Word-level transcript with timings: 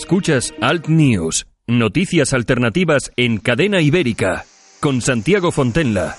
Escuchas 0.00 0.54
Alt 0.62 0.86
News, 0.86 1.46
noticias 1.66 2.32
alternativas 2.32 3.12
en 3.16 3.36
cadena 3.36 3.82
ibérica, 3.82 4.46
con 4.80 5.02
Santiago 5.02 5.52
Fontenla. 5.52 6.16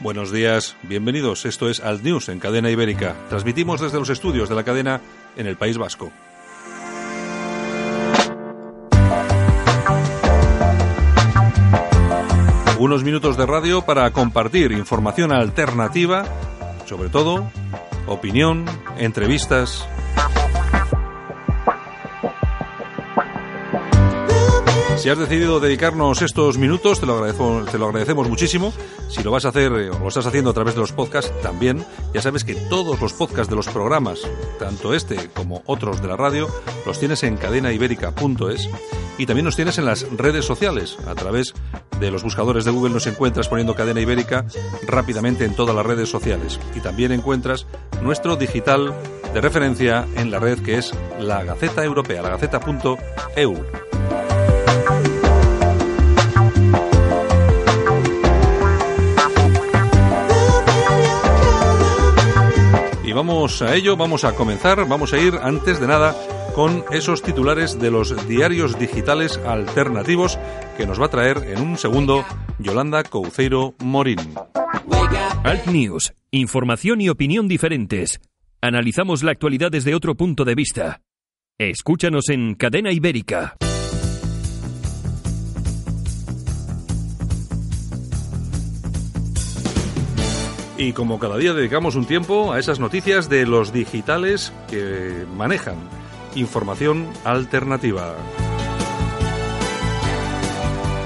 Buenos 0.00 0.30
días, 0.30 0.76
bienvenidos. 0.82 1.46
Esto 1.46 1.70
es 1.70 1.80
Alt 1.80 2.02
News 2.02 2.28
en 2.28 2.40
cadena 2.40 2.70
ibérica. 2.70 3.16
Transmitimos 3.30 3.80
desde 3.80 3.98
los 3.98 4.10
estudios 4.10 4.50
de 4.50 4.54
la 4.54 4.64
cadena 4.64 5.00
en 5.34 5.46
el 5.46 5.56
País 5.56 5.78
Vasco. 5.78 6.12
Unos 12.78 13.02
minutos 13.02 13.38
de 13.38 13.46
radio 13.46 13.80
para 13.80 14.10
compartir 14.10 14.72
información 14.72 15.32
alternativa, 15.32 16.26
sobre 16.84 17.08
todo 17.08 17.50
opinión, 18.06 18.64
entrevistas. 18.98 19.86
Si 25.02 25.08
has 25.08 25.18
decidido 25.18 25.58
dedicarnos 25.58 26.22
estos 26.22 26.58
minutos, 26.58 27.00
te 27.00 27.06
lo, 27.06 27.14
agradezco, 27.14 27.64
te 27.68 27.76
lo 27.76 27.86
agradecemos 27.86 28.28
muchísimo. 28.28 28.72
Si 29.08 29.20
lo 29.24 29.32
vas 29.32 29.44
a 29.44 29.48
hacer 29.48 29.72
eh, 29.72 29.90
o 29.90 29.98
lo 29.98 30.06
estás 30.06 30.26
haciendo 30.26 30.50
a 30.50 30.54
través 30.54 30.76
de 30.76 30.80
los 30.80 30.92
podcasts, 30.92 31.32
también. 31.42 31.84
Ya 32.14 32.22
sabes 32.22 32.44
que 32.44 32.54
todos 32.54 33.00
los 33.00 33.12
podcasts 33.12 33.50
de 33.50 33.56
los 33.56 33.66
programas, 33.66 34.20
tanto 34.60 34.94
este 34.94 35.28
como 35.34 35.64
otros 35.66 36.00
de 36.02 36.06
la 36.06 36.16
radio, 36.16 36.46
los 36.86 37.00
tienes 37.00 37.24
en 37.24 37.36
cadenaibérica.es 37.36 38.70
y 39.18 39.26
también 39.26 39.44
nos 39.44 39.56
tienes 39.56 39.76
en 39.78 39.86
las 39.86 40.08
redes 40.16 40.44
sociales. 40.44 40.96
A 41.08 41.16
través 41.16 41.52
de 41.98 42.12
los 42.12 42.22
buscadores 42.22 42.64
de 42.64 42.70
Google 42.70 42.94
nos 42.94 43.08
encuentras 43.08 43.48
poniendo 43.48 43.74
cadena 43.74 44.00
ibérica 44.00 44.46
rápidamente 44.86 45.44
en 45.44 45.56
todas 45.56 45.74
las 45.74 45.84
redes 45.84 46.10
sociales. 46.10 46.60
Y 46.76 46.80
también 46.80 47.10
encuentras 47.10 47.66
nuestro 48.02 48.36
digital 48.36 48.94
de 49.34 49.40
referencia 49.40 50.06
en 50.14 50.30
la 50.30 50.38
red 50.38 50.60
que 50.60 50.78
es 50.78 50.92
la 51.18 51.42
Gaceta 51.42 51.84
Europea, 51.84 52.22
la 52.22 52.30
vamos 63.22 63.62
a 63.62 63.76
ello, 63.76 63.96
vamos 63.96 64.24
a 64.24 64.34
comenzar, 64.34 64.84
vamos 64.88 65.12
a 65.12 65.18
ir 65.20 65.34
antes 65.40 65.78
de 65.78 65.86
nada 65.86 66.12
con 66.56 66.84
esos 66.90 67.22
titulares 67.22 67.78
de 67.78 67.88
los 67.88 68.26
diarios 68.26 68.76
digitales 68.80 69.38
alternativos 69.46 70.40
que 70.76 70.86
nos 70.86 71.00
va 71.00 71.06
a 71.06 71.10
traer 71.10 71.36
en 71.46 71.60
un 71.60 71.78
segundo 71.78 72.24
Yolanda 72.58 73.04
Couceiro 73.04 73.74
Morín. 73.78 74.18
Alt 75.44 75.66
News, 75.66 76.14
información 76.32 77.00
y 77.00 77.10
opinión 77.10 77.46
diferentes. 77.46 78.20
Analizamos 78.60 79.22
la 79.22 79.30
actualidad 79.30 79.70
desde 79.70 79.94
otro 79.94 80.16
punto 80.16 80.44
de 80.44 80.56
vista. 80.56 81.00
Escúchanos 81.60 82.28
en 82.28 82.56
Cadena 82.56 82.90
Ibérica. 82.90 83.56
Y 90.82 90.92
como 90.94 91.20
cada 91.20 91.36
día 91.36 91.54
dedicamos 91.54 91.94
un 91.94 92.06
tiempo 92.06 92.52
a 92.52 92.58
esas 92.58 92.80
noticias 92.80 93.28
de 93.28 93.46
los 93.46 93.72
digitales 93.72 94.52
que 94.68 95.24
manejan 95.36 95.76
información 96.34 97.06
alternativa. 97.22 98.16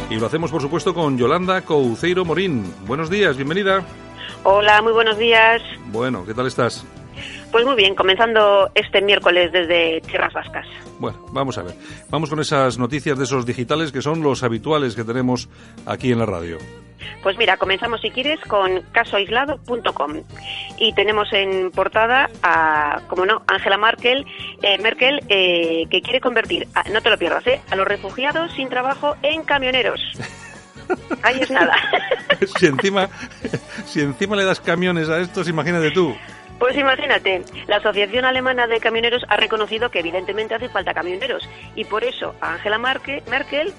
Y 0.08 0.14
lo 0.14 0.24
hacemos, 0.28 0.50
por 0.50 0.62
supuesto, 0.62 0.94
con 0.94 1.18
Yolanda 1.18 1.60
Couceiro 1.60 2.24
Morín. 2.24 2.64
Buenos 2.86 3.10
días, 3.10 3.36
bienvenida. 3.36 3.84
Hola, 4.44 4.80
muy 4.80 4.94
buenos 4.94 5.18
días. 5.18 5.60
Bueno, 5.88 6.24
¿qué 6.24 6.32
tal 6.32 6.46
estás? 6.46 6.86
Pues 7.56 7.64
muy 7.64 7.74
bien, 7.74 7.94
comenzando 7.94 8.70
este 8.74 9.00
miércoles 9.00 9.50
desde 9.50 10.02
Tierras 10.02 10.34
Vascas. 10.34 10.66
Bueno, 10.98 11.24
vamos 11.32 11.56
a 11.56 11.62
ver. 11.62 11.74
Vamos 12.10 12.28
con 12.28 12.38
esas 12.38 12.76
noticias 12.76 13.16
de 13.16 13.24
esos 13.24 13.46
digitales 13.46 13.92
que 13.92 14.02
son 14.02 14.22
los 14.22 14.42
habituales 14.42 14.94
que 14.94 15.04
tenemos 15.04 15.48
aquí 15.86 16.12
en 16.12 16.18
la 16.18 16.26
radio. 16.26 16.58
Pues 17.22 17.38
mira, 17.38 17.56
comenzamos 17.56 18.02
si 18.02 18.10
quieres 18.10 18.38
con 18.46 18.82
casoaislado.com 18.92 20.20
y 20.78 20.92
tenemos 20.92 21.32
en 21.32 21.70
portada 21.70 22.28
a, 22.42 23.00
como 23.08 23.24
no, 23.24 23.40
Angela 23.46 23.78
Merkel, 23.78 24.26
eh, 24.60 24.76
Merkel 24.76 25.20
eh, 25.30 25.84
que 25.88 26.02
quiere 26.02 26.20
convertir, 26.20 26.68
a- 26.74 26.86
no 26.90 27.00
te 27.00 27.08
lo 27.08 27.16
pierdas, 27.16 27.46
¿eh? 27.46 27.62
a 27.70 27.76
los 27.76 27.88
refugiados 27.88 28.52
sin 28.52 28.68
trabajo 28.68 29.16
en 29.22 29.44
camioneros. 29.44 29.98
Ahí 31.22 31.40
es 31.40 31.50
nada. 31.50 31.74
si 32.58 32.66
encima, 32.66 33.08
si 33.86 34.02
encima 34.02 34.36
le 34.36 34.44
das 34.44 34.60
camiones 34.60 35.08
a 35.08 35.20
estos, 35.20 35.48
imagínate 35.48 35.90
tú. 35.92 36.14
Pues 36.58 36.76
imagínate, 36.76 37.42
la 37.66 37.76
Asociación 37.76 38.24
Alemana 38.24 38.66
de 38.66 38.80
Camioneros 38.80 39.22
ha 39.28 39.36
reconocido 39.36 39.90
que 39.90 39.98
evidentemente 39.98 40.54
hace 40.54 40.68
falta 40.70 40.94
camioneros 40.94 41.46
y 41.74 41.84
por 41.84 42.02
eso 42.02 42.34
Angela 42.40 42.78
Merkel, 42.78 43.22
Merkel 43.28 43.74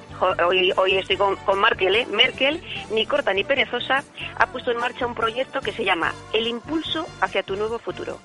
hoy, 0.45 0.71
hoy 0.77 0.97
estoy 0.97 1.17
con, 1.17 1.35
con 1.37 1.59
Merkel, 1.59 1.95
¿eh? 1.95 2.07
Merkel, 2.11 2.61
ni 2.91 3.05
corta 3.05 3.33
ni 3.33 3.43
perezosa, 3.43 4.03
ha 4.37 4.47
puesto 4.47 4.71
en 4.71 4.77
marcha 4.77 5.07
un 5.07 5.15
proyecto 5.15 5.59
que 5.61 5.71
se 5.71 5.83
llama 5.83 6.13
El 6.33 6.47
impulso 6.47 7.07
hacia 7.21 7.41
tu 7.43 7.55
nuevo 7.55 7.79
futuro. 7.79 8.19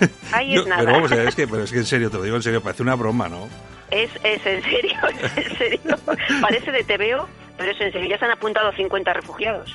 Ahí 0.32 0.56
es 0.56 0.66
nada. 0.66 0.82
pero 0.82 0.92
vamos 0.92 1.12
a 1.12 1.16
ver, 1.16 1.28
es 1.28 1.34
que, 1.34 1.46
pero 1.50 1.64
es 1.64 1.72
que 1.72 1.78
en 1.78 1.86
serio, 1.86 2.10
te 2.10 2.16
lo 2.16 2.22
digo 2.22 2.36
en 2.36 2.42
serio, 2.42 2.62
parece 2.62 2.82
una 2.82 2.94
broma, 2.94 3.28
¿no? 3.28 3.48
Es, 3.90 4.10
es 4.22 4.44
en 4.46 4.62
serio, 4.62 4.96
es 5.36 5.46
en 5.46 5.58
serio. 5.58 5.96
Parece 6.40 6.72
de 6.72 6.84
TVO, 6.84 7.28
pero 7.56 7.70
es 7.72 7.80
en 7.80 7.92
serio. 7.92 8.08
Ya 8.08 8.18
se 8.18 8.24
han 8.24 8.30
apuntado 8.30 8.72
50 8.72 9.12
refugiados. 9.12 9.74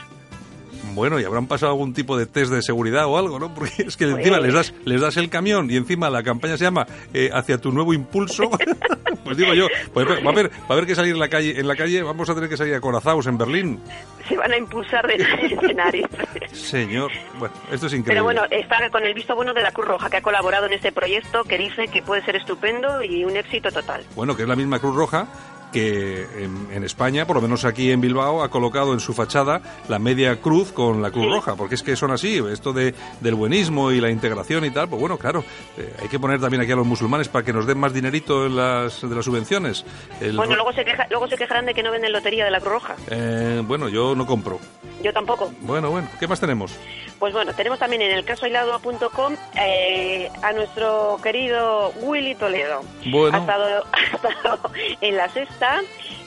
Bueno, 0.95 1.19
y 1.19 1.23
habrán 1.23 1.47
pasado 1.47 1.71
algún 1.71 1.93
tipo 1.93 2.17
de 2.17 2.25
test 2.25 2.51
de 2.51 2.61
seguridad 2.61 3.05
o 3.07 3.17
algo, 3.17 3.39
¿no? 3.39 3.53
Porque 3.55 3.83
es 3.85 3.97
que 3.97 4.05
Pues- 4.05 4.17
encima 4.17 4.39
les 4.39 4.53
das, 4.53 4.73
les 4.85 5.01
das 5.01 5.17
el 5.17 5.29
camión 5.29 5.69
y 5.69 5.77
encima 5.77 6.09
la 6.09 6.23
campaña 6.23 6.57
se 6.57 6.63
llama 6.65 6.85
eh, 7.13 7.29
Hacia 7.33 7.57
tu 7.57 7.71
nuevo 7.71 7.93
impulso. 7.93 8.49
pues 9.23 9.37
digo 9.37 9.53
yo, 9.53 9.67
pues 9.93 10.07
va 10.07 10.13
a 10.15 10.31
haber, 10.31 10.51
va 10.51 10.65
a 10.69 10.73
haber 10.73 10.85
que 10.85 10.95
salir 10.95 11.13
en 11.13 11.19
la 11.19 11.29
calle, 11.29 11.59
en 11.59 11.67
la 11.67 11.75
calle, 11.75 12.01
vamos 12.03 12.29
a 12.29 12.35
tener 12.35 12.49
que 12.49 12.57
salir 12.57 12.73
a 12.75 12.81
Corazaos 12.81 13.25
en 13.27 13.37
Berlín. 13.37 13.79
Se 14.27 14.35
van 14.37 14.51
a 14.51 14.57
impulsar 14.57 15.05
de 15.07 15.15
escenarios. 15.15 16.09
Señor, 16.51 17.11
bueno, 17.39 17.53
esto 17.71 17.87
es 17.87 17.93
increíble. 17.93 18.13
Pero 18.13 18.23
bueno, 18.23 18.41
está 18.49 18.89
con 18.89 19.03
el 19.03 19.13
visto 19.13 19.35
bueno 19.35 19.53
de 19.53 19.61
la 19.61 19.71
Cruz 19.71 19.87
Roja, 19.87 20.09
que 20.09 20.17
ha 20.17 20.21
colaborado 20.21 20.65
en 20.65 20.73
este 20.73 20.91
proyecto, 20.91 21.43
que 21.43 21.57
dice 21.57 21.87
que 21.87 22.01
puede 22.01 22.23
ser 22.23 22.35
estupendo 22.35 23.03
y 23.03 23.23
un 23.23 23.35
éxito 23.35 23.71
total. 23.71 24.03
Bueno, 24.15 24.35
que 24.35 24.43
es 24.43 24.47
la 24.47 24.55
misma 24.55 24.79
Cruz 24.79 24.95
Roja 24.95 25.27
que 25.73 26.21
en, 26.37 26.67
en 26.71 26.83
España, 26.85 27.25
por 27.27 27.35
lo 27.35 27.41
menos 27.41 27.65
aquí 27.65 27.91
en 27.91 27.99
Bilbao, 27.99 28.43
ha 28.43 28.49
colocado 28.49 28.93
en 28.93 29.01
su 29.01 29.13
fachada 29.13 29.61
la 29.89 29.99
media 29.99 30.39
cruz 30.39 30.71
con 30.71 31.01
la 31.01 31.11
Cruz. 31.11 31.25
Roja, 31.29 31.55
porque 31.55 31.75
es 31.75 31.83
que 31.83 31.95
son 31.97 32.11
así, 32.11 32.37
esto 32.51 32.71
de, 32.71 32.93
del 33.19 33.35
buenismo 33.35 33.91
y 33.91 33.99
la 33.99 34.09
integración 34.09 34.63
y 34.63 34.69
tal, 34.71 34.87
pues 34.87 34.99
bueno, 35.01 35.17
claro, 35.17 35.43
eh, 35.77 35.93
hay 36.01 36.07
que 36.07 36.19
poner 36.19 36.39
también 36.39 36.61
aquí 36.61 36.71
a 36.71 36.75
los 36.75 36.85
musulmanes 36.85 37.27
para 37.27 37.43
que 37.43 37.51
nos 37.51 37.65
den 37.65 37.79
más 37.79 37.91
dinerito 37.93 38.45
en 38.45 38.55
las, 38.55 39.01
de 39.01 39.15
las 39.15 39.25
subvenciones. 39.25 39.83
El- 40.21 40.37
Bueno, 40.37 40.55
luego 40.55 40.71
se, 40.73 40.85
queja- 40.85 41.07
luego 41.09 41.27
se 41.27 41.35
quejarán 41.35 41.65
de 41.65 41.73
que 41.73 41.81
no 41.83 41.91
venden 41.91 42.11
lotería 42.11 42.45
de 42.45 42.51
la 42.51 42.59
Cruz 42.59 42.73
Roja. 42.73 42.95
Eh, 43.09 43.61
bueno, 43.65 43.89
yo 43.89 44.15
no 44.15 44.25
compro. 44.25 44.59
Yo 45.01 45.11
tampoco. 45.11 45.51
Bueno, 45.61 45.89
bueno, 45.89 46.07
¿qué 46.19 46.27
más 46.27 46.39
tenemos? 46.39 46.73
Pues 47.19 47.33
bueno, 47.33 47.53
tenemos 47.53 47.79
también 47.79 48.01
en 48.03 48.11
el 48.11 48.23
casoailado.com 48.25 49.35
eh, 49.55 50.29
a 50.41 50.51
nuestro 50.53 51.17
querido 51.23 51.89
Willy 52.01 52.35
Toledo. 52.35 52.81
Bueno. 53.11 53.37
Ha 53.37 53.41
estado, 53.41 53.83
ha 53.91 54.01
estado 54.15 54.71
en 55.01 55.17
la 55.17 55.29
sexta 55.29 55.62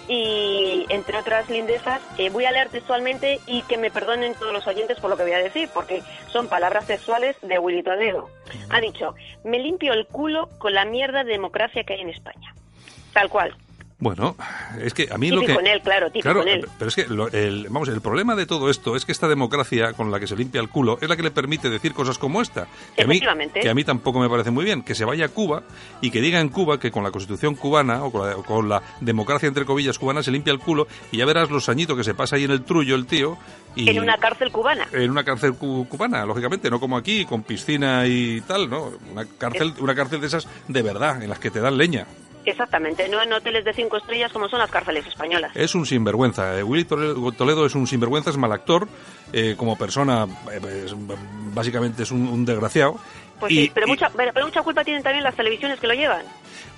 y 0.09 0.87
entre 0.89 1.19
otras 1.19 1.51
lindezas 1.51 2.01
eh, 2.17 2.31
voy 2.31 2.45
a 2.45 2.53
leer 2.53 2.69
textualmente 2.69 3.41
y 3.47 3.63
que 3.63 3.77
me 3.77 3.91
perdonen 3.91 4.35
todos 4.35 4.53
los 4.53 4.67
oyentes 4.67 5.01
por 5.01 5.11
lo 5.11 5.17
que 5.17 5.25
voy 5.25 5.33
a 5.33 5.39
decir 5.39 5.69
porque 5.75 6.03
son 6.31 6.49
palabras 6.49 6.87
textuales 6.87 7.37
de 7.43 7.59
Willy 7.59 7.83
Toledo. 7.83 8.31
Ha 8.71 8.81
dicho, 8.81 9.15
me 9.45 9.59
limpio 9.59 9.93
el 9.93 10.06
culo 10.06 10.49
con 10.59 10.75
la 10.75 10.85
mierda 10.85 11.25
de 11.25 11.33
democracia 11.33 11.85
que 11.85 11.94
hay 11.94 12.00
en 12.03 12.11
España. 12.11 12.55
Tal 13.12 13.29
cual. 13.29 13.56
Bueno, 13.98 14.37
es 14.78 14.93
que 14.93 15.08
a 15.10 15.16
mí 15.16 15.31
lo 15.31 15.40
que... 15.40 15.52
en 15.54 15.66
él, 15.66 15.81
claro, 15.81 16.08
Claro, 16.20 16.43
en 16.43 16.48
él. 16.48 16.69
pero 16.78 16.88
es 16.90 16.94
que 16.94 17.06
lo- 17.06 17.28
el, 17.28 17.66
vamos, 17.70 17.88
el 17.88 18.02
problema 18.02 18.34
de 18.37 18.44
todo 18.44 18.69
esto 18.69 18.94
es 18.94 19.06
que 19.06 19.12
esta 19.12 19.26
democracia 19.26 19.94
con 19.94 20.10
la 20.10 20.20
que 20.20 20.26
se 20.26 20.37
limpia 20.37 20.60
el 20.60 20.69
culo 20.69 20.98
es 21.00 21.08
la 21.08 21.16
que 21.16 21.22
le 21.22 21.31
permite 21.31 21.70
decir 21.70 21.94
cosas 21.94 22.19
como 22.19 22.43
esta. 22.43 22.66
Que 22.94 23.04
a, 23.04 23.06
mí, 23.06 23.14
Efectivamente. 23.16 23.60
que 23.60 23.70
a 23.70 23.75
mí 23.75 23.84
tampoco 23.84 24.20
me 24.20 24.28
parece 24.28 24.50
muy 24.50 24.66
bien. 24.66 24.82
Que 24.82 24.94
se 24.94 25.06
vaya 25.06 25.25
a 25.25 25.28
Cuba 25.28 25.62
y 26.02 26.10
que 26.10 26.20
diga 26.20 26.40
en 26.40 26.50
Cuba 26.50 26.78
que 26.78 26.90
con 26.90 27.04
la 27.04 27.10
constitución 27.10 27.54
cubana 27.54 28.04
o 28.04 28.12
con 28.12 28.28
la, 28.28 28.37
o 28.37 28.43
con 28.43 28.69
la 28.69 28.82
democracia 29.00 29.46
entre 29.48 29.64
comillas 29.64 29.98
cubana 29.98 30.22
se 30.22 30.31
limpia 30.31 30.52
el 30.52 30.58
culo 30.58 30.87
y 31.10 31.16
ya 31.16 31.25
verás 31.25 31.50
los 31.50 31.70
añitos 31.70 31.96
que 31.96 32.04
se 32.04 32.12
pasa 32.12 32.37
ahí 32.37 32.44
en 32.44 32.50
el 32.50 32.64
trullo 32.64 32.96
el 32.96 33.06
tío. 33.06 33.38
Y 33.76 33.88
En 33.88 34.00
una 34.00 34.19
cárcel 34.19 34.52
cubana. 34.52 34.87
en 34.93 35.10
una 35.10 35.25
cárcel 35.25 35.54
cu- 35.54 35.88
cubana, 35.88 36.26
lógicamente, 36.26 36.69
no 36.70 36.81
como 36.81 36.98
aquí, 36.98 37.25
con 37.25 37.43
piscina 37.44 38.06
y 38.06 38.43
tal, 38.43 38.69
¿no? 38.69 38.93
Una 39.10 39.25
cárcel, 39.25 39.72
una 39.81 39.94
cárcel 39.94 40.20
de 40.20 40.26
esas 40.26 40.46
de 40.69 40.82
verdad, 40.82 41.22
en 41.22 41.31
las 41.31 41.38
que 41.38 41.50
te 41.50 41.60
dan 41.60 41.78
leña. 41.78 42.06
Exactamente, 42.46 43.08
no 43.08 43.20
en 43.20 43.32
hoteles 43.32 43.64
de 43.64 43.72
cinco 43.75 43.96
estrellas 43.98 44.32
como 44.32 44.48
son 44.48 44.60
las 44.60 44.70
cárceles 44.70 45.04
españolas. 45.06 45.50
Es 45.56 45.75
un 45.75 45.84
sinvergüenza. 45.84 46.56
Eh, 46.58 46.62
Willy 46.62 46.84
Toledo 46.84 47.66
es 47.66 47.75
un 47.75 47.87
sinvergüenza, 47.87 48.31
es 48.31 48.37
mal 48.37 48.52
actor. 48.52 48.88
eh, 49.32 49.54
como 49.58 49.76
persona, 49.76 50.25
eh, 50.52 50.84
es- 50.87 50.94
básicamente 51.52 52.04
es 52.04 52.12
un, 52.12 52.28
un 52.28 52.44
desgraciado. 52.44 52.96
Pues 53.40 53.50
Y- 53.52 53.56
sí, 53.64 53.70
pero 53.75 53.88
y- 53.88 53.90
mucha, 53.90 54.08
pero 54.16 54.32
mucha 54.46 54.62
culpa 54.62 54.84
tienen 54.84 55.02
también 55.02 55.25
las 55.25 55.34
televisiones 55.34 55.81
que 55.81 55.88
lo 55.88 55.94
llevan. 55.94 56.22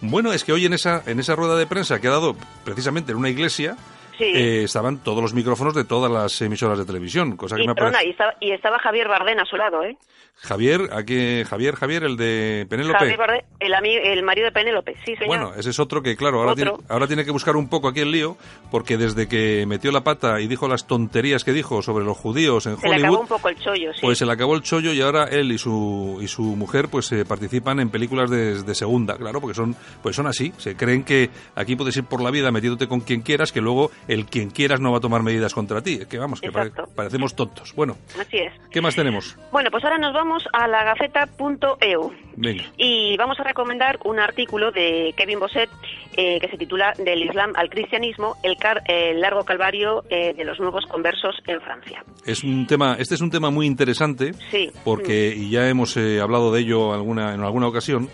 Bueno, 0.01 0.33
es 0.33 0.45
que 0.45 0.53
hoy 0.53 0.65
en 0.65 0.73
esa, 0.73 1.03
en 1.07 1.21
esa 1.21 1.37
rueda 1.37 1.57
de 1.57 1.67
prensa 1.67 2.01
que 2.01 2.09
ha 2.09 2.13
dado 2.13 2.35
precisamente 2.65 3.13
en 3.13 3.19
una 3.19 3.29
iglesia, 3.29 3.77
Sí. 4.19 4.25
eh, 4.35 4.65
estaban 4.65 4.99
todos 4.99 5.23
los 5.23 5.33
micrófonos 5.33 5.75
de 5.75 5.85
todas 5.85 6.11
las 6.11 6.41
emisoras 6.43 6.77
de 6.79 6.85
televisión, 6.85 7.37
cosa 7.37 7.57
que 7.57 7.63
Y, 7.63 7.67
me 7.69 7.75
perdona, 7.75 7.93
parece... 7.99 8.09
y, 8.09 8.11
estaba, 8.11 8.35
y 8.41 8.51
estaba 8.51 8.79
Javier 8.81 9.09
Bardén 9.09 9.39
a 9.41 9.45
su 9.45 9.57
lado, 9.57 9.83
¿eh? 9.85 9.97
Javier, 10.41 10.91
aquí, 10.93 11.43
Javier, 11.45 11.75
Javier, 11.75 12.05
el 12.05 12.17
de 12.17 12.65
Penélope. 12.71 12.99
Javier 12.99 13.17
Bardén, 13.19 13.45
el, 13.59 13.73
ami- 13.73 13.99
el 14.01 14.23
marido 14.23 14.45
de 14.47 14.53
Penélope, 14.53 14.95
sí, 15.05 15.15
señor. 15.17 15.27
Bueno, 15.27 15.53
ese 15.57 15.71
es 15.71 15.81
otro 15.81 16.01
que, 16.01 16.15
claro, 16.17 16.39
ahora 16.39 16.53
Otro. 16.53 16.75
tiene, 16.77 16.87
ahora 16.89 17.07
tiene 17.09 17.25
que 17.25 17.33
buscar 17.33 17.57
un 17.57 17.69
poco 17.69 17.89
aquí 17.89 18.01
el 18.01 18.13
lío, 18.13 18.37
porque 18.71 18.97
desde 18.97 19.27
que 19.27 19.65
metió 19.67 19.91
la 19.91 20.03
pata 20.05 20.41
y 20.41 20.47
dijo 20.47 20.69
las 20.69 20.87
tonterías 20.87 21.43
que 21.43 21.53
dijo 21.53 21.83
sobre 21.83 22.05
los 22.05 22.17
judíos 22.17 22.67
en 22.67 22.77
se 22.79 22.89
le 22.89 22.95
acabó 22.95 23.07
Hollywood, 23.09 23.21
un 23.23 23.27
poco 23.27 23.49
el 23.49 23.57
chollo, 23.59 23.93
sí. 23.95 23.99
pues 24.01 24.19
se 24.19 24.27
le 24.27 24.33
acabó 24.33 24.55
el 24.55 24.63
chollo 24.63 24.93
y 24.93 25.01
ahora 25.01 25.25
él 25.25 25.51
y 25.51 25.59
su, 25.59 26.19
y 26.23 26.29
su 26.29 26.43
mujer 26.43 26.87
pues 26.89 27.11
eh, 27.11 27.25
participan 27.25 27.81
en 27.81 27.91
películas 27.91 28.31
de, 28.31 28.63
de 28.63 28.75
segunda, 28.77 29.17
claro, 29.17 29.41
porque 29.41 29.55
son, 29.57 29.75
pues 30.05 30.15
son 30.15 30.29
así. 30.29 30.53
Se 30.59 30.77
creen 30.77 31.03
que 31.03 31.31
aquí 31.57 31.75
puedes 31.75 31.97
ir 31.97 32.05
por 32.05 32.23
la 32.23 32.31
vida 32.31 32.53
metiéndote 32.53 32.87
con 32.87 33.01
quien 33.01 33.23
quieras, 33.23 33.51
que 33.51 33.61
luego 33.61 33.91
el 34.09 34.27
quien 34.27 34.51
quieras 34.51 34.81
no 34.81 34.91
va 34.91 34.99
a 34.99 35.01
tomar 35.01 35.23
medidas 35.23 35.55
contra 35.55 35.81
ti. 35.83 36.01
Que 36.11 36.19
vamos, 36.19 36.41
que 36.41 36.51
pare- 36.51 36.73
parecemos 36.97 37.37
tontos. 37.37 37.73
Bueno, 37.77 37.97
Así 38.21 38.39
es. 38.39 38.53
¿qué 38.71 38.81
más 38.81 38.97
tenemos? 38.97 39.37
Bueno, 39.53 39.71
pues 39.71 39.85
ahora 39.85 39.99
nos 39.99 40.13
vamos 40.13 40.43
a 40.53 40.67
la 40.67 40.83
gaceta.eu. 40.85 42.13
Venga. 42.37 42.65
Y 42.77 43.17
vamos 43.17 43.39
a 43.41 43.45
recomendar 43.45 43.99
un 44.05 44.19
artículo 44.19 44.71
de 44.71 45.13
Kevin 45.17 45.41
Bosset 45.41 45.69
eh, 46.17 46.39
que 46.41 46.49
se 46.49 46.57
titula 46.57 46.93
Del 46.97 47.23
Islam 47.23 47.53
al 47.57 47.69
cristianismo, 47.69 48.37
el, 48.43 48.57
car- 48.57 48.83
el 48.87 49.21
largo 49.21 49.45
calvario 49.45 50.05
eh, 50.11 50.35
de 50.35 50.45
los 50.45 50.59
nuevos 50.61 50.85
conversos 50.87 51.37
en 51.47 51.61
Francia. 51.61 52.03
Es 52.25 52.43
un 52.45 52.67
tema, 52.67 52.97
este 52.99 53.15
es 53.15 53.21
un 53.21 53.31
tema 53.31 53.51
muy 53.51 53.67
interesante. 53.67 54.33
Sí. 54.51 54.71
porque 54.85 55.35
y 55.37 55.51
ya 55.51 55.69
hemos 55.69 55.97
eh, 55.97 56.21
hablado 56.21 56.53
de 56.53 56.61
ello 56.61 56.93
alguna, 56.95 57.35
en 57.35 57.41
alguna 57.43 57.67
ocasión, 57.69 58.09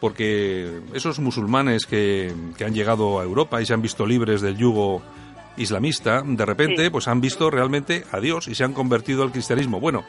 porque 0.00 0.80
esos 0.94 1.18
musulmanes 1.18 1.86
que, 1.86 2.32
que 2.56 2.64
han 2.64 2.74
llegado 2.74 3.18
a 3.20 3.24
Europa 3.24 3.60
y 3.60 3.66
se 3.66 3.74
han 3.74 3.82
visto 3.82 4.06
libres 4.06 4.40
del 4.40 4.56
yugo 4.56 5.02
islamista, 5.58 6.22
de 6.24 6.46
repente 6.46 6.84
Sí. 6.84 6.90
pues 6.90 7.08
han 7.08 7.20
visto 7.20 7.50
realmente 7.50 8.04
a 8.12 8.20
Dios 8.20 8.48
y 8.48 8.54
se 8.54 8.64
han 8.64 8.72
convertido 8.72 9.22
al 9.22 9.32
cristianismo. 9.32 9.80
Bueno, 9.80 10.04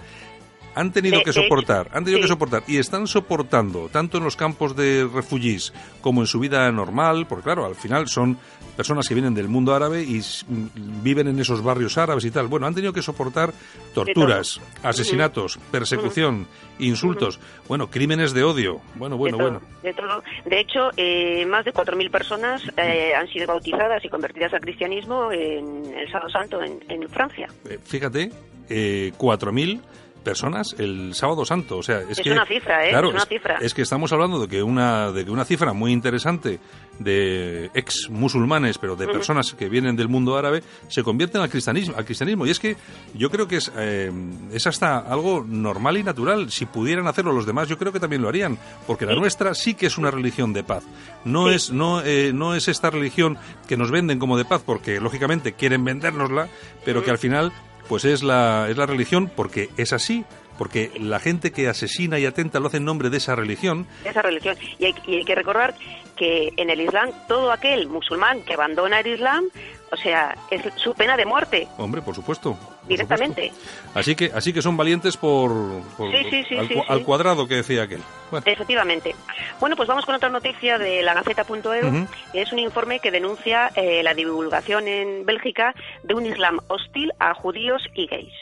han 0.75 0.91
tenido 0.91 1.21
que 1.23 1.33
soportar, 1.33 1.87
han 1.93 2.03
tenido 2.03 2.17
sí. 2.17 2.23
que 2.23 2.27
soportar 2.27 2.63
y 2.67 2.77
están 2.77 3.07
soportando 3.07 3.89
tanto 3.89 4.17
en 4.17 4.23
los 4.23 4.35
campos 4.35 4.75
de 4.75 5.07
refugiés 5.11 5.73
como 6.01 6.21
en 6.21 6.27
su 6.27 6.39
vida 6.39 6.71
normal, 6.71 7.25
porque 7.27 7.43
claro, 7.43 7.65
al 7.65 7.75
final 7.75 8.07
son 8.07 8.37
personas 8.77 9.07
que 9.07 9.13
vienen 9.13 9.33
del 9.33 9.49
mundo 9.49 9.75
árabe 9.75 10.03
y 10.03 10.19
mm, 10.19 11.03
viven 11.03 11.27
en 11.27 11.39
esos 11.39 11.61
barrios 11.61 11.97
árabes 11.97 12.23
y 12.23 12.31
tal. 12.31 12.47
Bueno, 12.47 12.65
han 12.65 12.73
tenido 12.73 12.93
que 12.93 13.01
soportar 13.01 13.51
torturas, 13.93 14.61
asesinatos, 14.83 15.59
persecución, 15.71 16.47
insultos, 16.79 17.39
bueno, 17.67 17.89
crímenes 17.89 18.33
de 18.33 18.43
odio. 18.43 18.79
Bueno, 18.95 19.17
bueno, 19.17 19.37
de 19.37 19.43
todo, 19.43 19.51
bueno. 19.51 19.67
De, 19.83 19.93
todo. 19.93 20.23
De 20.45 20.59
hecho, 20.61 20.91
eh, 20.95 21.45
más 21.45 21.65
de 21.65 21.73
4.000 21.73 22.09
personas 22.09 22.61
eh, 22.77 23.13
han 23.13 23.27
sido 23.27 23.47
bautizadas 23.47 24.03
y 24.05 24.09
convertidas 24.09 24.53
al 24.53 24.61
cristianismo 24.61 25.31
en 25.31 25.93
el 25.93 26.09
Sábado 26.09 26.29
Santo 26.29 26.61
en, 26.63 26.79
en 26.87 27.09
Francia. 27.09 27.47
Eh, 27.69 27.79
fíjate, 27.83 28.31
eh, 28.69 29.11
4.000 29.17 29.81
personas 30.23 30.75
el 30.77 31.13
sábado 31.15 31.45
santo 31.45 31.77
o 31.77 31.83
sea 31.83 32.01
es, 32.01 32.17
Es 32.17 32.21
que 32.21 32.31
una 32.31 32.45
cifra, 32.45 32.85
¿eh? 32.85 32.89
claro 32.91 33.07
Es 33.09 33.13
una 33.15 33.25
cifra. 33.25 33.57
es 33.61 33.73
que 33.73 33.81
estamos 33.81 34.11
hablando 34.13 34.39
de 34.39 34.47
que 34.47 34.61
una 34.63 35.11
de 35.11 35.25
que 35.25 35.31
una 35.31 35.45
cifra 35.45 35.73
muy 35.73 35.91
interesante 35.91 36.59
de 36.99 37.71
ex 37.73 38.09
musulmanes 38.09 38.77
pero 38.77 38.95
de 38.95 39.07
personas 39.07 39.53
que 39.53 39.69
vienen 39.69 39.95
del 39.95 40.09
mundo 40.09 40.37
árabe 40.37 40.61
se 40.89 41.01
convierten 41.03 41.41
al 41.41 41.49
cristianismo 41.49 41.95
al 41.97 42.05
cristianismo 42.05 42.45
y 42.45 42.49
es 42.51 42.59
que 42.59 42.75
yo 43.13 43.29
creo 43.31 43.47
que 43.47 43.57
es 43.57 43.71
eh, 43.77 44.11
es 44.51 44.67
hasta 44.67 44.97
algo 44.99 45.45
normal 45.47 45.97
y 45.97 46.03
natural 46.03 46.51
si 46.51 46.65
pudieran 46.65 47.07
hacerlo 47.07 47.31
los 47.31 47.45
demás 47.45 47.67
yo 47.69 47.77
creo 47.77 47.93
que 47.93 47.99
también 47.99 48.21
lo 48.21 48.27
harían 48.29 48.57
porque 48.85 49.05
la 49.05 49.13
Sí. 49.13 49.19
nuestra 49.19 49.53
sí 49.55 49.73
que 49.73 49.85
es 49.87 49.97
una 49.97 50.11
religión 50.11 50.53
de 50.53 50.63
paz 50.63 50.83
no 51.25 51.47
Sí. 51.47 51.55
es 51.55 51.71
no 51.71 52.01
eh, 52.03 52.31
no 52.33 52.53
es 52.55 52.67
esta 52.67 52.89
religión 52.89 53.37
que 53.67 53.77
nos 53.77 53.91
venden 53.91 54.19
como 54.19 54.37
de 54.37 54.45
paz 54.45 54.61
porque 54.65 54.99
lógicamente 54.99 55.53
quieren 55.53 55.83
vendérnosla 55.85 56.49
pero 56.85 57.03
que 57.03 57.11
al 57.11 57.17
final 57.17 57.51
pues 57.89 58.05
es 58.05 58.23
la, 58.23 58.67
es 58.69 58.77
la 58.77 58.85
religión 58.85 59.29
porque 59.35 59.69
es 59.75 59.91
así, 59.91 60.23
porque 60.59 60.91
la 60.99 61.19
gente 61.19 61.53
que 61.53 61.69
asesina 61.69 62.19
y 62.19 62.25
atenta 62.25 62.59
lo 62.59 62.67
hace 62.67 62.77
en 62.77 62.85
nombre 62.85 63.09
de 63.09 63.15
esa 63.15 63.33
religión. 63.33 63.87
esa 64.03 64.21
religión. 64.21 64.57
Y 64.77 64.85
hay, 64.85 64.95
y 65.07 65.15
hay 65.15 65.23
que 65.23 65.33
recordar 65.33 65.73
que 66.17 66.51
en 66.57 66.69
el 66.69 66.81
Islam 66.81 67.11
todo 67.29 67.49
aquel 67.49 67.87
musulmán 67.87 68.41
que 68.43 68.55
abandona 68.55 68.99
el 68.99 69.07
Islam, 69.07 69.45
o 69.89 69.95
sea, 69.95 70.35
es 70.51 70.61
su 70.75 70.93
pena 70.93 71.15
de 71.15 71.25
muerte 71.25 71.65
Hombre, 71.77 72.01
por 72.01 72.13
supuesto. 72.13 72.55
por 72.59 72.87
directamente. 72.89 73.51
supuesto. 73.51 73.97
Así 73.97 74.15
que, 74.15 74.31
así 74.35 74.51
que 74.51 74.61
son 74.61 74.75
valientes 74.75 75.15
por, 75.15 75.81
por- 75.97 76.11
Sí, 76.11 76.25
sí, 76.29 76.43
sí, 76.49 76.57
al, 76.89 77.03
cuadrado 77.03 77.47
que 77.47 77.55
decía 77.55 77.83
aquel. 77.83 78.01
Bueno, 78.29 78.45
Efectivamente. 78.45 79.15
Bueno, 79.61 79.77
pues 79.77 79.87
vamos 79.87 80.05
con 80.05 80.13
otra 80.15 80.27
noticia 80.27 80.77
de 80.77 81.01
la 81.03 81.13
Gaceta.eu. 81.13 82.05
Es 82.33 82.51
un 82.51 82.59
informe 82.59 82.99
que 82.99 83.11
denuncia 83.11 83.71
eh, 83.75 84.03
la 84.03 84.13
divulgación 84.13 84.89
en 84.89 85.25
Bélgica 85.25 85.73
de 86.03 86.13
un 86.15 86.25
Islam 86.25 86.59
hostil 86.67 87.13
a 87.17 87.33
judíos 87.33 87.81
y 87.95 88.07
gays. 88.07 88.33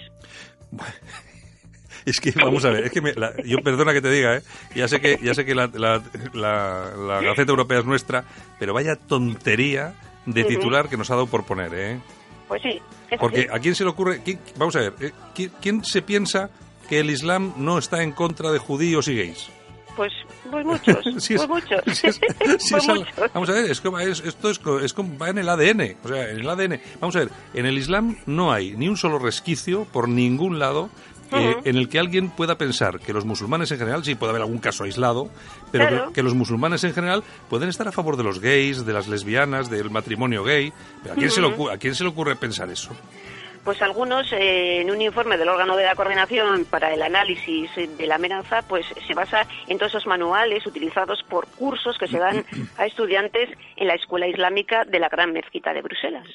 es 2.09 2.19
que 2.21 2.31
vamos 2.31 2.63
a 2.65 2.69
ver, 2.69 2.85
es 2.85 2.91
que 2.91 3.01
me- 3.01 3.13
la- 3.13 3.33
yo 3.43 3.57
perdona 3.59 3.93
que 3.93 4.01
te 4.01 4.09
diga, 4.11 4.37
¿eh? 4.37 4.41
ya 4.75 4.87
sé 4.87 4.99
que 5.01 5.19
ya 5.21 5.33
sé 5.33 5.45
que 5.45 5.53
la, 5.55 5.67
la, 5.73 6.01
la- 6.33 6.91
la 6.95 7.21
Gaceta 7.21 7.51
Europea 7.51 7.79
es 7.79 7.85
nuestra, 7.85 8.23
pero 8.59 8.73
vaya 8.73 8.95
tontería 8.95 9.93
de 10.25 10.43
titular 10.43 10.89
que 10.89 10.97
nos 10.97 11.09
ha 11.11 11.15
dado 11.15 11.27
por 11.27 11.45
poner, 11.45 11.71
¿eh? 11.73 11.99
Pues 12.47 12.61
sí. 12.61 12.81
Porque 13.19 13.47
a 13.51 13.59
quién 13.59 13.75
se 13.75 13.83
le 13.83 13.89
ocurre, 13.89 14.21
quién- 14.23 14.39
vamos 14.57 14.75
a 14.75 14.79
ver, 14.79 14.93
eh, 14.99 15.11
¿quién, 15.35 15.51
quién 15.61 15.83
se 15.85 16.01
piensa 16.01 16.49
que 16.89 16.99
el 16.99 17.09
Islam 17.09 17.53
no 17.57 17.77
está 17.77 18.03
en 18.03 18.11
contra 18.11 18.51
de 18.51 18.59
judíos 18.59 19.07
y 19.07 19.15
gays? 19.17 19.49
Pues, 19.95 20.13
pues 20.51 20.65
muchos. 20.65 20.97
Sí, 21.23 21.33
es- 21.33 21.45
pues 21.45 21.49
muchos. 21.49 21.81
sí, 21.97 22.07
es- 22.07 22.15
sí, 22.59 22.69
Pues 22.71 22.87
al- 22.89 23.07
vamos 23.33 23.49
a 23.49 23.53
ver, 23.53 23.71
es 23.71 23.81
como- 23.81 23.99
es- 23.99 24.19
esto 24.21 24.49
es, 24.49 24.59
es 24.83 24.93
como- 24.93 25.17
va 25.17 25.29
en 25.29 25.39
el 25.39 25.49
ADN. 25.49 25.97
O 26.03 26.07
sea, 26.07 26.29
en 26.29 26.39
el 26.39 26.49
ADN. 26.49 26.79
Vamos 27.01 27.15
a 27.15 27.19
ver, 27.19 27.29
en 27.53 27.65
el 27.65 27.77
Islam 27.77 28.17
no 28.25 28.51
hay 28.53 28.75
ni 28.77 28.87
un 28.89 28.95
solo 28.97 29.17
resquicio 29.19 29.85
por 29.85 30.07
ningún 30.07 30.59
lado. 30.59 30.89
Eh, 31.31 31.55
en 31.65 31.75
el 31.77 31.89
que 31.89 31.99
alguien 31.99 32.29
pueda 32.29 32.57
pensar 32.57 32.99
que 32.99 33.13
los 33.13 33.25
musulmanes 33.25 33.71
en 33.71 33.79
general, 33.79 34.03
sí 34.03 34.15
puede 34.15 34.31
haber 34.31 34.41
algún 34.41 34.59
caso 34.59 34.83
aislado, 34.83 35.29
pero 35.71 35.87
Claro. 35.87 36.07
que, 36.07 36.13
que 36.13 36.23
los 36.23 36.33
musulmanes 36.35 36.83
en 36.83 36.93
general 36.93 37.23
pueden 37.49 37.69
estar 37.69 37.87
a 37.87 37.91
favor 37.91 38.17
de 38.17 38.23
los 38.23 38.39
gays, 38.39 38.85
de 38.85 38.93
las 38.93 39.07
lesbianas, 39.07 39.69
del 39.69 39.89
matrimonio 39.89 40.43
gay. 40.43 40.71
Pero 41.03 41.13
¿a 41.13 41.17
quién, 41.17 41.29
se, 41.31 41.41
le 41.41 41.47
ocurre, 41.47 41.73
¿a 41.73 41.77
quién 41.77 41.95
se 41.95 42.03
le 42.03 42.09
ocurre 42.09 42.35
pensar 42.35 42.69
eso? 42.69 42.91
Pues 43.63 43.81
algunos, 43.81 44.31
eh, 44.31 44.79
en 44.79 44.89
un 44.89 45.01
informe 45.01 45.35
del 45.35 45.49
órgano 45.49 45.75
de 45.75 45.83
la 45.83 45.93
coordinación 45.93 46.63
para 46.63 46.93
el 46.93 47.01
análisis 47.01 47.69
de 47.75 48.07
la 48.07 48.15
amenaza, 48.15 48.61
pues 48.61 48.85
se 49.05 49.13
basa 49.13 49.45
en 49.67 49.77
todos 49.77 49.91
esos 49.91 50.07
manuales 50.07 50.65
utilizados 50.65 51.21
por 51.27 51.47
cursos 51.47 51.97
que 51.97 52.07
se 52.07 52.17
dan 52.17 52.45
a 52.77 52.85
estudiantes 52.85 53.49
en 53.75 53.87
la 53.87 53.95
Escuela 53.95 54.25
Islámica 54.25 54.85
de 54.85 54.99
la 54.99 55.09
Gran 55.09 55.33
Mezquita 55.33 55.73
de 55.73 55.81
Bruselas. 55.81 56.25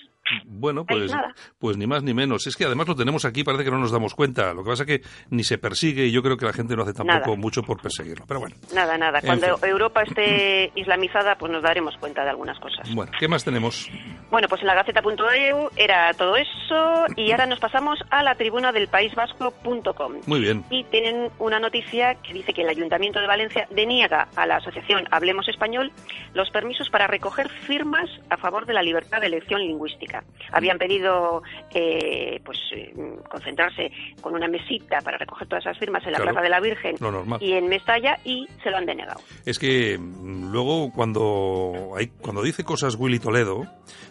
Bueno, 0.45 0.85
pues, 0.85 1.12
pues 1.59 1.77
ni 1.77 1.87
más 1.87 2.03
ni 2.03 2.15
menos. 2.15 2.47
Es 2.47 2.57
que 2.57 2.65
además 2.65 2.89
lo 2.89 2.95
tenemos 2.97 3.25
aquí, 3.25 3.45
parece 3.45 3.65
que 3.65 3.71
no 3.71 3.79
nos 3.79 3.91
damos 3.91 4.15
cuenta. 4.15 4.53
Lo 4.55 4.62
que 4.65 4.71
pasa 4.71 4.83
es 4.85 4.87
que 4.87 5.03
ni 5.31 5.45
se 5.45 5.59
persigue 5.59 6.07
y 6.07 6.12
yo 6.12 6.23
creo 6.23 6.37
que 6.37 6.47
la 6.47 6.53
gente 6.53 6.77
no 6.77 6.83
hace 6.83 6.93
tampoco 6.93 7.31
Nada. 7.31 7.37
mucho 7.37 7.62
por 7.62 7.81
perseguirlo. 7.81 8.25
Pero 8.27 8.41
bueno, 8.41 8.57
Nada, 8.75 8.97
nada. 8.99 9.19
En 9.21 9.27
Cuando 9.27 9.59
fin. 9.59 9.69
Europa 9.71 10.03
esté 10.03 10.71
islamizada, 10.77 11.37
pues 11.37 11.51
nos 11.53 11.62
daremos 11.62 11.97
cuenta 11.99 12.25
de 12.25 12.31
algunas 12.31 12.59
cosas. 12.59 12.93
bueno, 12.95 13.12
¿qué 13.19 13.29
más 13.29 13.45
tenemos? 13.45 13.89
Bueno, 14.31 14.49
pues 14.49 14.61
en 14.62 14.67
la 14.69 14.75
Gaceta.eu 14.75 15.69
era 15.77 16.12
todo 16.15 16.37
eso 16.37 17.05
y 17.17 17.31
ahora 17.33 17.47
nos 17.47 17.61
pasamos 17.61 17.99
a 18.11 18.23
la 18.23 18.35
tribuna 18.35 18.73
del 18.73 18.89
País 18.89 19.15
Vasco.com. 19.15 20.15
Muy 20.27 20.41
bien. 20.41 20.65
Y 20.71 20.85
tienen 20.85 21.31
una 21.39 21.59
noticia 21.61 22.15
que 22.17 22.33
dice 22.33 22.53
que 22.55 22.62
el 22.62 22.69
Ayuntamiento 22.69 23.21
de 23.21 23.27
Valencia 23.27 23.67
deniega 23.71 24.29
a 24.37 24.47
la 24.47 24.57
asociación 24.57 25.05
Hablemos 25.11 25.49
Español 25.49 25.93
los 26.35 26.51
permisos 26.51 26.89
para 26.91 27.07
recoger 27.07 27.49
firmas 27.49 28.09
a 28.31 28.37
favor 28.37 28.67
de 28.67 28.73
la 28.73 28.83
libertad 28.83 29.21
de 29.21 29.27
elección 29.27 29.61
lingüística. 29.61 30.22
Habían 30.52 30.79
pedido 30.79 31.43
eh, 31.71 32.41
pues 32.45 32.59
eh, 32.75 32.93
concentrarse 33.29 33.91
con 34.21 34.35
una 34.35 34.49
mesita 34.49 35.00
para 35.00 35.19
recoger 35.19 35.49
todas 35.49 35.64
esas 35.64 35.79
firmas 35.79 36.05
en 36.07 36.12
la 36.12 36.19
Plaza 36.19 36.41
de 36.41 36.49
la 36.49 36.61
Virgen 36.61 36.97
y 37.41 37.52
en 37.52 37.69
Mestalla 37.69 38.19
y 38.25 38.47
se 38.62 38.71
lo 38.71 38.76
han 38.76 38.87
denegado. 38.87 39.21
Es 39.47 39.59
que 39.59 39.99
mm, 39.99 40.52
luego 40.52 40.93
cuando 40.93 41.93
hay, 41.97 42.09
cuando 42.21 42.43
dice 42.43 42.64
cosas 42.64 42.97
Willy 42.97 43.19
Toledo 43.19 43.67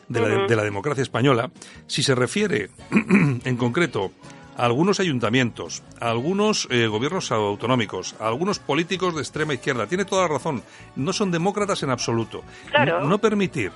de 0.08 0.22
la, 0.22 0.48
de 0.48 0.56
la 0.56 0.64
democracia 0.64 1.04
española, 1.04 1.52
si 1.88 2.04
se 2.04 2.16
refiere 2.16 2.70
en 3.46 3.58
concreto 3.58 4.12
a 4.58 4.66
algunos 4.66 5.00
ayuntamientos, 5.00 5.84
a 6.00 6.10
algunos 6.10 6.68
eh, 6.70 6.88
gobiernos 6.88 7.32
autonómicos, 7.32 8.16
a 8.20 8.28
algunos 8.28 8.60
políticos 8.60 9.16
de 9.16 9.22
extrema 9.22 9.54
izquierda, 9.54 9.88
tiene 9.88 10.06
toda 10.06 10.24
la 10.24 10.28
razón, 10.28 10.64
no 10.96 11.14
son 11.14 11.32
demócratas 11.32 11.84
en 11.84 11.90
absoluto. 11.90 12.44
Claro. 12.70 13.02
No, 13.02 13.10
no 13.10 13.18
permitir 13.20 13.72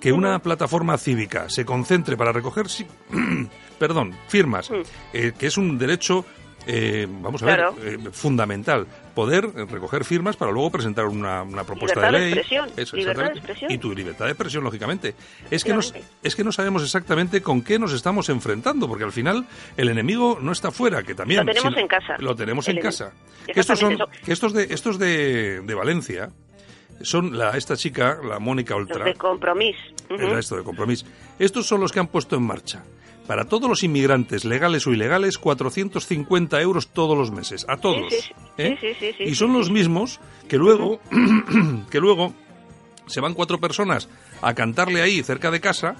que 0.00 0.12
una 0.12 0.38
plataforma 0.40 0.96
cívica 0.98 1.48
se 1.48 1.64
concentre 1.64 2.16
para 2.16 2.32
recoger, 2.32 2.66
perdón, 3.78 4.14
firmas, 4.28 4.70
Mm. 4.70 4.74
eh, 5.12 5.32
que 5.38 5.46
es 5.46 5.56
un 5.56 5.78
derecho, 5.78 6.24
eh, 6.66 7.06
vamos 7.08 7.42
a 7.42 7.46
Claro. 7.46 7.74
ver, 7.74 7.94
eh, 7.94 7.98
fundamental, 8.12 8.86
poder 9.14 9.46
recoger 9.70 10.04
firmas 10.04 10.36
para 10.36 10.50
luego 10.50 10.70
presentar 10.70 11.06
una, 11.06 11.42
una 11.42 11.62
propuesta 11.64 12.00
Libertad 12.00 12.18
de 12.18 12.24
de 12.24 12.30
ley. 12.30 12.38
expresión, 12.38 12.70
Eso, 12.76 12.96
libertad 12.96 13.22
de 13.24 13.38
expresión. 13.38 13.70
Y 13.70 13.78
tu 13.78 13.94
libertad 13.94 14.24
de 14.26 14.30
expresión, 14.32 14.64
lógicamente. 14.64 15.14
Es 15.50 15.62
que, 15.64 15.78
es 16.22 16.34
que 16.36 16.44
no 16.44 16.52
sabemos 16.52 16.82
exactamente 16.82 17.40
con 17.40 17.62
qué 17.62 17.78
nos 17.78 17.92
estamos 17.92 18.28
enfrentando, 18.28 18.88
porque 18.88 19.04
al 19.04 19.12
final 19.12 19.46
el 19.76 19.88
enemigo 19.88 20.38
no 20.42 20.52
está 20.52 20.70
fuera, 20.72 21.02
que 21.04 21.14
también... 21.14 21.46
Lo 21.46 21.52
tenemos 21.52 21.74
si- 21.74 21.80
en 21.80 21.88
casa. 21.88 22.16
Lo 22.18 22.34
tenemos 22.36 22.66
El 22.68 22.72
en 22.72 22.78
enemigo. 22.78 22.98
casa. 22.98 23.12
Que 23.52 23.60
estos 23.60 23.78
son, 23.78 23.96
que 24.24 24.32
estos 24.32 24.52
de, 24.52 24.64
estos 24.70 24.98
de, 24.98 25.60
de 25.60 25.74
Valencia, 25.74 26.30
son 27.02 27.36
la, 27.36 27.56
esta 27.56 27.76
chica, 27.76 28.18
la 28.22 28.38
Mónica 28.38 28.74
Oltra. 28.74 29.04
de 29.04 29.14
compromiso. 29.14 29.78
esto 30.08 30.56
de 30.56 30.62
compromiso. 30.62 31.06
Estos 31.38 31.66
son 31.66 31.80
los 31.80 31.92
que 31.92 32.00
han 32.00 32.08
puesto 32.08 32.36
en 32.36 32.42
marcha. 32.42 32.84
Para 33.26 33.46
todos 33.46 33.68
los 33.68 33.82
inmigrantes, 33.82 34.44
legales 34.44 34.86
o 34.86 34.92
ilegales, 34.92 35.36
450 35.38 36.60
euros 36.60 36.88
todos 36.88 37.18
los 37.18 37.32
meses. 37.32 37.66
A 37.68 37.76
todos. 37.76 38.12
¿eh? 38.56 38.76
y 39.18 39.34
son 39.34 39.52
los 39.52 39.70
mismos 39.70 40.20
que 40.48 40.58
luego, 40.58 41.00
que 41.90 41.98
luego 41.98 42.32
se 43.06 43.20
van 43.20 43.34
cuatro 43.34 43.58
personas 43.58 44.08
a 44.42 44.54
cantarle 44.54 45.02
ahí 45.02 45.22
cerca 45.22 45.50
de 45.50 45.60
casa 45.60 45.96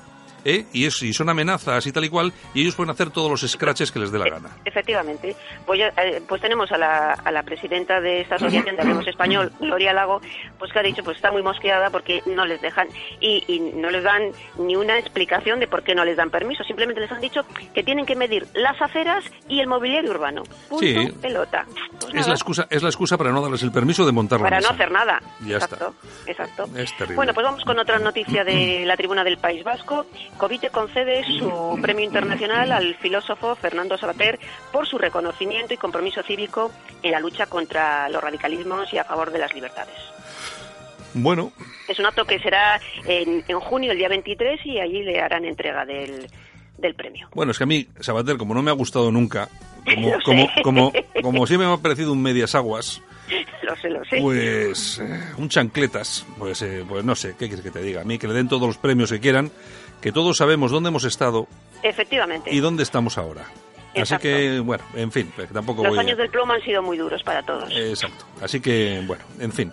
¿eh? 0.47 0.65
y, 0.73 0.87
es, 0.87 1.03
y 1.03 1.13
son 1.13 1.29
amenazas 1.29 1.87
y 1.87 1.93
tal 1.93 2.05
y 2.05 2.09
cual, 2.09 2.33
y 2.55 2.63
ellos 2.63 2.75
pueden 2.75 2.91
hacer 2.91 3.11
todos 3.11 3.31
los 3.31 3.51
scratches 3.51 3.91
que 3.91 3.99
les 3.99 4.13
dé 4.13 4.19
la 4.19 4.31
gana. 4.31 4.51
Efectivamente. 4.65 5.35
Pues, 5.67 5.81
eh, 5.81 6.23
pues 6.27 6.41
tenemos 6.41 6.71
a 6.73 6.79
la, 6.79 7.13
a 7.13 7.31
la 7.33 7.43
presidenta 7.43 8.01
de 8.01 8.21
esta 8.21 8.37
asociación 8.37 8.77
de 8.77 8.83
Hablemos 8.83 9.07
Español, 9.07 9.53
Gloria 9.61 9.93
Lago, 9.93 10.21
pues 10.59 10.73
que 10.73 10.79
ha 10.79 10.83
dicho, 10.83 11.03
pues 11.03 11.17
está 11.17 11.31
muy 11.33 11.43
mosqueada 11.43 11.91
porque 11.91 12.23
no 12.27 12.47
les 12.47 12.61
dejan 12.63 12.89
y, 13.21 13.45
y 13.49 13.61
no 13.61 13.91
les 13.91 14.05
dan 14.05 14.31
ni 14.59 14.77
una 14.77 14.99
explicación 14.99 15.61
de 15.61 15.67
por 15.67 15.83
qué 15.83 15.95
no 15.95 16.05
les 16.05 16.17
dan 16.17 16.31
permiso. 16.31 16.63
Simplemente 16.65 17.01
les 17.01 17.11
han 17.11 17.21
dicho 17.21 17.43
que 17.75 17.83
tienen 17.83 18.07
que 18.07 18.15
medir 18.15 18.47
las 18.55 18.81
aceras 18.81 19.25
y 19.49 19.61
el 19.61 19.67
mobiliario 19.67 20.11
urbano. 20.11 20.43
Punto, 20.69 20.85
sí. 20.87 21.13
pelota. 21.21 21.67
Pues 22.01 22.15
es, 22.15 22.29
la 22.29 22.35
excusa, 22.35 22.67
es 22.71 22.83
la 22.83 22.89
excusa 22.89 23.17
para 23.19 23.33
no 23.33 23.43
darles 23.43 23.63
el 23.63 23.73
permiso 23.73 24.07
de 24.07 24.13
montar 24.13 24.41
Para 24.41 24.61
no 24.61 24.69
hacer 24.69 24.91
nada. 24.91 25.21
Ya 25.45 25.57
exacto, 25.57 25.95
está. 26.27 26.31
Exacto. 26.31 26.65
Es 26.77 26.93
terrible. 26.97 27.17
Bueno, 27.17 27.35
pues 27.35 27.45
vamos 27.45 27.65
con 27.65 27.79
otra 27.79 27.99
noticia 27.99 28.45
de 28.45 28.85
la 28.85 28.97
tribuna 28.97 29.25
del 29.25 29.39
País 29.39 29.65
Vasco. 29.65 30.07
Covite 30.37 30.71
concede 30.71 31.25
su 31.25 31.79
premio 31.81 32.05
internacional 32.05 32.73
al 32.73 32.95
filósofo 32.97 33.55
Fernando 33.55 33.97
Sabater 33.97 34.39
por 34.73 34.87
su 34.87 34.99
reconocimiento 34.99 35.75
y 35.75 35.77
compromiso 35.77 36.23
cívico 36.23 36.71
en 37.03 37.13
la 37.13 37.21
lucha 37.21 37.47
contra 37.47 38.09
los 38.09 38.23
radicalismos 38.23 38.93
y 38.93 38.99
a 38.99 39.05
favor 39.05 39.31
de 39.31 39.39
las 39.39 39.55
libertades. 39.55 39.97
Bueno. 41.15 41.53
Es 41.89 41.99
un 41.99 42.07
acto 42.07 42.25
que 42.25 42.39
será 42.39 42.81
en, 43.07 43.43
en 43.49 43.61
junio, 43.61 43.93
el 43.93 43.99
día 43.99 44.09
23, 44.09 44.67
y 44.67 44.81
allí 44.81 45.03
le 45.03 45.21
harán 45.21 45.45
entrega 45.45 45.85
del, 45.87 46.29
del 46.79 46.95
premio. 46.95 47.29
Bueno, 47.35 47.53
es 47.53 47.59
que 47.59 47.65
a 47.65 47.67
mí, 47.67 47.87
Sabater, 48.01 48.37
como 48.37 48.55
no 48.55 48.63
me 48.63 48.71
ha 48.71 48.75
gustado 48.75 49.11
nunca, 49.11 49.49
como, 49.95 50.13
como, 50.23 50.51
como, 50.63 50.93
como 51.23 51.47
siempre 51.47 51.67
me 51.67 51.75
ha 51.75 51.79
parecido 51.79 52.13
un 52.13 52.23
medias 52.23 52.55
aguas, 52.55 53.01
Lo 53.63 53.77
sé, 53.77 53.91
lo 53.91 54.05
sé. 54.05 54.21
pues 54.21 55.01
eh, 55.01 55.21
un 55.39 55.49
chancletas, 55.49 56.25
pues, 56.39 56.63
eh, 56.63 56.85
pues 56.89 57.05
no 57.05 57.15
sé, 57.15 57.31
¿qué 57.31 57.49
quieres 57.49 57.63
que 57.63 57.71
te 57.71 57.83
diga? 57.83 58.03
A 58.03 58.05
mí 58.05 58.19
que 58.19 58.29
le 58.29 58.35
den 58.35 58.49
todos 58.49 58.67
los 58.67 58.79
premios 58.79 59.11
que 59.11 59.19
quieran, 59.21 59.51
que 60.01 60.13
todos 60.13 60.37
sabemos 60.37 60.71
dónde 60.71 60.89
hemos 60.89 61.05
estado 61.05 61.47
Efectivamente. 61.83 62.51
y 62.53 62.61
dónde 62.61 62.83
estamos 62.83 63.19
ahora. 63.19 63.43
Así 63.43 64.01
Exacto. 64.15 64.23
que, 64.25 64.61
bueno, 64.61 64.85
en 64.95 65.11
fin, 65.11 65.33
pues 65.35 65.51
tampoco 65.51 65.83
Los 65.83 65.91
voy 65.91 65.99
a- 65.99 66.03
años 66.03 66.19
del 66.19 66.29
plomo 66.31 66.53
han 66.53 66.61
sido 66.63 66.83
muy 66.83 66.99
duros 66.99 67.23
para 67.23 67.43
todos. 67.43 67.71
Exacto. 67.75 68.27
Así 68.43 68.61
que, 68.61 69.03
bueno, 69.07 69.25
en 69.41 69.53
fin. 69.53 69.73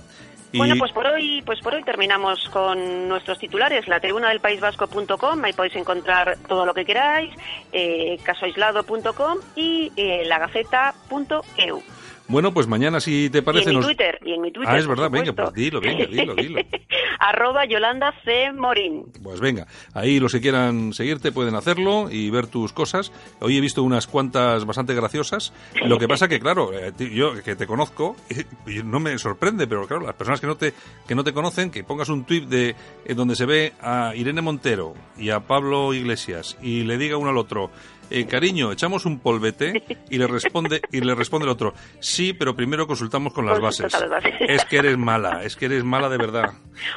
Y- 0.53 0.59
Bueno, 0.59 0.75
pues 0.77 0.91
por 0.93 1.05
hoy, 1.07 1.41
pues 1.45 1.59
por 1.61 1.73
hoy 1.73 1.83
terminamos 1.83 2.47
con 2.49 3.09
nuestros 3.09 3.39
titulares. 3.39 3.87
La 3.87 3.99
tribuna 3.99 4.29
del 4.29 4.39
País 4.39 4.61
Vasco.com, 4.61 5.43
ahí 5.43 5.51
podéis 5.51 5.75
encontrar 5.75 6.37
todo 6.47 6.63
lo 6.65 6.73
que 6.75 6.85
queráis, 6.85 7.33
eh, 7.71 8.17
casoaislado.com 8.23 9.39
y 9.55 9.91
eh, 9.97 10.23
lagaceta.eu. 10.25 11.81
Bueno, 12.27 12.53
pues 12.53 12.67
mañana, 12.67 12.99
si 13.01 13.29
te 13.29 13.39
Y 13.39 13.41
parece... 13.41 13.65
en 13.69 13.69
mi 13.71 13.75
nos- 13.77 13.85
Twitter, 13.85 14.17
y 14.25 14.33
en 14.33 14.41
mi 14.41 14.51
Twitter. 14.51 14.73
Ah, 14.73 14.77
es 14.77 14.87
verdad, 14.87 15.09
venga, 15.09 15.33
pues 15.33 15.53
dilo, 15.53 15.81
venga, 15.81 16.05
dilo, 16.05 16.33
dilo. 16.35 16.61
Arroba 17.19 17.65
Yolanda 17.65 18.13
C. 18.23 18.51
Morín. 18.53 19.05
Pues 19.21 19.39
venga, 19.39 19.67
ahí 19.93 20.19
los 20.19 20.31
que 20.31 20.41
quieran 20.41 20.93
seguirte 20.93 21.31
pueden 21.31 21.55
hacerlo 21.55 22.09
y 22.09 22.29
ver 22.29 22.47
tus 22.47 22.73
cosas. 22.73 23.11
Hoy 23.39 23.57
he 23.57 23.61
visto 23.61 23.83
unas 23.83 24.07
cuantas 24.07 24.65
bastante 24.65 24.93
graciosas. 24.93 25.53
Lo 25.85 25.99
que 25.99 26.07
pasa 26.07 26.27
que, 26.27 26.39
claro, 26.39 26.71
eh, 26.73 26.91
yo 27.13 27.33
que 27.43 27.55
te 27.55 27.67
conozco, 27.67 28.15
y 28.67 28.83
no 28.83 28.99
me 28.99 29.17
sorprende, 29.17 29.67
pero 29.67 29.85
claro, 29.87 30.05
las 30.05 30.15
personas 30.15 30.39
que 30.41 30.47
no 30.47 30.55
te, 30.55 30.73
que 31.07 31.15
no 31.15 31.23
te 31.23 31.33
conocen, 31.33 31.71
que 31.71 31.83
pongas 31.83 32.09
un 32.09 32.23
tuit 32.25 32.45
de 32.45 32.75
en 33.05 33.17
donde 33.17 33.35
se 33.35 33.45
ve 33.45 33.73
a 33.81 34.13
Irene 34.15 34.41
Montero 34.41 34.93
y 35.17 35.29
a 35.29 35.41
Pablo 35.41 35.93
Iglesias 35.93 36.57
y 36.61 36.83
le 36.83 36.97
diga 36.97 37.17
uno 37.17 37.29
al 37.29 37.37
otro, 37.37 37.69
eh, 38.09 38.25
cariño, 38.25 38.71
echamos 38.71 39.05
un 39.05 39.19
polvete 39.19 39.83
y 40.09 40.17
le 40.17 40.27
responde 40.27 40.81
y 40.91 41.01
le 41.01 41.15
responde 41.15 41.45
el 41.45 41.51
otro, 41.51 41.73
sí, 41.99 42.33
pero 42.33 42.55
primero 42.55 42.85
consultamos 42.87 43.33
con 43.33 43.45
las 43.45 43.59
bases. 43.59 43.93
Es 44.39 44.65
que 44.65 44.77
eres 44.77 44.97
mala, 44.97 45.43
es 45.43 45.55
que 45.55 45.65
eres 45.65 45.83
mala 45.83 46.09
de 46.09 46.17
verdad. 46.17 46.53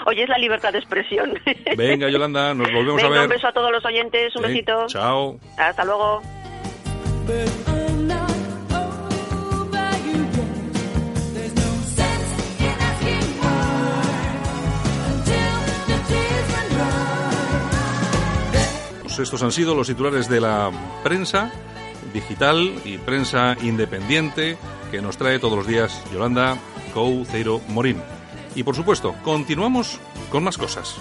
Oye, 0.06 0.22
es 0.24 0.28
la 0.28 0.38
libertad 0.38 0.72
de 0.72 0.78
expresión. 0.78 1.38
Venga, 1.76 2.08
Yolanda, 2.10 2.54
nos 2.54 2.70
volvemos 2.72 2.96
Venga, 3.02 3.08
a 3.08 3.10
ver. 3.20 3.22
un 3.22 3.28
beso 3.28 3.46
a 3.48 3.52
todos 3.52 3.70
los 3.70 3.84
oyentes, 3.84 4.34
un 4.36 4.42
Sí, 4.42 4.48
besito. 4.48 4.86
Chao. 4.88 5.38
Hasta 5.56 5.84
luego. 5.84 6.22
Estos 19.18 19.42
han 19.42 19.52
sido 19.52 19.74
los 19.74 19.86
titulares 19.86 20.28
de 20.28 20.40
la 20.40 20.70
prensa 21.02 21.50
digital 22.12 22.72
y 22.84 22.98
prensa 22.98 23.56
independiente 23.62 24.58
que 24.90 25.00
nos 25.00 25.16
trae 25.16 25.38
todos 25.38 25.56
los 25.56 25.66
días 25.66 26.02
Yolanda 26.12 26.58
Couceiro 26.92 27.60
Morín. 27.68 27.96
Y 28.54 28.62
por 28.62 28.76
supuesto, 28.76 29.14
continuamos 29.24 29.98
con 30.30 30.44
más 30.44 30.58
cosas. 30.58 30.96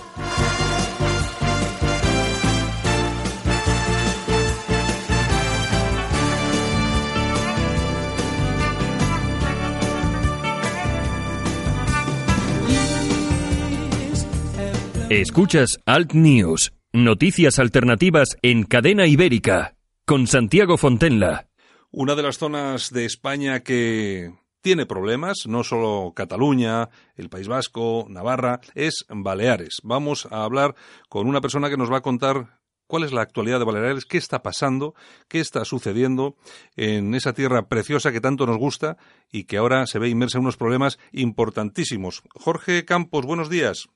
Escuchas 15.10 15.78
Alt 15.86 16.14
News, 16.14 16.74
noticias 16.96 17.60
alternativas 17.60 18.38
en 18.42 18.64
cadena 18.64 19.06
ibérica, 19.06 19.76
con 20.06 20.28
Santiago 20.28 20.78
Fontenla. 20.78 21.48
Una 21.92 22.16
de 22.16 22.24
las 22.24 22.38
zonas 22.38 22.92
de 22.92 23.06
España 23.06 23.60
que 23.60 24.32
tiene 24.62 24.86
problemas, 24.86 25.46
no 25.46 25.64
solo 25.64 26.14
Cataluña, 26.16 26.90
el 27.16 27.30
País 27.30 27.48
Vasco, 27.48 28.08
Navarra, 28.10 28.62
es 28.74 29.06
Baleares. 29.10 29.82
Vamos 29.84 30.28
a 30.32 30.44
hablar 30.44 30.76
con 31.10 31.28
una 31.28 31.42
persona 31.42 31.70
que 31.70 31.78
nos 31.78 31.92
va 31.92 31.98
a 31.98 32.02
contar 32.02 32.60
cuál 32.88 33.04
es 33.04 33.12
la 33.12 33.22
actualidad 33.22 33.60
de 33.60 33.66
Baleares, 33.66 34.06
qué 34.06 34.18
está 34.18 34.42
pasando, 34.42 34.96
qué 35.28 35.40
está 35.40 35.66
sucediendo 35.66 36.38
en 36.76 37.14
esa 37.14 37.34
tierra 37.34 37.68
preciosa 37.68 38.12
que 38.12 38.22
tanto 38.22 38.46
nos 38.46 38.58
gusta 38.58 38.98
y 39.32 39.44
que 39.44 39.58
ahora 39.58 39.86
se 39.86 40.00
ve 40.00 40.10
inmersa 40.10 40.38
en 40.38 40.44
unos 40.44 40.58
problemas 40.58 40.98
importantísimos. 41.12 42.24
Jorge 42.34 42.86
Campos, 42.86 43.26
buenos 43.26 43.50
días. 43.50 43.90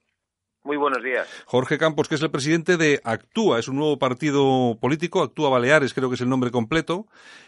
Muy 0.63 0.77
buenos 0.77 1.01
días. 1.01 1.43
Jorge 1.45 1.77
Campos, 1.77 2.09
que 2.09 2.15
es 2.15 2.21
el 2.21 2.31
presidente 2.31 2.75
de 2.75 2.99
Actúa, 3.03 3.59
es 3.59 3.67
un 3.69 3.77
nuevo 3.77 3.97
partido 3.97 4.77
político, 4.79 5.21
Actúa 5.21 5.49
Baleares, 5.49 5.93
creo 5.93 6.09
que 6.09 6.15
es 6.15 6.21
el 6.21 6.29
nombre 6.29 6.51
completo. 6.51 7.05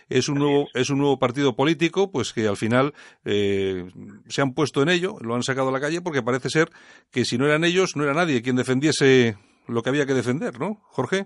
Es 0.09 0.29
un 0.29 0.39
nuevo, 0.39 0.67
es 0.73 0.89
un 0.89 0.99
nuevo 0.99 1.19
partido 1.19 1.55
político, 1.55 2.11
pues 2.11 2.33
que 2.33 2.47
al 2.47 2.57
final 2.57 2.93
eh, 3.25 3.83
se 4.27 4.41
han 4.41 4.53
puesto 4.53 4.81
en 4.81 4.89
ello, 4.89 5.15
lo 5.21 5.35
han 5.35 5.43
sacado 5.43 5.69
a 5.69 5.71
la 5.71 5.81
calle, 5.81 6.01
porque 6.01 6.23
parece 6.23 6.49
ser 6.49 6.69
que 7.11 7.25
si 7.25 7.37
no 7.37 7.45
eran 7.45 7.63
ellos, 7.63 7.95
no 7.95 8.03
era 8.03 8.13
nadie 8.13 8.41
quien 8.41 8.55
defendiese 8.55 9.35
lo 9.67 9.81
que 9.81 9.89
había 9.89 10.05
que 10.05 10.13
defender, 10.13 10.59
¿no, 10.59 10.75
Jorge? 10.91 11.25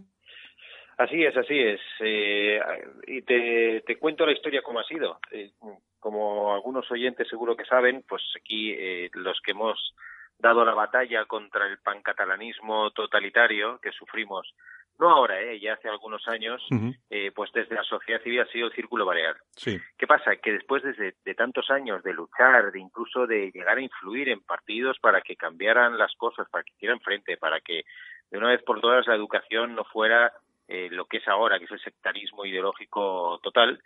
Así 0.97 1.23
es, 1.23 1.35
así 1.35 1.59
es. 1.59 1.81
Eh, 1.99 2.59
y 3.07 3.21
te, 3.23 3.83
te 3.85 3.97
cuento 3.97 4.25
la 4.25 4.31
historia 4.31 4.61
como 4.61 4.79
ha 4.79 4.83
sido. 4.85 5.19
Eh, 5.31 5.51
como 5.99 6.53
algunos 6.53 6.89
oyentes 6.89 7.27
seguro 7.27 7.55
que 7.55 7.65
saben, 7.65 8.03
pues 8.07 8.21
aquí 8.39 8.71
eh, 8.71 9.09
los 9.13 9.39
que 9.41 9.51
hemos 9.51 9.93
dado 10.37 10.65
la 10.65 10.73
batalla 10.73 11.25
contra 11.25 11.67
el 11.67 11.77
pancatalanismo 11.79 12.91
totalitario 12.91 13.79
que 13.79 13.91
sufrimos, 13.91 14.53
no 14.97 15.09
ahora, 15.09 15.41
eh, 15.41 15.59
ya 15.59 15.73
hace 15.73 15.89
algunos 15.89 16.25
años, 16.27 16.65
eh, 17.09 17.31
pues 17.35 17.51
desde 17.51 17.75
la 17.75 17.83
sociedad 17.83 18.21
civil 18.21 18.41
ha 18.41 18.47
sido 18.47 18.67
el 18.67 18.73
Círculo 18.73 19.05
Balear. 19.05 19.35
Sí. 19.51 19.77
¿Qué 19.97 20.07
pasa? 20.07 20.37
Que 20.37 20.53
después 20.53 20.83
de, 20.83 21.15
de 21.23 21.35
tantos 21.35 21.69
años 21.69 22.01
de 22.03 22.13
luchar, 22.13 22.71
de 22.71 22.79
incluso 22.79 23.27
de 23.27 23.51
llegar 23.51 23.77
a 23.77 23.81
influir 23.81 24.29
en 24.29 24.41
partidos 24.41 24.97
para 24.99 25.21
que 25.21 25.35
cambiaran 25.35 25.97
las 25.97 26.15
cosas, 26.15 26.47
para 26.49 26.63
que 26.63 26.73
hicieran 26.73 27.01
frente, 27.01 27.35
para 27.35 27.59
que 27.59 27.83
de 28.31 28.37
una 28.37 28.49
vez 28.49 28.63
por 28.63 28.79
todas 28.79 29.05
la 29.07 29.15
educación 29.15 29.75
no 29.75 29.83
fuera 29.83 30.31
eh, 30.67 30.87
lo 30.91 31.05
que 31.05 31.17
es 31.17 31.27
ahora, 31.27 31.59
que 31.59 31.65
es 31.65 31.71
el 31.71 31.81
sectarismo 31.81 32.45
ideológico 32.45 33.39
total, 33.43 33.81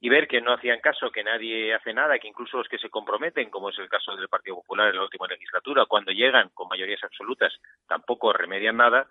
y 0.00 0.08
ver 0.08 0.26
que 0.26 0.40
no 0.40 0.54
hacían 0.54 0.80
caso, 0.80 1.10
que 1.10 1.22
nadie 1.22 1.74
hace 1.74 1.92
nada, 1.92 2.18
que 2.18 2.28
incluso 2.28 2.56
los 2.56 2.68
que 2.68 2.78
se 2.78 2.88
comprometen, 2.88 3.50
como 3.50 3.68
es 3.68 3.78
el 3.78 3.88
caso 3.88 4.16
del 4.16 4.28
Partido 4.28 4.56
Popular 4.56 4.88
en 4.88 4.96
la 4.96 5.02
última 5.02 5.26
legislatura, 5.26 5.84
cuando 5.86 6.10
llegan 6.10 6.48
con 6.54 6.68
mayorías 6.68 7.04
absolutas 7.04 7.52
tampoco 7.86 8.32
remedian 8.32 8.78
nada, 8.78 9.06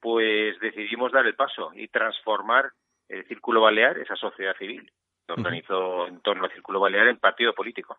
pues 0.00 0.58
decidimos 0.60 1.10
dar 1.10 1.26
el 1.26 1.34
paso 1.34 1.70
y 1.74 1.88
transformar 1.88 2.70
el 3.08 3.24
Círculo 3.26 3.62
Balear, 3.62 3.98
esa 3.98 4.16
sociedad 4.16 4.56
civil 4.58 4.90
que 5.26 5.32
organizó 5.32 6.06
en 6.06 6.20
torno 6.20 6.44
al 6.44 6.52
Círculo 6.52 6.80
Balear 6.80 7.08
en 7.08 7.18
partido 7.18 7.52
político. 7.52 7.96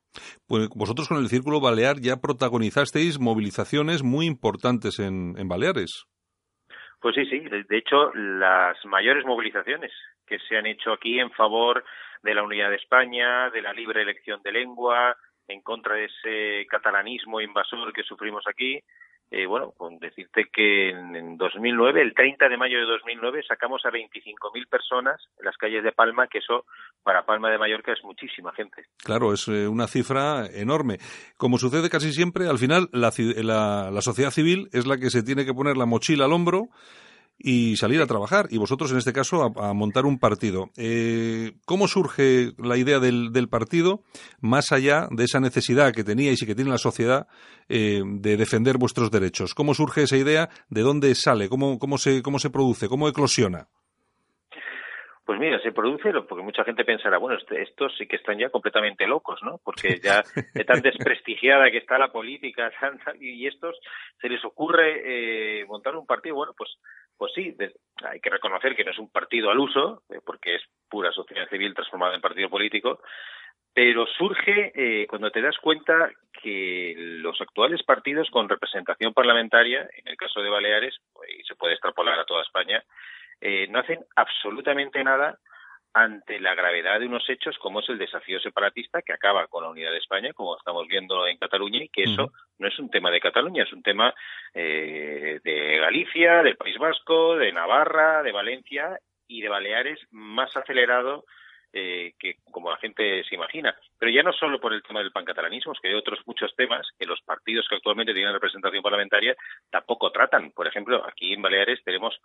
Pues 0.48 0.70
vosotros 0.70 1.10
con 1.10 1.18
el 1.18 1.28
Círculo 1.28 1.60
Balear 1.60 1.98
ya 2.00 2.22
protagonizasteis 2.22 3.20
movilizaciones 3.20 4.04
muy 4.04 4.28
importantes 4.28 5.00
en, 5.00 5.38
en 5.38 5.48
Baleares. 5.50 6.06
Pues 7.02 7.16
sí, 7.16 7.26
sí. 7.26 7.40
De 7.40 7.78
hecho, 7.78 8.14
las 8.14 8.78
mayores 8.86 9.26
movilizaciones 9.26 9.92
que 10.26 10.40
se 10.40 10.58
han 10.58 10.66
hecho 10.66 10.94
aquí 10.94 11.20
en 11.20 11.32
favor 11.32 11.84
de 12.24 12.34
la 12.34 12.44
unidad 12.44 12.70
de 12.70 12.76
España, 12.78 13.50
de 13.50 13.62
la 13.62 13.74
libre 13.74 14.02
elección 14.02 14.42
de 14.44 14.52
lengua, 14.52 15.16
en 15.48 15.62
contra 15.62 15.96
de 15.96 16.06
ese 16.06 16.66
catalanismo 16.68 17.40
invasor 17.42 17.94
que 17.94 18.04
sufrimos 18.04 18.44
aquí. 18.48 18.80
Eh, 19.30 19.46
bueno, 19.46 19.72
con 19.76 20.00
decirte 20.00 20.46
que 20.54 20.90
en, 20.92 21.14
en 21.14 21.38
2009, 21.38 22.02
el 22.02 22.14
30 22.14 22.48
de 22.48 22.56
mayo 22.56 22.80
de 22.80 22.86
2009, 22.86 23.44
sacamos 23.46 23.86
a 23.86 23.90
25.000 23.90 24.70
personas 24.70 25.22
en 25.38 25.44
las 25.46 25.58
calles 25.58 25.84
de 25.84 25.92
Palma, 25.92 26.28
que 26.28 26.38
eso 26.38 26.64
para 27.04 27.26
Palma 27.26 27.50
de 27.52 27.58
Mallorca 27.58 27.92
es 27.92 28.02
muchísima 28.06 28.54
gente. 28.54 28.86
Claro, 29.04 29.34
es 29.34 29.46
eh, 29.50 29.68
una 29.68 29.88
cifra 29.88 30.46
enorme. 30.54 31.00
Como 31.36 31.58
sucede 31.58 31.90
casi 31.90 32.14
siempre, 32.14 32.48
al 32.48 32.58
final 32.58 32.88
la- 32.94 33.12
la 33.92 34.02
sociedad 34.02 34.32
civil 34.32 34.70
es 34.72 34.88
la 34.88 34.96
que 34.98 35.10
se 35.10 35.24
tiene 35.24 35.46
que 35.46 35.54
poner 35.54 35.76
la 35.76 35.86
mochila 35.86 36.24
al 36.24 36.32
hombro 36.32 36.70
y 37.38 37.76
salir 37.78 38.02
a 38.02 38.08
trabajar. 38.08 38.48
Y 38.50 38.58
vosotros, 38.58 38.92
en 38.92 38.98
este 38.98 39.14
caso, 39.14 39.44
a, 39.44 39.74
montar 39.74 40.06
un 40.06 40.20
partido. 40.20 40.70
Eh, 40.78 41.54
¿Cómo 41.66 41.88
surge 41.88 42.52
la 42.58 42.78
idea 42.78 43.00
del, 43.00 43.32
del 43.32 43.50
partido, 43.50 44.02
más 44.42 44.72
allá 44.72 45.08
de 45.12 45.24
esa 45.24 45.40
necesidad 45.40 45.94
que 45.94 46.04
teníais 46.04 46.42
y 46.42 46.46
que 46.46 46.56
tiene 46.56 46.72
la 46.72 46.78
sociedad 46.78 47.28
eh, 47.70 48.02
de 48.06 48.38
defender 48.38 48.78
vuestros 48.78 49.12
derechos? 49.12 49.54
¿Cómo 49.54 49.74
surge 49.74 50.04
esa 50.04 50.18
idea? 50.18 50.50
¿De 50.70 50.82
dónde 50.82 51.14
sale? 51.16 51.50
¿Cómo, 51.50 51.80
cómo, 51.80 51.98
se, 51.98 52.22
cómo 52.22 52.40
se 52.40 52.50
produce? 52.50 52.88
¿Cómo 52.88 53.08
eclosiona? 53.08 53.68
Pues 55.28 55.42
mira, 55.42 55.60
se 55.60 55.74
produce, 55.74 56.14
porque 56.26 56.42
mucha 56.42 56.64
gente 56.64 56.86
pensará, 56.86 57.18
bueno, 57.18 57.38
este- 57.38 57.62
estos 57.62 57.94
sí 57.98 58.08
que 58.08 58.16
están 58.16 58.40
ya 58.40 58.50
completamente 58.50 59.06
locos, 59.06 59.38
¿no? 59.44 59.60
Porque 59.62 60.00
ya 60.02 60.24
de 60.54 60.64
tan 60.64 60.80
desprestigiada 60.82 61.70
que 61.70 61.80
está 61.80 61.98
la 61.98 62.14
política, 62.14 62.72
y 63.20 63.46
estos 63.46 63.78
se 64.22 64.30
les 64.30 64.44
ocurre 64.46 65.02
eh, 65.60 65.66
montar 65.66 65.98
un 65.98 66.06
partido, 66.06 66.36
bueno, 66.36 66.54
pues 66.58 66.70
pues 67.18 67.32
sí, 67.34 67.56
hay 68.04 68.20
que 68.20 68.30
reconocer 68.30 68.76
que 68.76 68.84
no 68.84 68.92
es 68.92 69.00
un 69.00 69.10
partido 69.10 69.50
al 69.50 69.60
uso, 69.60 70.04
eh, 70.10 70.20
porque 70.26 70.56
es 70.56 70.64
pura 70.90 71.12
sociedad 71.12 71.50
civil 71.50 71.74
transformada 71.74 72.16
en 72.16 72.22
partido 72.22 72.50
político, 72.50 73.02
pero 73.74 74.06
surge 74.08 74.72
eh, 74.76 75.08
cuando 75.08 75.30
te 75.32 75.42
das 75.42 75.58
cuenta 75.60 76.12
que 76.42 76.96
los 76.98 77.40
actuales 77.42 77.84
partidos 77.84 78.30
con 78.30 78.50
representación 78.50 79.14
parlamentaria, 79.14 79.88
en 79.94 80.08
el 80.08 80.18
caso 80.18 80.42
de 80.42 80.50
Baleares, 80.50 80.96
y 81.28 81.44
se 81.44 81.56
puede 81.56 81.74
extrapolar 81.74 82.20
a 82.20 82.26
toda 82.26 82.44
España, 82.44 82.84
eh, 83.42 83.68
no 83.70 83.80
hacen 83.80 84.00
absolutamente 84.16 85.04
nada 85.04 85.38
ante 85.94 86.40
la 86.40 86.54
gravedad 86.54 87.00
de 87.00 87.08
unos 87.08 87.28
hechos 87.30 87.58
como 87.58 87.80
es 87.80 87.90
el 87.90 87.98
desafío 87.98 88.40
separatista 88.40 89.02
que 89.02 89.14
acaba 89.14 89.48
con 89.48 89.64
la 89.64 89.70
unidad 89.70 89.92
de 89.92 89.98
España, 89.98 90.34
como 90.34 90.58
estamos 90.58 90.88
viendo 90.88 91.26
en 91.28 91.38
Cataluña, 91.38 91.84
y 91.84 91.90
que 91.90 92.04
eso 92.04 92.32
no 92.60 92.68
es 92.68 92.78
un 92.80 92.90
tema 92.90 93.10
de 93.10 93.20
Cataluña, 93.20 93.64
es 93.64 93.74
un 93.74 93.84
tema 93.84 94.14
eh, 94.54 95.40
de 95.44 95.78
Galicia, 95.80 96.44
del 96.44 96.58
País 96.58 96.78
Vasco, 96.78 97.36
de 97.36 97.52
Navarra, 97.52 98.22
de 98.24 98.32
Valencia 98.32 99.00
y 99.28 99.42
de 99.42 99.50
Baleares 99.50 100.00
más 100.12 100.56
acelerado 100.56 101.26
eh, 101.74 102.14
que 102.18 102.38
como 102.50 102.72
la 102.72 102.78
gente 102.78 103.24
se 103.26 103.36
imagina. 103.36 103.76
Pero 104.00 104.12
ya 104.12 104.24
no 104.24 104.32
solo 104.34 104.60
por 104.60 104.74
el 104.74 104.82
tema 104.82 105.02
del 105.02 105.12
pancatalanismo, 105.12 105.74
es 105.74 105.80
que 105.80 105.90
hay 105.90 105.96
otros 105.96 106.20
muchos 106.26 106.56
temas 106.56 106.88
que 106.98 107.06
los 107.06 107.22
partidos 107.22 107.68
que 107.68 107.76
actualmente 107.76 108.14
tienen 108.14 108.34
representación 108.34 108.82
parlamentaria 108.82 109.36
tampoco 109.70 110.12
tratan. 110.12 110.52
Por 110.52 110.66
ejemplo, 110.66 111.06
aquí 111.06 111.34
en 111.34 111.42
Baleares 111.42 111.84
tenemos 111.84 112.20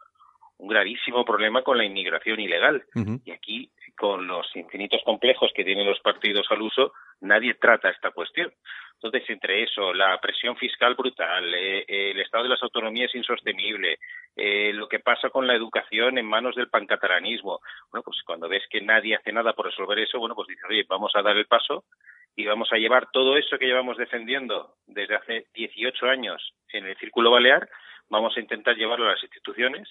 un 0.62 0.68
gravísimo 0.68 1.24
problema 1.24 1.62
con 1.62 1.76
la 1.76 1.84
inmigración 1.84 2.38
ilegal. 2.38 2.84
Y 3.24 3.32
aquí, 3.32 3.68
con 3.96 4.28
los 4.28 4.46
infinitos 4.54 5.02
complejos 5.04 5.50
que 5.52 5.64
tienen 5.64 5.88
los 5.88 5.98
partidos 5.98 6.46
al 6.50 6.62
uso, 6.62 6.92
nadie 7.20 7.54
trata 7.54 7.90
esta 7.90 8.12
cuestión. 8.12 8.52
Entonces, 8.94 9.28
entre 9.28 9.64
eso, 9.64 9.92
la 9.92 10.20
presión 10.20 10.56
fiscal 10.56 10.94
brutal, 10.94 11.52
eh, 11.52 11.84
el 11.88 12.20
estado 12.20 12.44
de 12.44 12.50
las 12.50 12.62
autonomías 12.62 13.12
insostenible, 13.12 13.98
eh, 14.36 14.72
lo 14.72 14.86
que 14.86 15.00
pasa 15.00 15.30
con 15.30 15.48
la 15.48 15.56
educación 15.56 16.16
en 16.16 16.26
manos 16.26 16.54
del 16.54 16.68
pancatalanismo, 16.68 17.58
bueno, 17.90 18.04
pues 18.04 18.22
cuando 18.24 18.48
ves 18.48 18.62
que 18.70 18.80
nadie 18.80 19.16
hace 19.16 19.32
nada 19.32 19.54
por 19.54 19.66
resolver 19.66 19.98
eso, 19.98 20.20
bueno, 20.20 20.36
pues 20.36 20.46
dices, 20.46 20.64
oye, 20.70 20.86
vamos 20.88 21.10
a 21.16 21.22
dar 21.22 21.36
el 21.36 21.46
paso 21.46 21.86
y 22.36 22.46
vamos 22.46 22.72
a 22.72 22.76
llevar 22.76 23.08
todo 23.12 23.36
eso 23.36 23.58
que 23.58 23.66
llevamos 23.66 23.96
defendiendo 23.96 24.76
desde 24.86 25.16
hace 25.16 25.46
18 25.54 26.06
años 26.06 26.54
en 26.72 26.86
el 26.86 26.96
Círculo 26.98 27.32
Balear, 27.32 27.68
vamos 28.08 28.36
a 28.36 28.40
intentar 28.40 28.76
llevarlo 28.76 29.08
a 29.08 29.14
las 29.14 29.22
instituciones, 29.24 29.88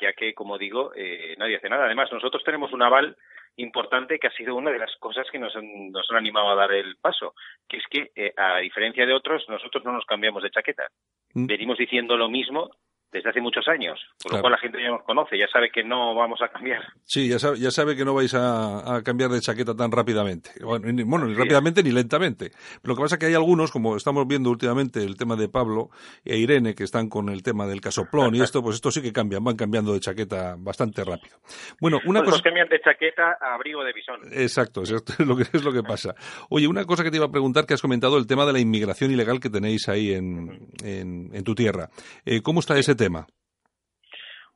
ya 0.00 0.12
que, 0.12 0.34
como 0.34 0.58
digo, 0.58 0.92
eh, 0.94 1.34
nadie 1.38 1.56
hace 1.56 1.68
nada. 1.68 1.86
Además, 1.86 2.10
nosotros 2.12 2.42
tenemos 2.44 2.72
un 2.72 2.82
aval 2.82 3.16
importante 3.56 4.18
que 4.18 4.26
ha 4.26 4.32
sido 4.32 4.54
una 4.54 4.70
de 4.70 4.78
las 4.78 4.94
cosas 4.96 5.26
que 5.30 5.38
nos 5.38 5.54
han, 5.56 5.90
nos 5.90 6.10
han 6.10 6.18
animado 6.18 6.50
a 6.50 6.54
dar 6.54 6.72
el 6.72 6.96
paso, 6.96 7.34
que 7.68 7.78
es 7.78 7.84
que, 7.90 8.10
eh, 8.14 8.32
a 8.36 8.58
diferencia 8.58 9.06
de 9.06 9.14
otros, 9.14 9.48
nosotros 9.48 9.84
no 9.84 9.92
nos 9.92 10.04
cambiamos 10.04 10.42
de 10.42 10.50
chaqueta. 10.50 10.88
Mm. 11.34 11.46
Venimos 11.46 11.78
diciendo 11.78 12.16
lo 12.16 12.28
mismo 12.28 12.70
desde 13.12 13.30
hace 13.30 13.40
muchos 13.40 13.66
años, 13.68 13.98
por 14.22 14.30
Claro. 14.30 14.36
lo 14.38 14.40
cual 14.42 14.52
la 14.52 14.58
gente 14.58 14.82
ya 14.82 14.88
nos 14.90 15.02
conoce, 15.04 15.38
ya 15.38 15.46
sabe 15.52 15.70
que 15.70 15.82
no 15.84 16.14
vamos 16.14 16.40
a 16.42 16.48
cambiar. 16.48 16.82
Sí, 17.04 17.28
ya 17.28 17.38
sabe, 17.38 17.58
ya 17.58 17.70
sabe 17.70 17.96
que 17.96 18.04
no 18.04 18.14
vais 18.14 18.34
a, 18.34 18.96
a 18.96 19.02
cambiar 19.02 19.30
de 19.30 19.40
chaqueta 19.40 19.74
tan 19.74 19.90
rápidamente. 19.92 20.50
Bueno, 20.62 20.92
ni, 20.92 21.02
bueno, 21.02 21.26
ni 21.26 21.34
rápidamente 21.34 21.82
ni 21.82 21.92
lentamente. 21.92 22.50
Lo 22.82 22.94
que 22.96 23.02
pasa 23.02 23.14
es 23.14 23.18
que 23.20 23.26
hay 23.26 23.34
algunos, 23.34 23.70
como 23.70 23.96
estamos 23.96 24.26
viendo 24.26 24.50
últimamente 24.50 25.02
el 25.02 25.16
tema 25.16 25.36
de 25.36 25.48
Pablo 25.48 25.90
e 26.24 26.36
Irene, 26.36 26.74
que 26.74 26.84
están 26.84 27.08
con 27.08 27.28
el 27.28 27.42
tema 27.42 27.66
del 27.66 27.80
casoplón 27.80 28.34
y 28.34 28.40
esto, 28.42 28.62
pues 28.62 28.76
esto 28.76 28.90
sí 28.90 29.00
que 29.00 29.12
cambian, 29.12 29.42
van 29.44 29.56
cambiando 29.56 29.92
de 29.94 30.00
chaqueta 30.00 30.56
bastante 30.58 31.04
rápido. 31.04 31.36
Bueno, 31.80 31.98
una 32.06 32.20
Pues 32.20 32.30
cosa... 32.30 32.36
nos 32.38 32.42
cambian 32.42 32.68
de 32.68 32.80
chaqueta 32.80 33.38
a 33.40 33.54
abrigo 33.54 33.82
de 33.84 33.92
bisón. 33.92 34.20
Exacto, 34.32 34.80
exacto, 34.80 35.12
es 35.18 35.26
lo 35.26 35.36
que 35.36 35.42
es 35.52 35.64
lo 35.64 35.72
que 35.72 35.82
pasa. 35.82 36.14
Oye, 36.50 36.66
una 36.66 36.84
cosa 36.84 37.04
que 37.04 37.10
te 37.10 37.16
iba 37.16 37.26
a 37.26 37.30
preguntar, 37.30 37.66
que 37.66 37.74
has 37.74 37.82
comentado 37.82 38.18
el 38.18 38.26
tema 38.26 38.44
de 38.46 38.52
la 38.52 38.58
inmigración 38.58 39.10
ilegal 39.12 39.38
que 39.40 39.48
tenéis 39.48 39.88
ahí 39.88 40.12
en, 40.12 40.68
en, 40.82 41.30
en 41.32 41.44
tu 41.44 41.54
tierra. 41.54 41.88
Eh, 42.24 42.42
¿Cómo 42.42 42.60
está 42.60 42.76
ese 42.78 42.95
tema? 42.96 43.26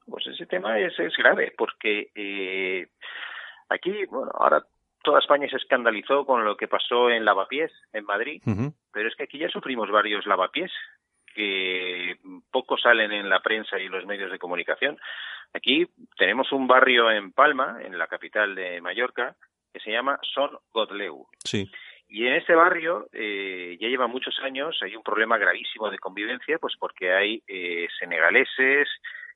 Pues 0.07 0.27
ese 0.27 0.47
tema 0.47 0.79
es, 0.79 0.99
es 0.99 1.17
grave, 1.17 1.53
porque 1.57 2.11
eh, 2.15 2.89
aquí, 3.69 4.05
bueno, 4.07 4.33
ahora 4.35 4.65
toda 5.03 5.21
España 5.21 5.49
se 5.49 5.57
escandalizó 5.57 6.27
con 6.27 6.45
lo 6.45 6.57
que 6.57 6.69
pasó 6.69 7.11
en 7.11 7.25
Lavapiés, 7.25 7.73
en 7.93 8.05
Madrid, 8.05 8.43
pero 8.93 9.09
es 9.09 9.15
que 9.15 9.25
aquí 9.25 9.39
ya 9.39 9.49
sufrimos 9.49 9.91
varios 9.91 10.27
lavapiés 10.27 10.73
que 11.35 12.17
poco 12.51 12.77
salen 12.77 13.13
en 13.13 13.29
la 13.29 13.41
prensa 13.41 13.79
y 13.79 13.89
los 13.89 14.05
medios 14.05 14.33
de 14.33 14.39
comunicación. 14.39 14.99
Aquí 15.55 15.87
tenemos 16.17 16.53
un 16.53 16.67
barrio 16.67 17.11
en 17.11 17.33
Palma, 17.33 17.79
en 17.83 17.97
la 17.99 18.09
capital 18.09 18.55
de 18.55 18.81
Mallorca, 18.81 19.37
que 19.73 19.81
se 19.81 19.93
llama 19.93 20.19
Son 20.23 20.51
Godleu. 20.73 21.27
Sí. 21.45 21.71
Y 22.13 22.27
en 22.27 22.35
ese 22.35 22.55
barrio 22.57 23.07
eh, 23.13 23.77
ya 23.81 23.87
lleva 23.89 24.09
muchos 24.09 24.37
años, 24.41 24.77
hay 24.83 24.97
un 24.97 25.03
problema 25.05 25.39
gravísimo 25.39 25.89
de 25.91 25.99
convivencia, 25.99 26.59
pues 26.59 26.75
porque 26.77 27.13
hay 27.13 27.41
eh, 27.47 27.87
senegaleses, 28.01 28.89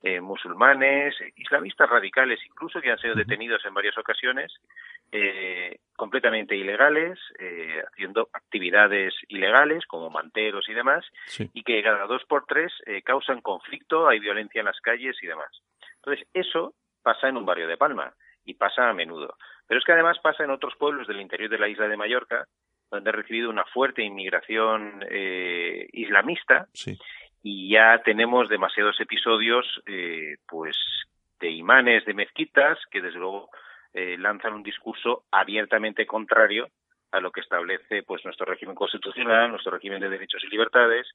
eh, 0.02 0.20
musulmanes, 0.20 1.14
islamistas 1.36 1.88
radicales 1.88 2.40
incluso, 2.44 2.80
que 2.80 2.90
han 2.90 2.98
sido 2.98 3.14
detenidos 3.14 3.64
en 3.64 3.74
varias 3.74 3.96
ocasiones, 3.96 4.52
eh, 5.12 5.78
completamente 5.94 6.56
ilegales, 6.56 7.16
eh, 7.38 7.80
haciendo 7.92 8.28
actividades 8.32 9.14
ilegales 9.28 9.86
como 9.86 10.10
manteros 10.10 10.68
y 10.68 10.74
demás, 10.74 11.06
Sí. 11.26 11.48
y 11.54 11.62
que 11.62 11.80
cada 11.80 12.06
dos 12.06 12.24
por 12.24 12.44
tres 12.44 12.72
eh, 12.86 13.02
causan 13.02 13.40
conflicto, 13.40 14.08
hay 14.08 14.18
violencia 14.18 14.58
en 14.58 14.66
las 14.66 14.80
calles 14.80 15.16
y 15.22 15.26
demás. 15.28 15.50
Entonces, 15.96 16.26
eso 16.34 16.74
pasa 17.04 17.28
en 17.28 17.36
un 17.36 17.46
barrio 17.46 17.68
de 17.68 17.76
Palma 17.76 18.12
y 18.44 18.54
pasa 18.54 18.88
a 18.88 18.94
menudo. 18.94 19.36
Pero 19.66 19.78
es 19.78 19.84
que 19.84 19.92
además 19.92 20.18
pasa 20.22 20.44
en 20.44 20.50
otros 20.50 20.74
pueblos 20.76 21.06
del 21.06 21.20
interior 21.20 21.50
de 21.50 21.58
la 21.58 21.68
isla 21.68 21.88
de 21.88 21.96
Mallorca, 21.96 22.46
donde 22.90 23.10
ha 23.10 23.12
recibido 23.12 23.50
una 23.50 23.64
fuerte 23.64 24.02
inmigración 24.02 25.04
eh, 25.10 25.88
islamista 25.92 26.68
Sí. 26.74 26.98
y 27.42 27.70
ya 27.70 28.00
tenemos 28.04 28.48
demasiados 28.48 29.00
episodios 29.00 29.82
eh, 29.86 30.36
pues 30.46 30.76
de 31.40 31.50
imanes 31.50 32.04
de 32.04 32.14
mezquitas 32.14 32.78
que 32.90 33.00
desde 33.00 33.18
luego 33.18 33.48
eh, 33.92 34.16
lanzan 34.18 34.54
un 34.54 34.62
discurso 34.62 35.24
abiertamente 35.30 36.06
contrario 36.06 36.68
a 37.14 37.20
lo 37.20 37.30
que 37.30 37.40
establece 37.40 38.02
pues 38.02 38.24
nuestro 38.24 38.44
régimen 38.44 38.74
constitucional, 38.74 39.48
nuestro 39.48 39.70
régimen 39.70 40.00
de 40.00 40.08
derechos 40.08 40.42
y 40.42 40.48
libertades 40.48 41.06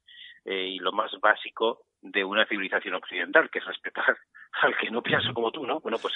eh, 0.45 0.67
y 0.67 0.79
lo 0.79 0.93
más 0.93 1.11
básico 1.19 1.81
de 2.01 2.23
una 2.23 2.45
civilización 2.45 2.95
occidental, 2.95 3.49
que 3.49 3.59
es 3.59 3.65
respetar 3.65 4.17
al 4.61 4.77
que 4.77 4.89
no 4.89 5.03
piensa 5.03 5.33
como 5.33 5.51
tú, 5.51 5.67
¿no? 5.67 5.81
Bueno, 5.81 5.97
pues 6.01 6.13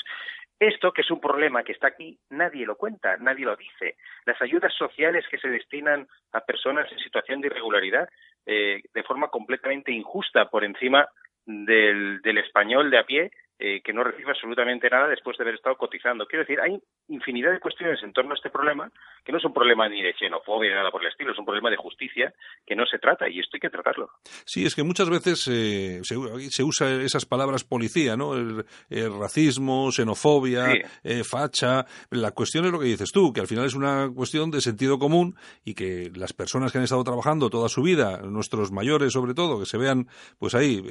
esto 0.57 0.93
que 0.93 1.01
es 1.01 1.11
un 1.11 1.19
problema 1.19 1.63
que 1.63 1.73
está 1.73 1.87
aquí, 1.87 2.17
nadie 2.29 2.65
lo 2.65 2.77
cuenta, 2.77 3.17
nadie 3.17 3.43
lo 3.43 3.57
dice. 3.57 3.97
Las 4.25 4.41
ayudas 4.41 4.73
sociales 4.73 5.25
que 5.29 5.37
se 5.37 5.49
destinan 5.49 6.07
a 6.31 6.39
personas 6.39 6.89
en 6.89 6.99
situación 6.99 7.41
de 7.41 7.47
irregularidad 7.47 8.07
eh, 8.45 8.81
de 8.93 9.03
forma 9.03 9.27
completamente 9.27 9.91
injusta 9.91 10.49
por 10.49 10.63
encima 10.63 11.09
del, 11.45 12.21
del 12.21 12.37
español 12.37 12.89
de 12.89 12.99
a 12.99 13.03
pie 13.03 13.31
eh, 13.59 13.81
que 13.83 13.93
no 13.93 14.03
recibe 14.03 14.31
absolutamente 14.31 14.89
nada 14.89 15.07
después 15.07 15.37
de 15.37 15.43
haber 15.43 15.55
estado 15.55 15.75
cotizando. 15.77 16.25
Quiero 16.25 16.43
decir, 16.43 16.59
hay 16.59 16.77
infinidad 17.07 17.51
de 17.51 17.59
cuestiones 17.59 18.01
en 18.03 18.11
torno 18.13 18.31
a 18.31 18.35
este 18.35 18.49
problema 18.49 18.91
que 19.23 19.31
no 19.31 19.37
es 19.37 19.45
un 19.45 19.53
problema 19.53 19.87
ni 19.87 20.01
de 20.01 20.13
xenofobia 20.13 20.69
ni 20.71 20.75
nada 20.75 20.91
por 20.91 21.01
el 21.01 21.09
estilo, 21.09 21.31
es 21.31 21.39
un 21.39 21.45
problema 21.45 21.69
de 21.69 21.77
justicia 21.77 22.33
que 22.65 22.75
no 22.75 22.85
se 22.85 22.97
trata 22.99 23.29
y 23.29 23.39
esto 23.39 23.51
hay 23.55 23.59
que 23.61 23.69
tratarlo. 23.69 24.09
Sí, 24.45 24.65
es 24.65 24.75
que 24.75 24.83
muchas 24.83 25.09
veces 25.09 25.47
eh, 25.49 25.99
se, 26.03 26.15
se 26.49 26.63
usa 26.63 26.89
esas 27.01 27.25
palabras 27.25 27.63
policía, 27.63 28.17
¿no? 28.17 28.33
El, 28.35 28.65
el 28.89 29.17
racismo, 29.19 29.91
xenofobia, 29.91 30.71
Sí. 30.71 30.81
eh, 31.03 31.23
facha. 31.23 31.85
La 32.09 32.31
cuestión 32.31 32.65
es 32.65 32.71
lo 32.71 32.79
que 32.79 32.85
dices 32.87 33.11
tú, 33.11 33.31
que 33.33 33.41
al 33.41 33.47
final 33.47 33.65
es 33.65 33.75
una 33.75 34.09
cuestión 34.13 34.51
de 34.51 34.61
sentido 34.61 34.97
común 34.99 35.35
y 35.63 35.73
que 35.75 36.11
las 36.15 36.33
personas 36.33 36.71
que 36.71 36.79
han 36.79 36.83
estado 36.83 37.03
trabajando 37.03 37.49
toda 37.49 37.69
su 37.69 37.81
vida, 37.81 38.21
nuestros 38.23 38.71
mayores 38.71 39.13
sobre 39.13 39.33
todo, 39.33 39.59
que 39.59 39.65
se 39.65 39.77
vean 39.77 40.07
pues 40.39 40.55
ahí 40.55 40.81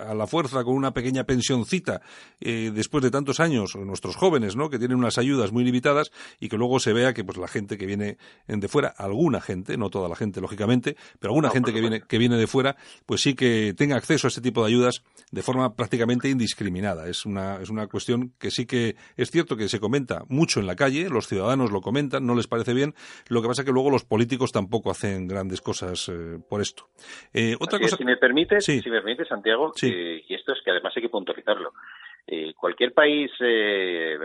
a 0.00 0.14
la 0.14 0.26
fuerza 0.26 0.64
con 0.64 0.74
una 0.74 0.92
pequeña 0.92 1.24
pensioncita 1.24 1.97
eh, 2.40 2.70
después 2.74 3.02
de 3.02 3.10
tantos 3.10 3.40
años, 3.40 3.74
nuestros 3.76 4.16
jóvenes, 4.16 4.56
¿no? 4.56 4.70
Que 4.70 4.78
tienen 4.78 4.98
unas 4.98 5.18
ayudas 5.18 5.52
muy 5.52 5.64
limitadas 5.64 6.10
y 6.40 6.48
que 6.48 6.56
luego 6.56 6.78
se 6.80 6.92
vea 6.92 7.12
que 7.14 7.24
pues 7.24 7.38
la 7.38 7.48
gente 7.48 7.78
que 7.78 7.86
viene 7.86 8.18
de 8.46 8.68
fuera, 8.68 8.88
alguna 8.96 9.40
gente, 9.40 9.76
no 9.76 9.90
toda 9.90 10.08
la 10.08 10.16
gente, 10.16 10.40
lógicamente, 10.40 10.96
pero 11.18 11.30
alguna 11.32 11.48
No, 11.48 11.54
gente 11.54 11.72
que 11.72 11.80
viene, 11.80 12.00
que 12.02 12.18
viene 12.18 12.36
de 12.36 12.46
fuera, 12.46 12.76
pues 13.06 13.20
sí 13.22 13.34
que 13.34 13.74
tenga 13.76 13.96
acceso 13.96 14.26
a 14.26 14.28
este 14.28 14.40
tipo 14.40 14.62
de 14.62 14.68
ayudas 14.68 15.02
de 15.30 15.42
forma 15.42 15.74
prácticamente 15.74 16.28
indiscriminada. 16.28 17.08
Es 17.08 17.26
una, 17.26 17.60
es 17.60 17.70
una 17.70 17.86
cuestión 17.86 18.32
que 18.38 18.50
sí 18.50 18.66
que 18.66 18.96
es 19.16 19.30
cierto 19.30 19.56
que 19.56 19.68
se 19.68 19.80
comenta 19.80 20.24
mucho 20.28 20.60
en 20.60 20.66
la 20.66 20.76
calle, 20.76 21.08
los 21.08 21.26
ciudadanos 21.28 21.70
lo 21.70 21.80
comentan, 21.80 22.26
no 22.26 22.34
les 22.34 22.46
parece 22.46 22.74
bien, 22.74 22.94
lo 23.28 23.42
que 23.42 23.48
pasa 23.48 23.64
que 23.64 23.72
luego 23.72 23.90
los 23.90 24.04
políticos 24.04 24.52
tampoco 24.52 24.90
hacen 24.90 25.26
grandes 25.26 25.60
cosas 25.60 26.08
eh, 26.08 26.38
por 26.48 26.60
esto. 26.60 26.88
Eh, 27.32 27.54
otra 27.60 27.76
Así 27.76 27.84
es, 27.84 27.90
cosa, 27.92 27.96
si 27.98 28.04
me 28.04 28.16
permite, 28.16 28.60
Sí. 28.60 28.80
si 28.82 28.90
me 28.90 29.00
permite, 29.00 29.24
Santiago, 29.24 29.72
Sí. 29.74 29.88
eh, 29.92 30.24
y 30.28 30.34
esto 30.34 30.52
es 30.52 30.58
que 30.64 30.70
además 30.70 30.92
hay 30.96 31.02
que 31.02 31.08
puntualizarlo. 31.08 31.72
Eh, 32.30 32.52
cualquier 32.54 32.92
país, 32.92 33.30
eh, 33.40 34.18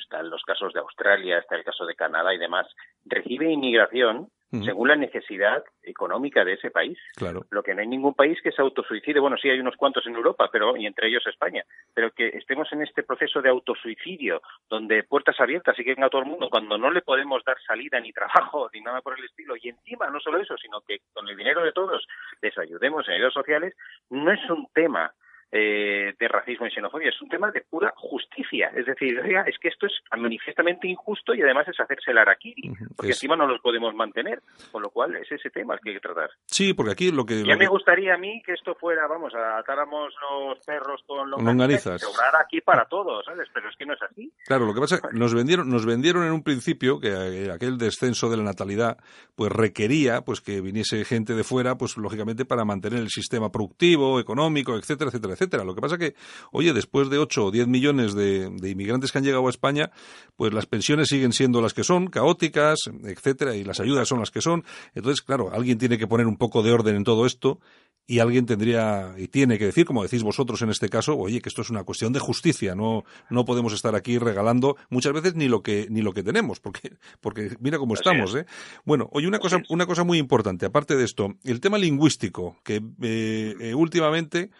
están 0.00 0.30
los 0.30 0.42
casos 0.42 0.72
de 0.72 0.80
Australia, 0.80 1.36
está 1.36 1.54
el 1.54 1.64
caso 1.64 1.84
de 1.84 1.94
Canadá 1.94 2.32
y 2.32 2.38
demás, 2.38 2.66
recibe 3.04 3.52
inmigración 3.52 4.28
según 4.64 4.88
la 4.88 4.96
necesidad 4.96 5.64
económica 5.82 6.44
de 6.44 6.52
ese 6.52 6.70
país. 6.70 6.98
claro, 7.16 7.46
Lo 7.50 7.62
que 7.62 7.74
no 7.74 7.80
hay 7.80 7.86
ningún 7.86 8.12
país 8.12 8.38
que 8.42 8.52
se 8.52 8.60
autosuicide, 8.60 9.18
bueno, 9.18 9.38
sí 9.40 9.48
hay 9.48 9.58
unos 9.58 9.76
cuantos 9.76 10.06
en 10.06 10.14
Europa, 10.14 10.50
pero 10.52 10.76
y 10.76 10.84
entre 10.84 11.08
ellos 11.08 11.26
España, 11.26 11.64
pero 11.94 12.10
que 12.10 12.28
estemos 12.28 12.70
en 12.72 12.82
este 12.82 13.02
proceso 13.02 13.40
de 13.40 13.48
autosuicidio, 13.48 14.42
donde 14.68 15.04
puertas 15.04 15.40
abiertas 15.40 15.78
y 15.78 15.84
que 15.84 15.94
venga 15.94 16.10
todo 16.10 16.20
el 16.20 16.28
mundo, 16.28 16.50
cuando 16.50 16.76
no 16.76 16.90
le 16.90 17.00
podemos 17.00 17.42
dar 17.44 17.56
salida 17.66 17.98
ni 17.98 18.12
trabajo 18.12 18.68
ni 18.74 18.82
nada 18.82 19.00
por 19.00 19.18
el 19.18 19.24
estilo, 19.24 19.54
y 19.56 19.70
encima 19.70 20.10
no 20.10 20.20
solo 20.20 20.38
eso, 20.38 20.56
sino 20.58 20.82
que 20.82 20.98
con 21.14 21.26
el 21.26 21.36
dinero 21.36 21.64
de 21.64 21.72
todos 21.72 22.06
les 22.42 22.56
ayudemos 22.58 23.08
en 23.08 23.14
ayudas 23.14 23.32
sociales, 23.32 23.74
no 24.10 24.30
es 24.30 24.50
un 24.50 24.66
tema 24.74 25.14
eh, 25.52 26.14
de 26.18 26.28
racismo 26.28 26.66
y 26.66 26.70
xenofobia, 26.70 27.10
es 27.10 27.20
un 27.22 27.28
tema 27.28 27.50
de 27.50 27.60
pura 27.60 27.92
justicia. 27.96 28.72
Es 28.74 28.86
decir, 28.86 29.20
oiga, 29.20 29.42
es 29.42 29.58
que 29.58 29.68
esto 29.68 29.86
es 29.86 29.92
manifiestamente 30.18 30.88
injusto 30.88 31.34
y 31.34 31.42
además 31.42 31.68
es 31.68 31.78
hacerse 31.78 32.10
el 32.10 32.18
araquiri, 32.18 32.72
porque 32.96 33.10
es- 33.12 33.18
encima 33.18 33.36
no 33.36 33.46
los 33.46 33.60
podemos 33.60 33.94
mantener, 33.94 34.40
con 34.70 34.82
lo 34.82 34.90
cual 34.90 35.14
es 35.16 35.30
ese 35.30 35.50
tema 35.50 35.74
el 35.74 35.80
que 35.80 35.90
hay 35.90 35.96
que 35.96 36.00
tratar. 36.00 36.30
sí, 36.46 36.72
porque 36.74 36.92
aquí 36.92 37.10
lo 37.12 37.24
que, 37.26 37.44
Ya 37.44 37.52
lo 37.52 37.58
me 37.58 37.66
gustaría 37.68 38.14
a 38.14 38.18
mí 38.18 38.42
que 38.46 38.52
esto 38.52 38.74
fuera, 38.74 39.06
vamos, 39.06 39.32
atáramos 39.34 40.14
los 40.30 40.58
perros 40.64 41.02
con 41.06 41.30
longanizas 41.30 42.00
sobrara 42.00 42.40
aquí 42.44 42.60
para 42.60 42.86
todos, 42.86 43.24
¿sabes? 43.26 43.48
Pero 43.52 43.68
es 43.68 43.76
que 43.76 43.84
no 43.86 43.92
es 43.94 44.02
así. 44.02 44.32
Claro, 44.46 44.64
lo 44.66 44.74
que 44.74 44.80
pasa 44.80 44.96
es 44.96 45.02
que 45.02 45.08
nos 45.18 45.34
vendieron, 45.34 45.68
nos 45.68 45.84
vendieron 45.84 46.24
en 46.24 46.32
un 46.32 46.42
principio 46.42 46.98
que 46.98 47.08
eh, 47.08 47.50
aquel 47.52 47.76
descenso 47.78 48.30
de 48.30 48.38
la 48.38 48.42
natalidad 48.44 48.96
pues 49.34 49.52
requería 49.52 50.22
pues 50.22 50.40
que 50.40 50.60
viniese 50.60 51.04
gente 51.04 51.34
de 51.34 51.44
fuera, 51.44 51.76
pues 51.76 51.96
lógicamente 51.98 52.44
para 52.46 52.64
mantener 52.64 53.00
el 53.00 53.08
sistema 53.08 53.50
productivo, 53.50 54.18
económico, 54.18 54.76
etcétera, 54.76 55.08
etcétera, 55.08 55.34
etcétera. 55.34 55.41
Lo 55.50 55.74
que 55.74 55.80
pasa 55.80 55.98
que, 55.98 56.14
oye, 56.50 56.72
después 56.72 57.10
de 57.10 57.18
8 57.18 57.46
o 57.46 57.50
10 57.50 57.66
millones 57.66 58.14
de, 58.14 58.50
de 58.50 58.70
inmigrantes 58.70 59.12
que 59.12 59.18
han 59.18 59.24
llegado 59.24 59.46
a 59.46 59.50
España, 59.50 59.90
pues 60.36 60.52
las 60.52 60.66
pensiones 60.66 61.08
siguen 61.08 61.32
siendo 61.32 61.60
las 61.60 61.74
que 61.74 61.84
son, 61.84 62.08
caóticas, 62.08 62.80
etcétera, 63.04 63.54
y 63.56 63.64
las 63.64 63.80
ayudas 63.80 64.08
son 64.08 64.20
las 64.20 64.30
que 64.30 64.40
son. 64.40 64.64
Entonces, 64.94 65.22
claro, 65.22 65.50
alguien 65.52 65.78
tiene 65.78 65.98
que 65.98 66.06
poner 66.06 66.26
un 66.26 66.36
poco 66.36 66.62
de 66.62 66.72
orden 66.72 66.96
en 66.96 67.04
todo 67.04 67.26
esto 67.26 67.60
y 68.06 68.18
alguien 68.18 68.46
tendría 68.46 69.14
y 69.16 69.28
tiene 69.28 69.58
que 69.58 69.66
decir, 69.66 69.86
como 69.86 70.02
decís 70.02 70.22
vosotros 70.22 70.60
en 70.62 70.70
este 70.70 70.88
caso, 70.88 71.16
oye, 71.16 71.40
que 71.40 71.48
esto 71.48 71.62
es 71.62 71.70
una 71.70 71.84
cuestión 71.84 72.12
de 72.12 72.18
justicia, 72.18 72.74
no, 72.74 73.04
no 73.30 73.44
podemos 73.44 73.72
estar 73.72 73.94
aquí 73.94 74.18
regalando 74.18 74.76
muchas 74.90 75.12
veces 75.12 75.34
ni 75.34 75.48
lo 75.48 75.62
que, 75.62 75.86
ni 75.88 76.02
lo 76.02 76.12
que 76.12 76.22
tenemos, 76.22 76.60
porque, 76.60 76.96
porque 77.20 77.56
mira 77.60 77.78
cómo 77.78 77.94
Así 77.94 78.00
estamos, 78.00 78.34
¿eh? 78.34 78.46
Bueno, 78.84 79.08
oye, 79.12 79.28
una 79.28 79.38
cosa, 79.38 79.62
una 79.68 79.86
cosa 79.86 80.04
muy 80.04 80.18
importante, 80.18 80.66
aparte 80.66 80.96
de 80.96 81.04
esto, 81.04 81.34
el 81.44 81.60
tema 81.60 81.78
lingüístico, 81.78 82.56
que 82.64 82.82
eh, 83.02 83.54
eh, 83.60 83.74
últimamente 83.74 84.50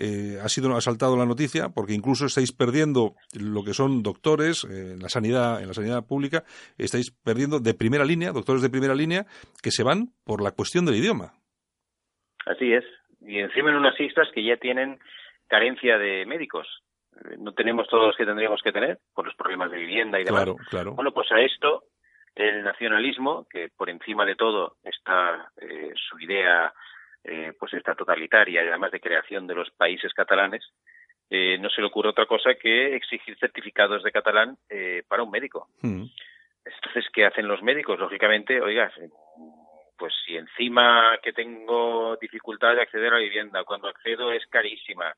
eh, 0.00 0.38
ha 0.42 0.48
sido 0.48 0.74
ha 0.76 0.80
saltado 0.80 1.16
la 1.16 1.26
noticia 1.26 1.68
porque 1.70 1.94
incluso 1.94 2.26
estáis 2.26 2.52
perdiendo 2.52 3.14
lo 3.38 3.64
que 3.64 3.74
son 3.74 4.02
doctores 4.02 4.64
eh, 4.64 4.92
en 4.92 5.00
la 5.00 5.08
sanidad 5.08 5.60
en 5.60 5.68
la 5.68 5.74
sanidad 5.74 6.06
pública 6.06 6.44
estáis 6.76 7.10
perdiendo 7.10 7.60
de 7.60 7.74
primera 7.74 8.04
línea 8.04 8.32
doctores 8.32 8.62
de 8.62 8.70
primera 8.70 8.94
línea 8.94 9.26
que 9.62 9.70
se 9.70 9.82
van 9.82 10.12
por 10.24 10.42
la 10.42 10.52
cuestión 10.52 10.84
del 10.84 10.96
idioma 10.96 11.32
Así 12.48 12.72
es. 12.72 12.84
Y 13.20 13.38
encima 13.38 13.70
en 13.70 13.76
unas 13.76 13.98
islas 14.00 14.28
que 14.34 14.42
ya 14.42 14.56
tienen 14.56 14.98
carencia 15.46 15.98
de 15.98 16.24
médicos. 16.26 16.66
Eh, 17.16 17.36
No 17.38 17.52
tenemos 17.52 17.86
todos 17.88 18.06
los 18.06 18.16
que 18.16 18.24
tendríamos 18.24 18.62
que 18.62 18.72
tener 18.72 18.98
por 19.14 19.26
los 19.26 19.34
problemas 19.34 19.70
de 19.70 19.78
vivienda 19.78 20.18
y 20.18 20.24
demás. 20.24 20.44
claro 20.44 20.56
claro 20.70 20.94
Bueno, 20.94 21.12
pues 21.12 21.30
a 21.32 21.40
esto 21.40 21.84
el 22.34 22.62
nacionalismo, 22.62 23.46
que 23.50 23.68
por 23.76 23.90
encima 23.90 24.24
de 24.24 24.36
todo 24.36 24.76
está 24.84 25.50
eh, 25.60 25.92
su 25.94 26.20
idea, 26.20 26.72
eh, 27.24 27.52
pues 27.58 27.74
está 27.74 27.94
totalitaria 27.94 28.62
y 28.62 28.68
además 28.68 28.92
de 28.92 29.00
creación 29.00 29.46
de 29.46 29.54
los 29.54 29.70
países 29.70 30.12
catalanes, 30.14 30.64
eh, 31.30 31.58
no 31.58 31.68
se 31.68 31.80
le 31.80 31.88
ocurre 31.88 32.08
otra 32.10 32.26
cosa 32.26 32.54
que 32.54 32.96
exigir 32.96 33.36
certificados 33.38 34.02
de 34.02 34.12
catalán 34.12 34.56
eh, 34.68 35.02
para 35.06 35.22
un 35.22 35.30
médico. 35.30 35.68
Mm. 35.82 36.04
Entonces, 36.64 37.06
¿qué 37.12 37.26
hacen 37.26 37.48
los 37.48 37.62
médicos? 37.62 37.98
Lógicamente, 37.98 38.60
oiga, 38.60 38.90
pues 39.96 40.14
si 40.24 40.36
encima 40.36 41.18
que 41.22 41.32
tengo 41.32 42.16
dificultad 42.16 42.74
de 42.74 42.82
acceder 42.82 43.12
a 43.12 43.16
la 43.16 43.22
vivienda, 43.22 43.64
cuando 43.64 43.88
accedo 43.88 44.32
es 44.32 44.46
carísima, 44.46 45.14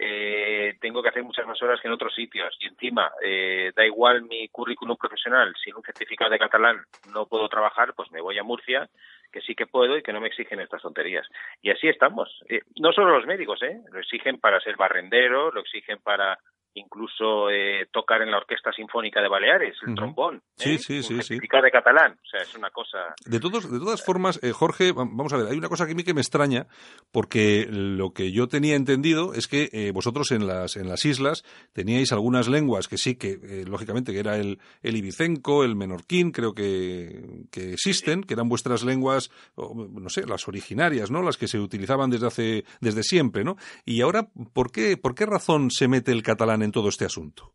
eh, 0.00 0.76
tengo 0.80 1.02
que 1.02 1.08
hacer 1.08 1.24
muchas 1.24 1.44
más 1.46 1.60
horas 1.60 1.80
que 1.80 1.88
en 1.88 1.94
otros 1.94 2.14
sitios 2.14 2.56
y 2.60 2.68
encima 2.68 3.10
eh, 3.20 3.72
da 3.74 3.84
igual 3.84 4.22
mi 4.22 4.48
currículum 4.48 4.96
profesional, 4.96 5.52
sin 5.62 5.74
un 5.74 5.82
certificado 5.82 6.30
de 6.30 6.38
catalán 6.38 6.84
no 7.12 7.26
puedo 7.26 7.48
trabajar, 7.48 7.94
pues 7.96 8.08
me 8.12 8.20
voy 8.20 8.38
a 8.38 8.44
Murcia, 8.44 8.88
que 9.32 9.40
sí 9.40 9.54
que 9.54 9.66
puedo 9.66 9.96
y 9.96 10.02
que 10.02 10.12
no 10.12 10.20
me 10.20 10.28
exigen 10.28 10.60
estas 10.60 10.82
tonterías. 10.82 11.26
Y 11.62 11.70
así 11.70 11.88
estamos. 11.88 12.42
Eh, 12.48 12.62
no 12.80 12.92
solo 12.92 13.16
los 13.16 13.26
médicos, 13.26 13.62
¿eh? 13.62 13.80
Lo 13.92 14.00
exigen 14.00 14.38
para 14.38 14.60
ser 14.60 14.76
barrendero, 14.76 15.50
lo 15.50 15.60
exigen 15.60 15.98
para 16.02 16.38
incluso 16.74 17.50
eh, 17.50 17.86
tocar 17.92 18.22
en 18.22 18.30
la 18.30 18.38
Orquesta 18.38 18.70
Sinfónica 18.72 19.20
de 19.20 19.28
Baleares, 19.28 19.76
el 19.86 19.94
trombón. 19.94 20.42
Sí, 20.56 20.74
¿eh? 20.74 20.78
sí, 20.78 20.98
Un 21.34 21.62
de 21.62 21.70
catalán. 21.70 22.12
O 22.12 22.28
sea, 22.28 22.40
es 22.40 22.54
una 22.54 22.70
cosa... 22.70 22.98
De, 23.26 23.40
todos, 23.40 23.70
de 23.70 23.78
todas 23.78 24.04
formas, 24.04 24.38
eh, 24.42 24.52
Jorge, 24.52 24.92
va- 24.92 25.04
vamos 25.04 25.32
a 25.32 25.38
ver, 25.38 25.48
hay 25.48 25.58
una 25.58 25.68
cosa 25.68 25.86
que 25.86 25.92
a 25.92 25.94
mí 25.94 26.04
que 26.04 26.14
me 26.14 26.20
extraña, 26.20 26.66
porque 27.10 27.66
lo 27.70 28.12
que 28.12 28.32
yo 28.32 28.48
tenía 28.48 28.76
entendido 28.76 29.34
es 29.34 29.48
que 29.48 29.68
eh, 29.72 29.90
vosotros 29.92 30.30
en 30.30 30.46
las, 30.46 30.76
en 30.76 30.88
las 30.88 31.04
islas 31.04 31.42
teníais 31.72 32.12
algunas 32.12 32.48
lenguas 32.48 32.88
que 32.88 32.98
sí, 32.98 33.16
que 33.16 33.38
eh, 33.42 33.64
lógicamente 33.66 34.12
que 34.12 34.20
era 34.20 34.36
el, 34.36 34.58
el 34.82 34.96
ibicenco, 34.96 35.64
el 35.64 35.74
menorquín, 35.76 36.30
creo 36.32 36.54
que, 36.54 37.46
que 37.50 37.72
existen, 37.72 38.22
que 38.22 38.34
eran 38.34 38.48
vuestras 38.48 38.84
lenguas, 38.84 39.30
no 39.56 40.08
sé, 40.10 40.26
las 40.26 40.46
originarias, 40.48 41.10
¿no? 41.10 41.22
Las 41.22 41.36
que 41.36 41.48
se 41.48 41.58
utilizaban 41.58 42.10
desde 42.10 42.26
hace, 42.26 42.64
desde 42.80 43.02
siempre, 43.02 43.42
¿no? 43.44 43.56
Y 43.84 44.00
ahora, 44.02 44.28
¿por 44.52 44.70
qué, 44.70 44.96
por 44.96 45.14
qué 45.14 45.26
razón 45.26 45.70
se 45.70 45.88
mete 45.88 46.12
el 46.12 46.22
catalán 46.22 46.57
en 46.62 46.72
todo 46.72 46.88
este 46.88 47.04
asunto? 47.04 47.54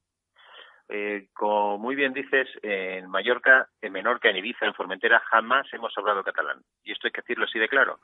Eh, 0.90 1.30
como 1.34 1.78
muy 1.78 1.96
bien 1.96 2.14
dices, 2.14 2.48
en 2.62 3.10
Mallorca, 3.10 3.70
en 3.82 3.94
Menorca, 3.94 4.30
en 4.30 4.38
Ibiza, 4.38 4.66
en 4.66 4.74
Formentera, 4.74 5.20
jamás 5.32 5.66
hemos 5.74 5.98
hablado 5.98 6.24
catalán. 6.24 6.62
Y 6.84 6.92
esto 6.92 7.08
hay 7.08 7.12
que 7.12 7.22
decirlo 7.22 7.46
así 7.46 7.58
de 7.58 7.70
claro. 7.70 8.00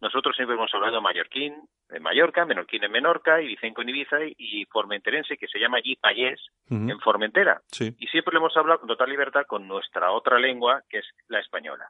Nosotros 0.00 0.34
siempre 0.36 0.56
hemos 0.56 0.74
hablado 0.74 1.00
mallorquín 1.00 1.54
en 1.88 2.02
Mallorca, 2.02 2.44
menorquín 2.44 2.84
en 2.84 2.90
Menorca, 2.90 3.40
ibicenco 3.40 3.82
en 3.82 3.90
Ibiza 3.90 4.16
y, 4.36 4.66
formenterense, 4.66 5.36
que 5.36 5.46
se 5.46 5.58
llama 5.58 5.78
allí 5.78 5.96
payés, 5.96 6.40
en 6.68 6.98
Formentera. 7.00 7.62
Sí. 7.68 7.94
Y 7.98 8.08
siempre 8.08 8.34
lo 8.34 8.40
hemos 8.40 8.56
hablado 8.56 8.80
con 8.80 8.88
total 8.88 9.08
libertad 9.08 9.46
con 9.46 9.68
nuestra 9.68 10.10
otra 10.10 10.38
lengua, 10.38 10.82
que 10.88 10.98
es 10.98 11.06
la 11.28 11.38
española. 11.38 11.88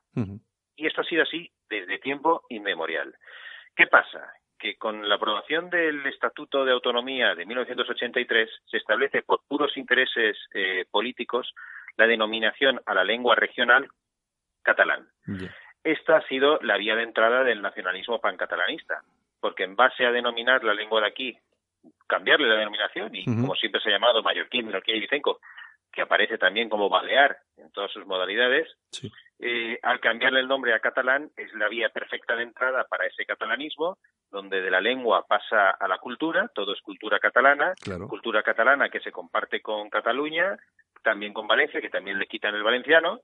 Y 0.76 0.86
esto 0.86 1.00
ha 1.00 1.04
sido 1.04 1.22
así 1.22 1.50
desde 1.68 1.98
tiempo 1.98 2.42
inmemorial. 2.50 3.14
¿Qué 3.74 3.86
pasa? 3.86 4.32
Que 4.58 4.76
con 4.76 5.08
la 5.08 5.16
aprobación 5.16 5.68
del 5.70 6.06
Estatuto 6.06 6.64
de 6.64 6.72
Autonomía 6.72 7.34
de 7.34 7.44
1983 7.44 8.48
se 8.64 8.76
establece 8.76 9.22
por 9.22 9.40
puros 9.46 9.76
intereses 9.76 10.36
eh, 10.54 10.84
políticos 10.90 11.54
la 11.96 12.06
denominación 12.06 12.80
a 12.86 12.94
la 12.94 13.04
lengua 13.04 13.34
regional 13.34 13.88
catalán. 14.62 15.06
Esta 15.82 16.16
ha 16.16 16.26
sido 16.28 16.58
la 16.62 16.76
vía 16.78 16.96
de 16.96 17.02
entrada 17.02 17.44
del 17.44 17.60
nacionalismo 17.60 18.20
pancatalanista, 18.20 19.02
porque 19.40 19.64
en 19.64 19.76
base 19.76 20.06
a 20.06 20.12
denominar 20.12 20.64
la 20.64 20.72
lengua 20.72 21.02
de 21.02 21.08
aquí, 21.08 21.38
cambiarle 22.06 22.48
la 22.48 22.56
denominación, 22.56 23.14
y 23.14 23.24
como 23.26 23.54
siempre 23.54 23.80
se 23.82 23.90
ha 23.90 23.92
llamado 23.92 24.22
mallorquín, 24.22 24.66
menorquín 24.66 24.96
y 24.96 25.00
vicenco, 25.00 25.40
que 25.92 26.00
aparece 26.02 26.38
también 26.38 26.68
como 26.70 26.88
balear 26.88 27.36
en 27.58 27.70
todas 27.70 27.90
sus 27.92 28.06
modalidades, 28.06 28.66
Sí. 28.90 29.12
eh, 29.38 29.78
al 29.82 30.00
cambiarle 30.00 30.40
el 30.40 30.48
nombre 30.48 30.72
a 30.72 30.80
catalán 30.80 31.30
es 31.36 31.52
la 31.54 31.68
vía 31.68 31.90
perfecta 31.90 32.34
de 32.34 32.44
entrada 32.44 32.84
para 32.84 33.06
ese 33.06 33.26
catalanismo, 33.26 33.98
donde 34.34 34.60
de 34.60 34.70
la 34.70 34.80
lengua 34.80 35.24
pasa 35.28 35.70
a 35.70 35.86
la 35.86 35.98
cultura, 35.98 36.50
todo 36.52 36.72
es 36.72 36.80
cultura 36.80 37.20
catalana, 37.20 37.72
Claro. 37.80 38.08
cultura 38.08 38.42
catalana 38.42 38.88
que 38.88 38.98
se 38.98 39.12
comparte 39.12 39.62
con 39.62 39.88
Cataluña, 39.88 40.58
también 41.04 41.32
con 41.32 41.46
Valencia, 41.46 41.80
que 41.80 41.88
también 41.88 42.18
le 42.18 42.26
quitan 42.26 42.52
el 42.54 42.64
valenciano, 42.64 43.20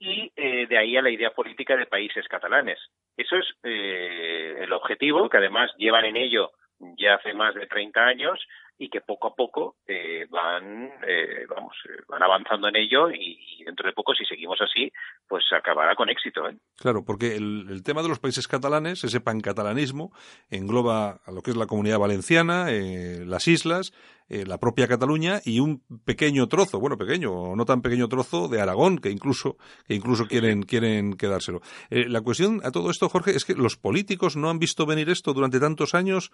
y 0.00 0.32
eh, 0.34 0.66
de 0.66 0.76
ahí 0.76 0.96
a 0.96 1.02
la 1.02 1.10
idea 1.10 1.30
política 1.30 1.76
de 1.76 1.86
países 1.86 2.26
catalanes. 2.26 2.80
Eso 3.16 3.36
es 3.36 3.46
eh, 3.62 4.56
el 4.60 4.72
objetivo, 4.72 5.28
que 5.28 5.36
además 5.36 5.70
llevan 5.76 6.04
en 6.06 6.16
ello 6.16 6.50
ya 6.96 7.14
hace 7.14 7.34
más 7.34 7.54
de 7.54 7.66
30 7.66 8.00
años 8.04 8.38
y 8.78 8.88
que 8.88 9.00
poco 9.00 9.28
a 9.28 9.34
poco 9.34 9.76
eh, 9.86 10.26
van, 10.30 10.90
eh, 11.06 11.46
vamos, 11.48 11.74
eh, 11.88 12.02
van 12.08 12.22
avanzando 12.22 12.68
en 12.68 12.76
ello 12.76 13.10
y, 13.10 13.38
y 13.58 13.64
dentro 13.64 13.86
de 13.86 13.92
poco, 13.92 14.14
si 14.14 14.24
seguimos 14.24 14.58
así, 14.60 14.90
pues 15.26 15.44
acabará 15.52 15.94
con 15.96 16.08
éxito. 16.08 16.48
¿eh? 16.48 16.56
Claro, 16.76 17.04
porque 17.04 17.34
el, 17.34 17.66
el 17.70 17.82
tema 17.82 18.02
de 18.02 18.08
los 18.08 18.20
países 18.20 18.46
catalanes, 18.46 19.02
ese 19.02 19.20
pancatalanismo, 19.20 20.12
engloba 20.48 21.20
a 21.24 21.32
lo 21.32 21.42
que 21.42 21.50
es 21.50 21.56
la 21.56 21.66
comunidad 21.66 21.98
valenciana, 21.98 22.70
eh, 22.70 23.24
las 23.26 23.48
islas, 23.48 23.92
eh, 24.28 24.44
la 24.46 24.58
propia 24.58 24.86
Cataluña 24.86 25.40
y 25.44 25.58
un 25.58 25.82
pequeño 26.04 26.46
trozo, 26.46 26.78
bueno, 26.78 26.96
pequeño 26.96 27.32
o 27.32 27.56
no 27.56 27.64
tan 27.64 27.82
pequeño 27.82 28.08
trozo 28.08 28.46
de 28.46 28.60
Aragón, 28.60 28.98
que 28.98 29.10
incluso, 29.10 29.56
que 29.86 29.94
incluso 29.94 30.26
quieren, 30.26 30.62
quieren 30.62 31.14
quedárselo. 31.14 31.60
Eh, 31.90 32.08
la 32.08 32.20
cuestión 32.20 32.60
a 32.62 32.70
todo 32.70 32.90
esto, 32.90 33.08
Jorge, 33.08 33.32
es 33.32 33.44
que 33.44 33.54
los 33.54 33.76
políticos 33.76 34.36
no 34.36 34.50
han 34.50 34.58
visto 34.58 34.86
venir 34.86 35.08
esto 35.10 35.32
durante 35.32 35.58
tantos 35.58 35.94
años, 35.94 36.30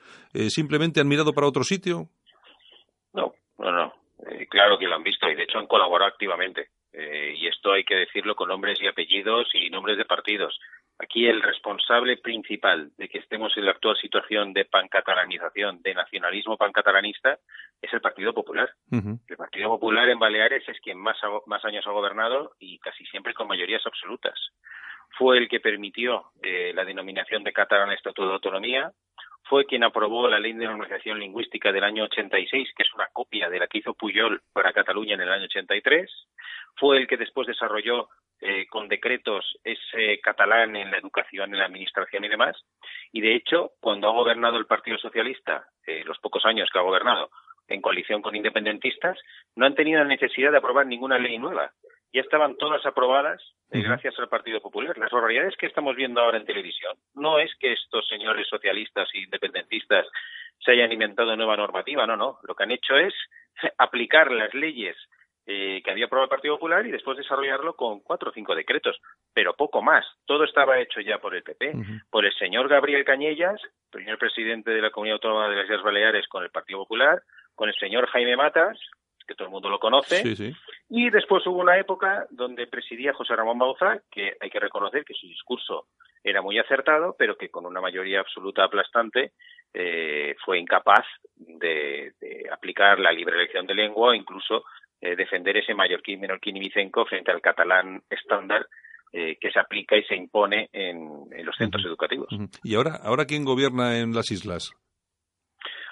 simplemente 0.49 1.01
han 1.01 1.09
mirado 1.09 1.33
para 1.33 1.47
otro 1.47 1.65
sitio. 1.65 2.11
No, 3.15 3.33
no, 3.59 3.73
no. 3.73 3.95
Eh, 4.31 4.47
claro 4.49 4.79
que 4.79 4.87
lo 4.87 4.95
han 4.95 5.03
visto 5.03 5.29
y 5.29 5.35
de 5.35 5.45
hecho 5.45 5.59
han 5.59 5.67
colaborado 5.67 6.11
activamente. 6.11 6.69
Eh, 6.93 7.35
y 7.37 7.49
esto 7.49 7.73
hay 7.73 7.83
que 7.85 7.97
decirlo 7.97 8.37
con 8.37 8.49
nombres 8.49 8.81
y 8.81 8.87
apellidos 8.87 9.49
y 9.55 9.69
nombres 9.71 9.97
de 9.99 10.05
partidos. 10.05 10.59
Aquí 10.99 11.27
el 11.27 11.43
responsable 11.43 12.19
principal 12.19 12.91
de 12.97 13.09
que 13.09 13.19
estemos 13.19 13.57
en 13.57 13.65
la 13.65 13.73
actual 13.73 13.97
situación 13.97 14.53
de 14.53 14.65
pancatalanización, 14.65 15.83
de 15.83 15.93
nacionalismo 15.93 16.57
pancatalanista, 16.57 17.39
es 17.83 17.93
el 17.93 18.01
Partido 18.01 18.33
Popular. 18.33 18.71
El 19.29 19.37
Partido 19.37 19.69
Popular 19.71 20.09
en 20.09 20.21
Baleares 20.21 20.69
es 20.69 20.79
quien 20.81 20.99
más, 20.99 21.17
ha- 21.25 21.41
más 21.47 21.65
años 21.65 21.85
ha 21.89 21.91
gobernado 21.91 22.53
y 22.61 22.79
casi 22.79 23.05
siempre 23.07 23.35
con 23.35 23.49
mayorías 23.49 23.85
absolutas. 23.85 24.39
Fue 25.19 25.37
el 25.39 25.49
que 25.49 25.59
permitió 25.61 26.31
eh, 26.43 26.73
la 26.75 26.85
denominación 26.85 27.43
de 27.43 27.53
catalán 27.53 27.91
Estatuto 27.91 28.29
de 28.29 28.35
Autonomía, 28.35 28.93
fue 29.45 29.67
quien 29.67 29.85
aprobó 29.85 30.29
la 30.29 30.39
ley 30.39 30.53
de 30.53 30.65
normalización 30.65 31.19
lingüística 31.19 31.73
del 31.73 31.85
año 31.85 32.05
86, 32.05 32.73
que 32.77 32.83
es 32.83 32.95
una 32.95 33.09
copia 33.13 33.49
de 33.49 33.59
la 33.59 33.67
que 33.67 33.79
hizo 33.79 33.95
Puyol 33.95 34.43
para 34.53 34.73
Cataluña 34.73 35.15
en 35.15 35.21
el 35.21 35.31
año 35.31 35.45
83, 35.45 36.11
fue 36.77 36.99
el 36.99 37.07
que 37.07 37.17
después 37.17 37.47
desarrolló 37.47 38.09
eh, 38.41 38.67
con 38.67 38.89
decretos 38.89 39.59
ese 39.63 40.21
catalán 40.21 40.77
en 40.77 40.91
la 40.91 40.99
educación, 40.99 41.53
en 41.53 41.59
la 41.59 41.67
administración 41.67 42.25
y 42.25 42.29
demás, 42.29 42.57
y 43.13 43.21
de 43.21 43.35
hecho, 43.35 43.73
cuando 43.81 44.09
ha 44.09 44.13
gobernado 44.13 44.57
el 44.57 44.67
Partido 44.67 44.99
Socialista, 44.99 45.67
eh, 45.87 46.03
los 46.05 46.19
pocos 46.19 46.45
años 46.45 46.69
que 46.73 46.79
ha 46.79 46.83
gobernado, 46.83 47.31
en 47.69 47.81
coalición 47.81 48.23
con 48.23 48.37
independentistas, 48.37 49.19
no 49.57 49.67
han 49.67 49.75
tenido 49.75 50.01
la 50.01 50.09
necesidad 50.09 50.51
de 50.51 50.59
aprobar 50.59 50.87
ninguna 50.87 51.19
ley 51.19 51.39
nueva. 51.39 51.73
Ya 52.15 52.21
estaban 52.21 52.57
todas 52.57 52.87
aprobadas 52.87 53.43
eh, 53.73 53.83
gracias 53.83 54.17
al 54.21 54.29
Partido 54.29 54.61
Popular. 54.61 54.97
Las 54.97 55.11
barbaridades 55.11 55.57
que 55.57 55.67
estamos 55.67 55.97
viendo 55.97 56.21
ahora 56.21 56.39
en 56.39 56.47
televisión 56.47 56.97
no 57.15 57.41
es 57.41 57.53
que 57.59 57.73
estos 57.73 58.07
señores 58.07 58.47
socialistas 58.47 59.09
e 59.13 59.19
independentistas 59.19 60.07
se 60.65 60.71
hayan 60.71 60.93
inventado 60.93 61.35
nueva 61.35 61.57
normativa, 61.57 62.07
no, 62.07 62.17
no. 62.17 62.39
Lo 62.45 62.55
que 62.55 62.63
han 62.63 62.71
hecho 62.71 62.97
es 62.97 63.13
aplicar 63.79 64.31
las 64.31 64.55
leyes 64.55 64.97
eh, 65.45 65.83
que 65.85 65.91
había 65.91 66.07
aprobado 66.07 66.27
el 66.27 66.31
Partido 66.31 66.55
Popular 66.55 66.87
y 66.87 66.93
después 66.93 67.19
desarrollarlo 67.19 67.75
con 67.75 67.99
cuatro 67.99 68.31
o 68.31 68.33
cinco 68.33 68.55
decretos, 68.55 68.97
pero 69.33 69.57
poco 69.57 69.83
más. 69.83 70.07
Todo 70.25 70.45
estaba 70.45 70.79
hecho 70.79 71.01
ya 71.01 71.19
por 71.19 71.35
el 71.35 71.43
PP, 71.43 71.73
por 72.11 72.25
el 72.25 72.33
señor 72.35 72.69
Gabriel 72.69 73.05
Cañellas, 73.05 73.61
primer 73.91 74.19
presidente 74.19 74.71
de 74.71 74.81
la 74.81 74.91
Comunidad 74.91 75.17
Autónoma 75.17 75.49
de 75.49 75.57
las 75.57 75.65
Islas 75.65 75.83
Baleares 75.83 76.29
con 76.29 76.45
el 76.45 76.51
Partido 76.51 76.79
Popular, 76.79 77.21
con 77.57 77.69
el 77.69 77.75
señor 77.75 78.07
Jaime 78.07 78.37
Matas, 78.37 78.79
que 79.27 79.35
todo 79.35 79.47
el 79.47 79.53
mundo 79.53 79.69
lo 79.69 79.79
conoce, 79.79 80.17
Sí, 80.23 80.37
sí. 80.37 80.53
y 80.89 81.11
después 81.11 81.47
hubo 81.47 81.61
una 81.61 81.79
época 81.79 82.27
donde 82.31 82.67
presidía 82.67 83.13
José 83.15 83.35
Ramón 83.37 83.59
Bauza, 83.59 84.01
que 84.11 84.37
hay 84.41 84.51
que 84.51 84.61
reconocer 84.61 85.05
que 85.05 85.15
su 85.15 85.27
discurso 85.27 85.87
era 86.23 86.43
muy 86.43 86.59
acertado, 86.59 87.15
pero 87.19 87.37
que 87.37 87.51
con 87.51 87.67
una 87.67 87.81
mayoría 87.81 88.21
absoluta 88.21 88.65
aplastante 88.65 89.33
eh, 89.73 90.35
fue 90.45 90.59
incapaz 90.59 91.05
de, 91.37 92.13
de 92.21 92.45
aplicar 92.51 92.99
la 92.99 93.13
libre 93.13 93.37
elección 93.37 93.67
de 93.67 93.75
lengua 93.75 94.11
o 94.11 94.15
incluso 94.15 94.65
eh, 95.01 95.17
defender 95.17 95.57
ese 95.57 95.75
mallorquín 95.75 96.21
menorquín 96.21 96.57
y 96.57 96.61
vicenco 96.61 97.05
frente 97.05 97.31
al 97.31 97.41
catalán 97.43 98.03
estándar 98.09 98.67
eh, 99.13 99.37
que 99.41 99.51
se 99.51 99.59
aplica 99.61 99.97
y 99.97 100.03
se 100.05 100.17
impone 100.17 100.69
en, 100.73 101.27
en 101.31 101.45
los 101.47 101.57
centros 101.57 101.85
educativos. 101.85 102.29
¿Y 102.63 102.75
ahora, 102.75 102.97
ahora 103.03 103.27
quién 103.27 103.45
gobierna 103.45 103.99
en 103.99 104.13
las 104.15 104.31
islas? 104.31 104.73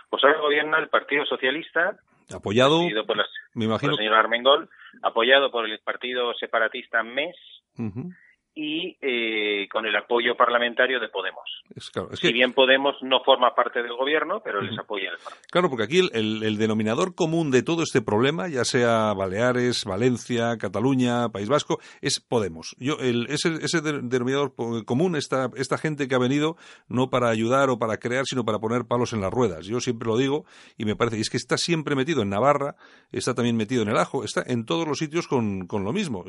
Pues 0.08 0.22
ahora 0.24 0.40
gobierna 0.40 0.78
el 0.78 0.88
Partido 0.88 1.24
Socialista, 1.26 1.96
Apoyado, 2.34 2.80
por, 3.06 3.16
las- 3.16 3.28
me 3.54 3.64
por 3.66 3.70
imagino. 3.70 3.92
el 3.92 3.98
señor 3.98 4.14
Armengol, 4.14 4.68
apoyado 5.02 5.50
por 5.50 5.68
el 5.68 5.78
Partido 5.80 6.32
Separatista 6.34 7.02
MES, 7.02 7.36
Ujú. 7.78 8.10
Y 8.54 8.96
eh, 9.00 9.66
con 9.70 9.86
el 9.86 9.96
apoyo 9.96 10.36
parlamentario 10.36 11.00
de 11.00 11.08
Podemos. 11.08 11.42
Es, 11.74 11.88
claro, 11.90 12.10
es 12.12 12.18
Si 12.20 12.32
bien 12.32 12.52
Podemos 12.52 12.96
no 13.02 13.22
forma 13.24 13.54
parte 13.54 13.82
del 13.82 13.94
gobierno, 13.96 14.40
pero 14.44 14.60
les 14.60 14.78
apoya 14.78 15.10
el 15.10 15.16
Parlamento. 15.16 15.48
claro, 15.50 15.68
porque 15.70 15.84
aquí 15.84 15.98
el, 16.00 16.10
el- 16.12 16.42
el 16.42 16.58
denominador 16.58 17.14
común 17.14 17.50
de 17.50 17.62
todo 17.62 17.82
este 17.82 18.02
problema, 18.02 18.48
ya 18.48 18.64
sea 18.64 19.14
Baleares, 19.14 19.84
Valencia, 19.84 20.56
Cataluña, 20.58 21.30
País 21.30 21.48
Vasco, 21.48 21.78
es 22.02 22.20
Podemos. 22.20 22.76
Yo, 22.78 22.96
el, 23.00 23.26
ese, 23.30 23.54
ese 23.62 23.80
de- 23.80 24.00
denominador 24.02 24.54
común, 24.84 25.16
esta, 25.16 25.48
esta 25.56 25.78
gente 25.78 26.06
que 26.08 26.14
ha 26.14 26.18
venido 26.18 26.56
no 26.88 27.08
para 27.08 27.28
ayudar 27.30 27.70
o 27.70 27.78
para 27.78 27.96
crear, 27.96 28.24
sino 28.26 28.44
para 28.44 28.58
poner 28.58 28.84
palos 28.84 29.12
en 29.14 29.20
las 29.22 29.30
ruedas. 29.32 29.66
Yo 29.66 29.80
siempre 29.80 30.08
lo 30.08 30.16
digo 30.18 30.44
y 30.76 30.84
me 30.84 30.94
parece, 30.96 31.16
y 31.16 31.20
es 31.22 31.30
que 31.30 31.36
está 31.38 31.56
siempre 31.56 31.96
metido 31.96 32.22
en 32.22 32.28
Navarra, 32.28 32.76
está 33.12 33.34
también 33.34 33.56
metido 33.56 33.82
en 33.82 33.88
el 33.88 33.96
Ajo, 33.96 34.24
está 34.24 34.42
en 34.46 34.66
todos 34.66 34.86
los 34.86 34.98
sitios 34.98 35.26
con, 35.26 35.66
con 35.66 35.84
lo 35.84 35.92
mismo. 35.92 36.24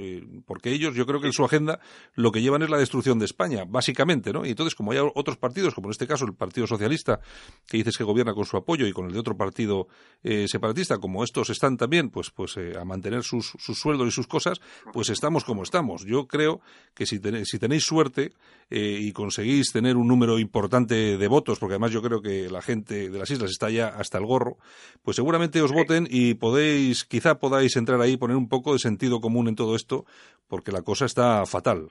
porque 0.46 0.72
ellos, 0.72 0.96
yo 0.96 1.06
creo 1.06 1.20
que 1.20 1.28
en 1.28 1.34
su 1.34 1.44
agenda 1.44 1.80
lo 2.16 2.32
que 2.32 2.42
llevan 2.42 2.62
es 2.62 2.70
la 2.70 2.78
destrucción 2.78 3.20
de 3.20 3.26
España, 3.26 3.66
básicamente, 3.68 4.32
¿no? 4.32 4.46
Y 4.46 4.50
entonces, 4.50 4.76
como 4.76 4.92
hay 4.92 5.00
otros 5.00 5.38
partidos, 5.38 5.74
como 5.74 5.88
en 5.88 5.92
este 5.92 6.08
caso 6.08 6.26
el 6.26 6.34
Partido 6.34 6.68
Socialista, 6.68 7.20
que 7.68 7.78
dices 7.78 7.98
que 7.98 8.04
gobierna 8.04 8.34
con 8.34 8.46
su 8.46 8.58
apoyo, 8.58 8.86
y 8.88 8.92
con 8.92 9.06
el 9.06 9.14
de 9.14 9.20
otro 9.20 9.36
partido 9.36 9.88
eh, 10.24 10.48
separatista, 10.48 10.98
como 10.98 11.24
estos 11.24 11.50
están 11.50 11.78
también, 11.78 12.10
pues, 12.10 12.30
pues 12.30 12.58
eh, 12.58 12.74
a 12.80 12.86
mantener 12.86 13.24
sus, 13.24 13.54
sus 13.58 13.80
sueldos 13.80 14.08
y 14.08 14.12
sus 14.12 14.28
cosas, 14.28 14.62
pues 14.92 15.10
estamos 15.10 15.44
como 15.44 15.64
estamos. 15.64 16.06
Yo 16.06 16.28
creo 16.28 16.62
que 16.94 17.06
si, 17.06 17.20
tenéis, 17.20 17.48
si 17.50 17.60
tenéis 17.60 17.84
suerte 17.84 18.34
eh, 18.70 18.98
y 19.02 19.12
conseguís 19.12 19.72
tener 19.72 19.98
un 19.98 20.08
número 20.08 20.40
importante 20.40 21.18
de 21.18 21.28
votos, 21.28 21.60
porque 21.60 21.74
además 21.74 21.92
yo 21.92 22.02
creo 22.02 22.22
que 22.22 22.50
la 22.50 22.62
gente 22.62 23.10
de 23.10 23.18
las 23.18 23.30
islas 23.32 23.52
está 23.52 23.70
ya 23.70 23.88
hasta 23.88 24.18
el 24.18 24.26
gorro, 24.26 24.58
pues 25.02 25.16
seguramente 25.16 25.62
os 25.62 25.72
voten 25.72 26.08
y 26.10 26.36
podéis, 26.36 27.06
quizá 27.06 27.40
podáis 27.40 27.76
entrar 27.76 28.00
ahí, 28.02 28.18
poner 28.18 28.38
un 28.38 28.50
poco 28.50 28.74
de 28.74 28.80
sentido 28.80 29.20
común 29.20 29.48
en 29.48 29.56
todo 29.56 29.76
esto, 29.76 30.06
porque 30.48 30.72
la 30.72 30.82
cosa 30.82 31.06
está 31.06 31.46
fatal. 31.46 31.90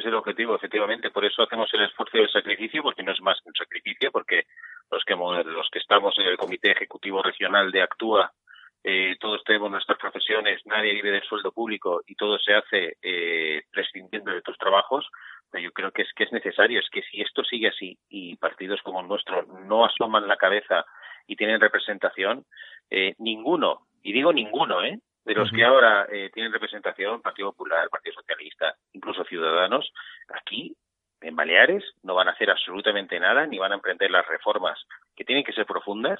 Es 0.00 0.06
el 0.06 0.14
objetivo, 0.14 0.54
efectivamente. 0.54 1.10
Por 1.10 1.26
eso 1.26 1.42
hacemos 1.42 1.68
el 1.74 1.82
esfuerzo 1.82 2.16
y 2.16 2.20
el 2.22 2.30
sacrificio, 2.30 2.82
porque 2.82 3.02
no 3.02 3.12
es 3.12 3.20
más 3.20 3.38
que 3.42 3.50
un 3.50 3.54
sacrificio, 3.54 4.10
porque 4.10 4.46
los 4.90 5.04
que, 5.04 5.14
los 5.14 5.68
que 5.70 5.78
estamos 5.78 6.18
en 6.18 6.26
el 6.26 6.38
Comité 6.38 6.70
Ejecutivo 6.70 7.22
Regional 7.22 7.70
de 7.70 7.82
Actúa, 7.82 8.32
eh, 8.82 9.16
todos 9.20 9.44
tenemos 9.44 9.70
nuestras 9.70 9.98
profesiones, 9.98 10.64
nadie 10.64 10.94
vive 10.94 11.10
del 11.10 11.22
sueldo 11.24 11.52
público 11.52 12.00
y 12.06 12.14
todo 12.14 12.38
se 12.38 12.54
hace 12.54 12.96
eh, 13.02 13.60
prescindiendo 13.70 14.32
de 14.32 14.40
tus 14.40 14.56
trabajos. 14.56 15.06
Pero 15.50 15.64
yo 15.64 15.72
creo 15.72 15.90
que 15.90 16.00
es 16.00 16.08
que 16.14 16.24
es 16.24 16.32
necesario, 16.32 16.80
es 16.80 16.88
que 16.88 17.02
si 17.02 17.20
esto 17.20 17.44
sigue 17.44 17.68
así 17.68 17.98
y 18.08 18.36
partidos 18.36 18.80
como 18.80 19.02
el 19.02 19.08
nuestro 19.08 19.42
no 19.68 19.84
asoman 19.84 20.28
la 20.28 20.38
cabeza 20.38 20.86
y 21.26 21.36
tienen 21.36 21.60
representación, 21.60 22.46
eh, 22.88 23.16
ninguno, 23.18 23.86
y 24.02 24.14
digo 24.14 24.32
ninguno, 24.32 24.82
¿eh? 24.82 24.98
De 25.24 25.34
los 25.34 25.50
que 25.50 25.64
ahora 25.64 26.06
eh, 26.10 26.30
tienen 26.32 26.52
representación, 26.52 27.20
Partido 27.20 27.52
Popular, 27.52 27.88
Partido 27.90 28.14
Socialista, 28.14 28.74
incluso 28.92 29.24
Ciudadanos, 29.24 29.92
aquí 30.28 30.74
en 31.20 31.36
Baleares 31.36 31.84
no 32.02 32.14
van 32.14 32.28
a 32.28 32.32
hacer 32.32 32.50
absolutamente 32.50 33.20
nada 33.20 33.46
ni 33.46 33.58
van 33.58 33.72
a 33.72 33.76
emprender 33.76 34.10
las 34.10 34.26
reformas 34.26 34.78
que 35.14 35.24
tienen 35.24 35.44
que 35.44 35.52
ser 35.52 35.66
profundas 35.66 36.18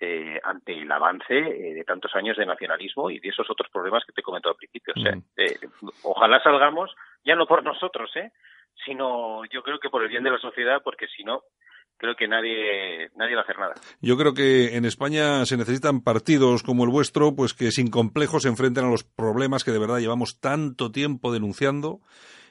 eh, 0.00 0.40
ante 0.42 0.72
el 0.72 0.90
avance 0.90 1.36
eh, 1.36 1.74
de 1.74 1.84
tantos 1.84 2.14
años 2.14 2.36
de 2.36 2.46
nacionalismo 2.46 3.10
y 3.10 3.20
de 3.20 3.28
esos 3.28 3.48
otros 3.48 3.70
problemas 3.70 4.04
que 4.04 4.12
te 4.12 4.20
he 4.20 4.24
comentado 4.24 4.52
al 4.52 4.58
principio. 4.58 4.92
O 4.96 5.00
sea, 5.00 5.14
eh, 5.36 5.58
ojalá 6.02 6.42
salgamos, 6.42 6.94
ya 7.24 7.36
no 7.36 7.46
por 7.46 7.62
nosotros, 7.62 8.14
¿eh? 8.16 8.32
sino 8.84 9.44
yo 9.46 9.62
creo 9.62 9.78
que 9.78 9.90
por 9.90 10.02
el 10.02 10.08
bien 10.08 10.24
de 10.24 10.32
la 10.32 10.38
sociedad, 10.38 10.82
porque 10.82 11.06
si 11.08 11.24
no, 11.24 11.42
creo 11.96 12.16
que 12.16 12.28
nadie, 12.28 13.10
nadie 13.16 13.34
va 13.34 13.42
a 13.42 13.44
hacer 13.44 13.58
nada. 13.58 13.74
Yo 14.00 14.16
creo 14.16 14.34
que 14.34 14.76
en 14.76 14.84
España 14.84 15.44
se 15.46 15.56
necesitan 15.56 16.00
partidos 16.00 16.62
como 16.62 16.84
el 16.84 16.90
vuestro, 16.90 17.34
pues 17.34 17.54
que 17.54 17.70
sin 17.70 17.90
complejos 17.90 18.42
se 18.42 18.48
enfrenten 18.48 18.84
a 18.84 18.90
los 18.90 19.04
problemas 19.04 19.64
que 19.64 19.72
de 19.72 19.78
verdad 19.78 19.98
llevamos 19.98 20.40
tanto 20.40 20.90
tiempo 20.92 21.32
denunciando 21.32 22.00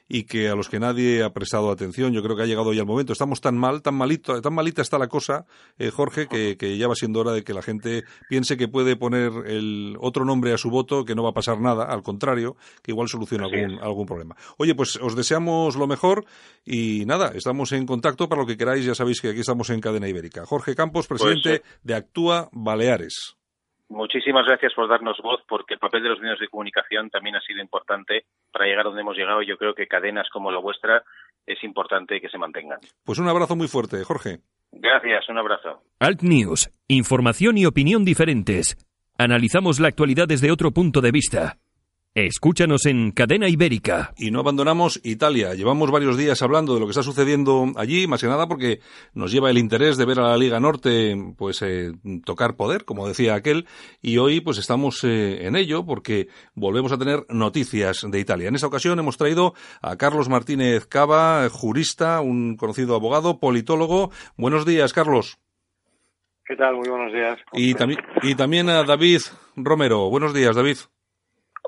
y 0.08 0.24
que 0.24 0.48
a 0.48 0.54
los 0.54 0.68
que 0.68 0.78
nadie 0.78 1.22
ha 1.22 1.32
prestado 1.32 1.70
atención. 1.70 2.12
Yo 2.12 2.22
creo 2.22 2.36
que 2.36 2.42
ha 2.42 2.46
llegado 2.46 2.72
ya 2.72 2.80
el 2.80 2.86
momento. 2.86 3.12
Estamos 3.12 3.40
tan 3.40 3.56
mal, 3.56 3.82
tan 3.82 3.94
malito, 3.94 4.40
tan 4.40 4.54
malita 4.54 4.82
está 4.82 4.98
la 4.98 5.08
cosa, 5.08 5.46
eh, 5.78 5.90
Jorge, 5.90 6.26
que, 6.28 6.56
que 6.56 6.76
ya 6.76 6.88
va 6.88 6.94
siendo 6.94 7.20
hora 7.20 7.32
de 7.32 7.42
que 7.42 7.54
la 7.54 7.62
gente 7.62 8.04
piense 8.28 8.56
que 8.56 8.68
puede 8.68 8.96
poner 8.96 9.32
el 9.46 9.96
otro 10.00 10.24
nombre 10.24 10.52
a 10.52 10.58
su 10.58 10.70
voto, 10.70 11.04
que 11.04 11.14
no 11.14 11.22
va 11.22 11.30
a 11.30 11.34
pasar 11.34 11.60
nada, 11.60 11.84
al 11.84 12.02
contrario, 12.02 12.56
que 12.82 12.92
igual 12.92 13.08
soluciona 13.08 13.44
algún, 13.46 13.78
algún 13.80 14.06
problema. 14.06 14.36
Oye, 14.58 14.74
pues 14.74 14.96
os 14.96 15.16
deseamos 15.16 15.76
lo 15.76 15.86
mejor 15.86 16.24
y 16.64 17.04
nada, 17.06 17.32
estamos 17.34 17.72
en 17.72 17.86
contacto 17.86 18.28
para 18.28 18.42
lo 18.42 18.46
que 18.46 18.56
queráis. 18.56 18.84
Ya 18.84 18.94
sabéis 18.94 19.20
que 19.20 19.30
aquí 19.30 19.40
estamos 19.40 19.70
en 19.70 19.80
Cadena 19.80 20.08
Ibérica. 20.08 20.44
Jorge 20.46 20.74
Campos, 20.74 21.06
presidente 21.06 21.60
Pues, 21.60 21.62
de 21.82 21.94
Actúa 21.94 22.48
Baleares. 22.52 23.36
Muchísimas 23.94 24.44
gracias 24.44 24.74
por 24.74 24.88
darnos 24.88 25.16
voz, 25.22 25.40
porque 25.48 25.74
el 25.74 25.80
papel 25.80 26.02
de 26.02 26.08
los 26.08 26.18
medios 26.18 26.40
de 26.40 26.48
comunicación 26.48 27.10
también 27.10 27.36
ha 27.36 27.40
sido 27.40 27.60
importante 27.60 28.24
para 28.52 28.66
llegar 28.66 28.80
a 28.80 28.88
donde 28.88 29.02
hemos 29.02 29.16
llegado 29.16 29.40
y 29.40 29.46
yo 29.46 29.56
creo 29.56 29.72
que 29.72 29.86
cadenas 29.86 30.28
como 30.32 30.50
la 30.50 30.58
vuestra 30.58 31.04
es 31.46 31.62
importante 31.62 32.20
que 32.20 32.28
se 32.28 32.36
mantengan. 32.36 32.80
Pues 33.04 33.20
un 33.20 33.28
abrazo 33.28 33.54
muy 33.54 33.68
fuerte, 33.68 34.02
Jorge. 34.02 34.40
Gracias, 34.72 35.28
un 35.28 35.38
abrazo. 35.38 35.82
Alt 36.00 36.22
News, 36.22 36.70
información 36.88 37.56
y 37.56 37.66
opinión 37.66 38.04
diferentes. 38.04 38.76
Analizamos 39.16 39.78
la 39.78 39.88
actualidad 39.88 40.26
desde 40.26 40.50
otro 40.50 40.72
punto 40.72 41.00
de 41.00 41.12
vista. 41.12 41.58
Escúchanos 42.16 42.86
en 42.86 43.10
Cadena 43.10 43.48
Ibérica. 43.48 44.12
Y 44.16 44.30
no 44.30 44.38
abandonamos 44.38 45.00
Italia. 45.02 45.52
Llevamos 45.54 45.90
varios 45.90 46.16
días 46.16 46.42
hablando 46.42 46.72
de 46.72 46.78
lo 46.78 46.86
que 46.86 46.90
está 46.90 47.02
sucediendo 47.02 47.72
allí, 47.74 48.06
más 48.06 48.20
que 48.20 48.28
nada 48.28 48.46
porque 48.46 48.78
nos 49.14 49.32
lleva 49.32 49.50
el 49.50 49.58
interés 49.58 49.96
de 49.96 50.04
ver 50.04 50.20
a 50.20 50.28
la 50.28 50.36
Liga 50.36 50.60
Norte 50.60 51.16
pues 51.36 51.60
eh, 51.62 51.90
tocar 52.24 52.54
poder, 52.54 52.84
como 52.84 53.08
decía 53.08 53.34
aquel, 53.34 53.66
y 54.00 54.18
hoy 54.18 54.40
pues 54.40 54.58
estamos 54.58 55.02
eh, 55.02 55.44
en 55.44 55.56
ello 55.56 55.84
porque 55.84 56.28
volvemos 56.54 56.92
a 56.92 56.98
tener 56.98 57.26
noticias 57.30 58.06
de 58.08 58.20
Italia. 58.20 58.46
En 58.46 58.54
esta 58.54 58.68
ocasión 58.68 58.96
hemos 59.00 59.16
traído 59.16 59.54
a 59.82 59.96
Carlos 59.96 60.28
Martínez 60.28 60.86
Cava, 60.86 61.48
jurista, 61.48 62.20
un 62.20 62.56
conocido 62.56 62.94
abogado, 62.94 63.40
politólogo. 63.40 64.12
Buenos 64.36 64.64
días, 64.64 64.92
Carlos. 64.92 65.40
¿Qué 66.46 66.54
tal? 66.54 66.76
Muy 66.76 66.88
buenos 66.88 67.12
días. 67.12 67.40
Y, 67.54 67.74
también 67.74 67.98
y 68.22 68.36
también 68.36 68.68
a 68.68 68.84
David 68.84 69.22
Romero. 69.56 70.08
Buenos 70.10 70.32
días, 70.32 70.54
David. 70.54 70.76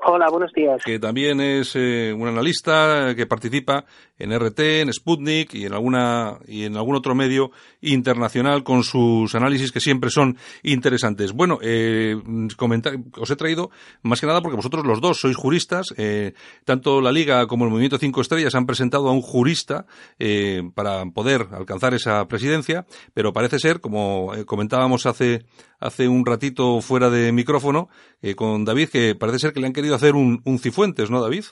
Hola, 0.09 0.27
buenos 0.31 0.53
días. 0.53 0.81
que 0.85 0.99
también 0.99 1.41
es 1.41 1.73
eh, 1.75 2.13
un 2.17 2.29
analista 2.29 3.13
que 3.13 3.25
participa 3.25 3.83
en 4.17 4.31
RT, 4.31 4.59
en 4.81 4.93
Sputnik 4.93 5.53
y 5.53 5.65
en 5.65 5.73
alguna 5.73 6.37
y 6.47 6.63
en 6.63 6.77
algún 6.77 6.95
otro 6.95 7.13
medio 7.13 7.51
internacional 7.81 8.63
con 8.63 8.83
sus 8.83 9.35
análisis 9.35 9.73
que 9.73 9.81
siempre 9.81 10.09
son 10.09 10.37
interesantes. 10.63 11.33
Bueno, 11.33 11.59
eh, 11.61 12.15
comenta- 12.55 12.91
os 13.19 13.29
he 13.29 13.35
traído 13.35 13.69
más 14.01 14.21
que 14.21 14.27
nada 14.27 14.41
porque 14.41 14.55
vosotros 14.55 14.85
los 14.85 15.01
dos 15.01 15.19
sois 15.19 15.35
juristas. 15.35 15.87
eh, 15.97 16.33
tanto 16.63 17.01
la 17.01 17.11
Liga 17.11 17.45
como 17.47 17.65
el 17.65 17.71
Movimiento 17.71 17.97
Cinco 17.97 18.21
Estrellas 18.21 18.55
han 18.55 18.65
presentado 18.65 19.09
a 19.09 19.11
un 19.11 19.21
jurista 19.21 19.87
eh, 20.19 20.61
para 20.73 21.05
poder 21.07 21.47
alcanzar 21.51 21.93
esa 21.93 22.25
presidencia, 22.29 22.85
pero 23.13 23.33
parece 23.33 23.59
ser, 23.59 23.81
como 23.81 24.33
eh, 24.33 24.45
comentábamos 24.45 25.05
hace 25.05 25.43
hace 25.79 26.07
un 26.07 26.25
ratito 26.25 26.81
fuera 26.81 27.09
de 27.09 27.31
micrófono 27.31 27.89
eh, 28.21 28.35
con 28.35 28.65
David, 28.65 28.89
que 28.91 29.15
parece 29.15 29.39
ser 29.39 29.53
que 29.53 29.59
le 29.59 29.67
han 29.67 29.73
querido 29.73 29.95
hacer 29.95 30.15
un, 30.15 30.41
un 30.45 30.59
Cifuentes, 30.59 31.11
¿no, 31.11 31.21
David? 31.21 31.43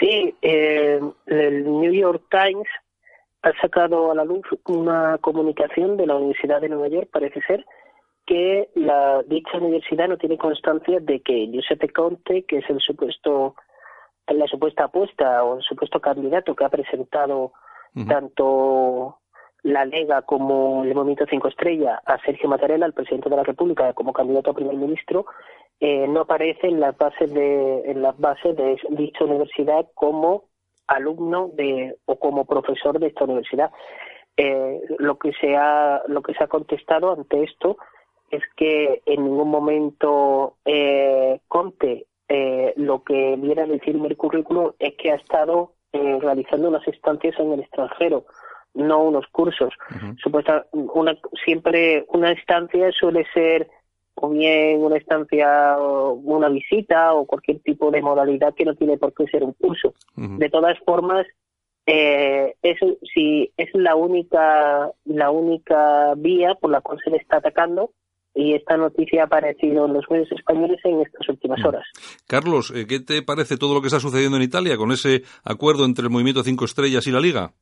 Sí, 0.00 0.34
eh, 0.42 1.00
el 1.26 1.64
New 1.64 1.92
York 1.92 2.24
Times 2.30 2.68
ha 3.42 3.52
sacado 3.60 4.10
a 4.10 4.14
la 4.14 4.24
luz 4.24 4.44
una 4.66 5.18
comunicación 5.18 5.96
de 5.96 6.06
la 6.06 6.16
Universidad 6.16 6.60
de 6.60 6.68
Nueva 6.68 6.88
York, 6.88 7.08
parece 7.12 7.40
ser, 7.46 7.64
que 8.26 8.68
la 8.74 9.22
dicha 9.22 9.58
universidad 9.58 10.08
no 10.08 10.18
tiene 10.18 10.36
constancia 10.36 10.98
de 11.00 11.20
que 11.20 11.46
Giuseppe 11.46 11.90
Conte, 11.90 12.44
que 12.44 12.58
es 12.58 12.68
el 12.68 12.80
supuesto 12.80 13.54
la 14.34 14.46
supuesta 14.48 14.84
apuesta 14.84 15.44
o 15.44 15.58
el 15.58 15.62
supuesto 15.62 16.00
candidato 16.00 16.56
que 16.56 16.64
ha 16.64 16.68
presentado 16.68 17.52
tanto 18.08 19.20
la 19.66 19.84
Lega 19.84 20.22
como 20.22 20.84
el 20.84 20.94
Movimiento 20.94 21.26
Cinco 21.28 21.48
Estrella 21.48 22.00
a 22.06 22.18
Sergio 22.22 22.48
Mattarella, 22.48 22.86
el 22.86 22.92
presidente 22.92 23.28
de 23.28 23.36
la 23.36 23.42
República, 23.42 23.92
como 23.94 24.12
candidato 24.12 24.50
a 24.50 24.54
primer 24.54 24.76
ministro, 24.76 25.26
eh, 25.80 26.06
no 26.06 26.20
aparece 26.20 26.68
en 26.68 26.78
las 26.78 26.96
bases 26.96 27.32
de 27.34 27.90
en 27.90 28.00
las 28.00 28.16
bases 28.18 28.56
de 28.56 28.78
dicha 28.90 29.24
universidad 29.24 29.86
como 29.94 30.44
alumno 30.86 31.50
de 31.54 31.96
o 32.04 32.16
como 32.16 32.44
profesor 32.44 33.00
de 33.00 33.08
esta 33.08 33.24
universidad. 33.24 33.72
Eh, 34.36 34.80
lo 34.98 35.18
que 35.18 35.32
se 35.32 35.56
ha 35.56 36.02
lo 36.06 36.22
que 36.22 36.34
se 36.34 36.44
ha 36.44 36.46
contestado 36.46 37.12
ante 37.12 37.42
esto 37.42 37.76
es 38.30 38.42
que 38.56 39.02
en 39.04 39.24
ningún 39.24 39.50
momento 39.50 40.54
eh, 40.64 41.40
Conte 41.48 42.06
eh, 42.28 42.72
lo 42.76 43.02
que 43.02 43.36
viene 43.36 43.62
a 43.62 43.66
decir 43.66 43.96
en 43.96 44.04
el 44.04 44.16
currículum 44.16 44.72
es 44.78 44.94
que 44.96 45.10
ha 45.10 45.16
estado 45.16 45.72
eh, 45.92 46.18
realizando 46.20 46.68
unas 46.68 46.86
estancias 46.86 47.38
en 47.38 47.52
el 47.52 47.60
extranjero, 47.60 48.26
no 48.76 49.02
unos 49.02 49.26
cursos. 49.32 49.72
Supuesta, 50.22 50.66
una, 50.72 51.16
siempre 51.44 52.04
una 52.08 52.32
estancia 52.32 52.90
suele 52.92 53.26
ser 53.32 53.68
o 54.14 54.30
bien 54.30 54.82
una 54.82 54.96
estancia 54.96 55.76
o 55.78 56.12
una 56.12 56.48
visita 56.48 57.12
o 57.14 57.26
cualquier 57.26 57.60
tipo 57.60 57.90
de 57.90 58.02
modalidad 58.02 58.54
que 58.54 58.64
no 58.64 58.74
tiene 58.74 58.96
por 58.96 59.12
qué 59.12 59.26
ser 59.26 59.42
un 59.42 59.52
curso. 59.52 59.94
De 60.14 60.48
todas 60.48 60.78
formas, 60.84 61.26
eh, 61.86 62.54
eso 62.62 62.96
sí 63.14 63.52
es 63.56 63.68
la 63.74 63.94
única 63.94 64.90
la 65.04 65.30
única 65.30 66.14
vía 66.16 66.54
por 66.60 66.70
la 66.70 66.80
cual 66.80 66.98
se 67.04 67.10
le 67.10 67.18
está 67.18 67.36
atacando 67.36 67.92
y 68.34 68.54
esta 68.54 68.76
noticia 68.76 69.22
ha 69.22 69.26
aparecido 69.26 69.86
en 69.86 69.94
los 69.94 70.04
medios 70.10 70.30
españoles 70.32 70.78
en 70.84 71.00
estas 71.00 71.28
últimas 71.28 71.64
horas. 71.64 71.84
Carlos, 72.26 72.72
eh, 72.74 72.86
¿qué 72.86 73.00
te 73.00 73.22
parece 73.22 73.56
todo 73.56 73.72
lo 73.72 73.80
que 73.80 73.86
está 73.86 74.00
sucediendo 74.00 74.36
en 74.36 74.42
Italia 74.42 74.76
con 74.76 74.92
ese 74.92 75.22
acuerdo 75.42 75.84
entre 75.84 76.04
el 76.04 76.10
Movimiento 76.10 76.42
Cinco 76.42 76.64
Estrellas 76.66 77.06
y 77.06 77.12
la 77.12 77.20
Liga? 77.20 77.52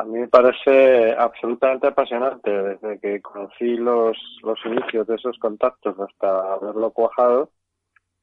A 0.00 0.04
mí 0.04 0.18
me 0.18 0.28
parece 0.28 1.12
absolutamente 1.12 1.86
apasionante 1.88 2.50
desde 2.50 2.98
que 3.00 3.20
conocí 3.20 3.76
los, 3.76 4.16
los 4.42 4.58
inicios 4.64 5.06
de 5.06 5.16
esos 5.16 5.38
contactos 5.38 5.94
hasta 6.00 6.54
haberlo 6.54 6.90
cuajado. 6.90 7.50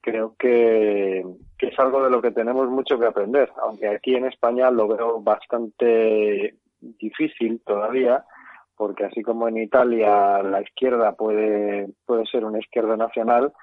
Creo 0.01 0.35
que, 0.39 1.23
que 1.59 1.67
es 1.67 1.77
algo 1.77 2.03
de 2.03 2.09
lo 2.09 2.19
que 2.19 2.31
tenemos 2.31 2.67
mucho 2.67 2.97
que 2.97 3.05
aprender, 3.05 3.51
aunque 3.61 3.89
aquí 3.89 4.15
en 4.15 4.25
España 4.25 4.71
lo 4.71 4.87
veo 4.87 5.21
bastante 5.21 6.55
difícil 6.79 7.61
todavía, 7.63 8.25
porque 8.75 9.05
así 9.05 9.21
como 9.21 9.47
en 9.47 9.57
Italia 9.57 10.41
la 10.41 10.61
izquierda 10.61 11.11
puede, 11.11 11.89
puede 12.07 12.25
ser 12.25 12.43
una 12.43 12.57
izquierda 12.57 12.97
nacional. 12.97 13.53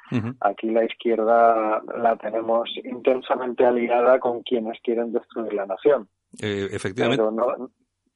Aquí 0.40 0.70
la 0.70 0.85
izquierda 0.85 1.83
la 2.00 2.14
tenemos 2.16 2.70
intensamente 2.85 3.66
aliada 3.66 4.20
con 4.20 4.42
quienes 4.42 4.79
quieren 4.83 5.12
destruir 5.12 5.53
la 5.55 5.66
nación. 5.66 6.09
Eh, 6.40 6.68
efectivamente. 6.70 7.22
Pero 7.22 7.31
no, 7.33 7.70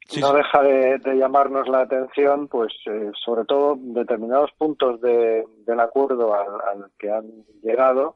Sí, 0.08 0.20
no 0.20 0.28
sí. 0.28 0.36
deja 0.36 0.62
de, 0.62 0.98
de 0.98 1.16
llamarnos 1.16 1.68
la 1.68 1.80
atención, 1.80 2.48
pues 2.48 2.72
eh, 2.86 3.10
sobre 3.24 3.44
todo 3.44 3.76
determinados 3.78 4.50
puntos 4.58 5.00
de- 5.02 5.44
del 5.68 5.80
acuerdo 5.80 6.34
al, 6.34 6.48
al 6.48 6.90
que 6.98 7.10
han 7.10 7.26
llegado, 7.62 8.14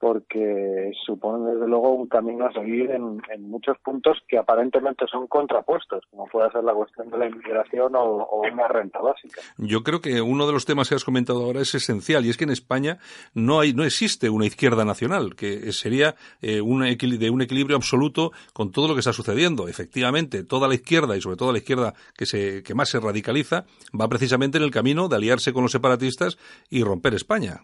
porque 0.00 0.90
supone 1.06 1.52
desde 1.52 1.68
luego 1.68 1.92
un 1.94 2.08
camino 2.08 2.46
a 2.46 2.52
seguir 2.52 2.90
en, 2.90 3.22
en 3.32 3.42
muchos 3.48 3.78
puntos 3.84 4.18
que 4.26 4.36
aparentemente 4.36 5.06
son 5.10 5.28
contrapuestos, 5.28 6.02
como 6.10 6.26
puede 6.26 6.50
ser 6.50 6.64
la 6.64 6.74
cuestión 6.74 7.08
de 7.10 7.18
la 7.18 7.26
inmigración 7.26 7.94
o, 7.94 8.00
o 8.00 8.42
una 8.52 8.66
renta 8.66 9.00
básica. 9.00 9.40
Yo 9.58 9.82
creo 9.84 10.00
que 10.00 10.20
uno 10.20 10.46
de 10.46 10.52
los 10.52 10.64
temas 10.64 10.88
que 10.88 10.96
has 10.96 11.04
comentado 11.04 11.44
ahora 11.44 11.60
es 11.60 11.72
esencial 11.74 12.26
y 12.26 12.30
es 12.30 12.36
que 12.36 12.44
en 12.44 12.50
España 12.50 12.98
no 13.32 13.60
hay, 13.60 13.72
no 13.74 13.84
existe 13.84 14.28
una 14.28 14.46
izquierda 14.46 14.84
nacional, 14.84 15.36
que 15.36 15.72
sería 15.72 16.16
eh, 16.42 16.56
de 16.56 17.30
un 17.30 17.42
equilibrio 17.42 17.76
absoluto 17.76 18.32
con 18.52 18.72
todo 18.72 18.88
lo 18.88 18.94
que 18.94 19.00
está 19.00 19.12
sucediendo. 19.12 19.68
Efectivamente, 19.68 20.42
toda 20.42 20.66
la 20.66 20.74
izquierda 20.74 21.16
y 21.16 21.20
sobre 21.20 21.36
todo 21.36 21.52
la 21.52 21.58
izquierda 21.58 21.94
que 22.16 22.26
se, 22.26 22.64
que 22.64 22.74
más 22.74 22.88
se 22.88 22.98
radicaliza 22.98 23.66
va 23.98 24.08
precisamente 24.08 24.58
en 24.58 24.64
el 24.64 24.72
camino 24.72 25.08
de 25.08 25.14
aliarse 25.14 25.52
con 25.52 25.62
los 25.62 25.70
separatistas 25.70 26.38
y 26.70 26.82
romper 26.88 27.14
España. 27.14 27.60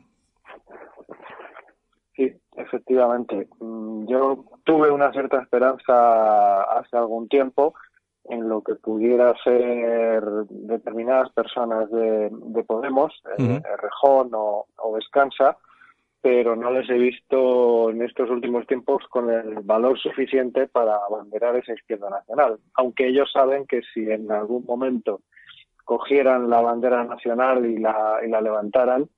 Sí, 2.16 2.32
efectivamente. 2.56 3.48
Mm, 3.58 4.06
Yo 4.06 4.44
tuve 4.64 4.90
una 4.90 5.10
cierta 5.12 5.40
esperanza 5.42 6.62
hace 6.78 6.96
algún 6.96 7.28
tiempo 7.28 7.74
en 8.26 8.48
lo 8.48 8.62
que 8.62 8.74
pudiera 8.76 9.34
ser 9.42 10.22
determinadas 10.48 11.30
personas 11.32 11.90
de, 11.90 12.30
de 12.30 12.64
Podemos, 12.64 13.12
eh, 13.36 13.42
Ujú. 13.42 13.62
Rejón 13.82 14.30
o, 14.32 14.66
o 14.76 14.96
Descansa, 14.96 15.58
pero 16.22 16.56
no 16.56 16.70
les 16.70 16.88
he 16.88 16.94
visto 16.94 17.90
en 17.90 18.00
estos 18.00 18.30
últimos 18.30 18.66
tiempos 18.66 19.04
con 19.10 19.28
el 19.30 19.60
valor 19.60 19.98
suficiente 19.98 20.66
para 20.68 20.96
abanderar 21.06 21.54
esa 21.56 21.74
izquierda 21.74 22.08
nacional, 22.08 22.58
aunque 22.76 23.08
ellos 23.08 23.30
saben 23.30 23.66
que 23.66 23.82
si 23.92 24.10
en 24.10 24.32
algún 24.32 24.64
momento 24.64 25.20
cogieran 25.84 26.50
la 26.50 26.60
bandera 26.60 27.04
nacional 27.04 27.64
y 27.66 27.78
la, 27.78 28.20
y 28.24 28.28
la 28.28 28.40
levantaran, 28.40 29.08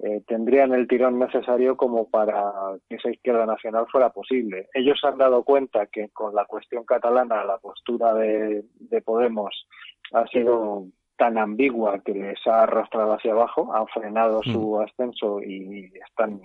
eh, 0.00 0.22
tendrían 0.26 0.72
el 0.72 0.86
tirón 0.86 1.18
necesario 1.18 1.76
como 1.76 2.08
para 2.08 2.52
que 2.88 2.96
esa 2.96 3.10
izquierda 3.10 3.46
nacional 3.46 3.86
fuera 3.90 4.10
posible. 4.10 4.68
Ellos 4.72 4.98
se 5.00 5.08
han 5.08 5.18
dado 5.18 5.42
cuenta 5.42 5.86
que 5.86 6.08
con 6.10 6.34
la 6.34 6.44
cuestión 6.44 6.84
catalana 6.84 7.44
la 7.44 7.58
postura 7.58 8.14
de, 8.14 8.64
de 8.74 9.02
Podemos 9.02 9.66
ha 10.12 10.26
sido 10.28 10.86
tan 11.16 11.36
ambigua 11.36 12.00
que 12.04 12.12
les 12.12 12.46
ha 12.46 12.62
arrastrado 12.62 13.14
hacia 13.14 13.32
abajo, 13.32 13.74
han 13.74 13.88
frenado 13.88 14.40
su 14.44 14.80
ascenso 14.80 15.42
y 15.42 15.92
están 16.08 16.40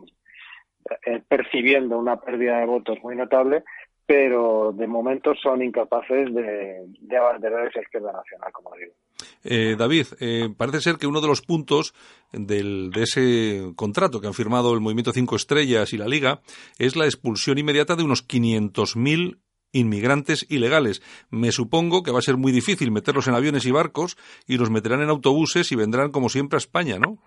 eh, 1.05 1.21
percibiendo 1.27 1.97
una 1.97 2.17
pérdida 2.17 2.59
de 2.59 2.65
votos 2.65 2.97
muy 3.03 3.15
notable, 3.15 3.63
pero 4.05 4.73
de 4.75 4.87
momento 4.87 5.33
son 5.41 5.61
incapaces 5.61 6.33
de, 6.33 6.85
de 6.99 7.17
abanderar 7.17 7.67
esa 7.67 7.81
izquierda 7.81 8.11
nacional, 8.11 8.51
como 8.51 8.75
digo. 8.75 8.93
Eh, 9.43 9.75
David, 9.77 10.07
eh, 10.19 10.49
parece 10.55 10.81
ser 10.81 10.97
que 10.97 11.07
uno 11.07 11.21
de 11.21 11.27
los 11.27 11.41
puntos 11.41 11.93
del, 12.31 12.91
de 12.91 13.03
ese 13.03 13.73
contrato 13.75 14.19
que 14.19 14.27
han 14.27 14.33
firmado 14.33 14.73
el 14.73 14.81
Movimiento 14.81 15.11
Cinco 15.11 15.35
Estrellas 15.35 15.93
y 15.93 15.97
la 15.97 16.07
Liga 16.07 16.41
es 16.79 16.95
la 16.95 17.05
expulsión 17.05 17.57
inmediata 17.57 17.95
de 17.95 18.03
unos 18.03 18.27
500.000 18.27 19.37
inmigrantes 19.71 20.45
ilegales. 20.49 21.01
Me 21.29 21.51
supongo 21.51 22.03
que 22.03 22.11
va 22.11 22.19
a 22.19 22.23
ser 22.23 22.37
muy 22.37 22.51
difícil 22.51 22.91
meterlos 22.91 23.27
en 23.27 23.35
aviones 23.35 23.65
y 23.65 23.71
barcos 23.71 24.17
y 24.47 24.57
los 24.57 24.69
meterán 24.69 25.01
en 25.01 25.09
autobuses 25.09 25.71
y 25.71 25.75
vendrán 25.75 26.11
como 26.11 26.29
siempre 26.29 26.57
a 26.57 26.59
España, 26.59 26.99
¿no? 26.99 27.17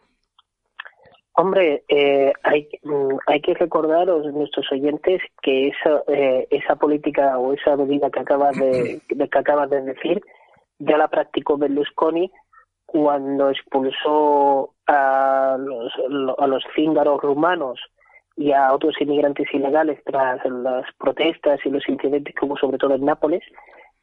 Hombre, 1.38 1.84
eh, 1.88 2.32
hay, 2.42 2.68
mm, 2.82 3.16
hay 3.26 3.40
que 3.42 3.54
recordar 3.54 4.08
a 4.08 4.16
nuestros 4.30 4.70
oyentes 4.72 5.20
que 5.42 5.68
esa, 5.68 6.02
eh, 6.08 6.46
esa 6.50 6.76
política 6.76 7.38
o 7.38 7.52
esa 7.52 7.76
medida 7.76 8.10
que 8.10 8.20
acabas 8.20 8.56
de, 8.58 9.00
de- 9.08 9.28
que 9.30 9.38
acabas 9.38 9.68
de 9.70 9.82
decir 9.82 10.22
ya 10.78 10.96
la 10.98 11.08
practicó 11.08 11.56
Berlusconi 11.56 12.30
cuando 12.86 13.50
expulsó 13.50 14.74
a 14.86 15.56
los, 15.58 15.92
a 16.38 16.46
los 16.46 16.62
cíngaros 16.74 17.20
rumanos 17.20 17.80
y 18.36 18.52
a 18.52 18.72
otros 18.72 18.94
inmigrantes 19.00 19.46
ilegales 19.52 19.98
tras 20.04 20.44
las 20.44 20.84
protestas 20.98 21.58
y 21.64 21.70
los 21.70 21.86
incidentes 21.88 22.34
que 22.34 22.44
hubo 22.44 22.56
sobre 22.56 22.78
todo 22.78 22.94
en 22.94 23.04
Nápoles 23.04 23.42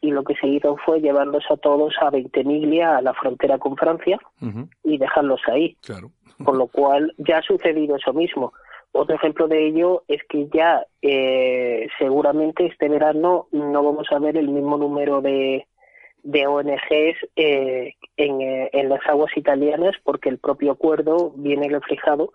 y 0.02 0.12
lo 0.12 0.24
que 0.24 0.36
se 0.36 0.48
hizo 0.48 0.76
fue 0.86 1.00
llevarlos 1.00 1.46
a 1.50 1.56
todos 1.58 1.94
a 2.02 2.10
Ventimiglia, 2.10 2.98
a 2.98 3.02
la 3.02 3.14
frontera 3.14 3.58
con 3.58 3.78
Francia, 3.78 4.20
y 4.84 4.98
dejarlos 4.98 5.40
ahí. 5.48 5.78
Claro. 5.82 6.10
Con 6.46 6.58
lo 6.58 6.68
cual 6.68 7.14
ya 7.18 7.40
ha 7.40 7.42
sucedido 7.42 7.96
eso 7.96 8.14
mismo. 8.14 8.54
Otro 8.92 9.16
ejemplo 9.16 9.48
de 9.48 9.66
ello 9.66 10.04
es 10.08 10.22
que 10.30 10.48
ya 10.54 10.86
eh, 11.02 11.88
seguramente 11.98 12.68
este 12.68 12.90
verano 12.90 13.48
no 13.52 13.84
vamos 13.84 14.08
a 14.12 14.20
ver 14.20 14.38
el 14.38 14.50
mismo 14.50 14.78
número 14.78 15.20
de, 15.20 15.68
de 16.22 16.48
ONGs 16.48 17.18
eh, 17.36 17.96
en, 18.18 18.42
eh, 18.42 18.70
en 18.72 18.90
las 18.90 19.02
aguas 19.08 19.36
italianas 19.36 19.96
porque 20.04 20.30
el 20.30 20.38
propio 20.38 20.72
acuerdo 20.72 21.32
viene 21.36 21.70
reflejado 21.70 22.34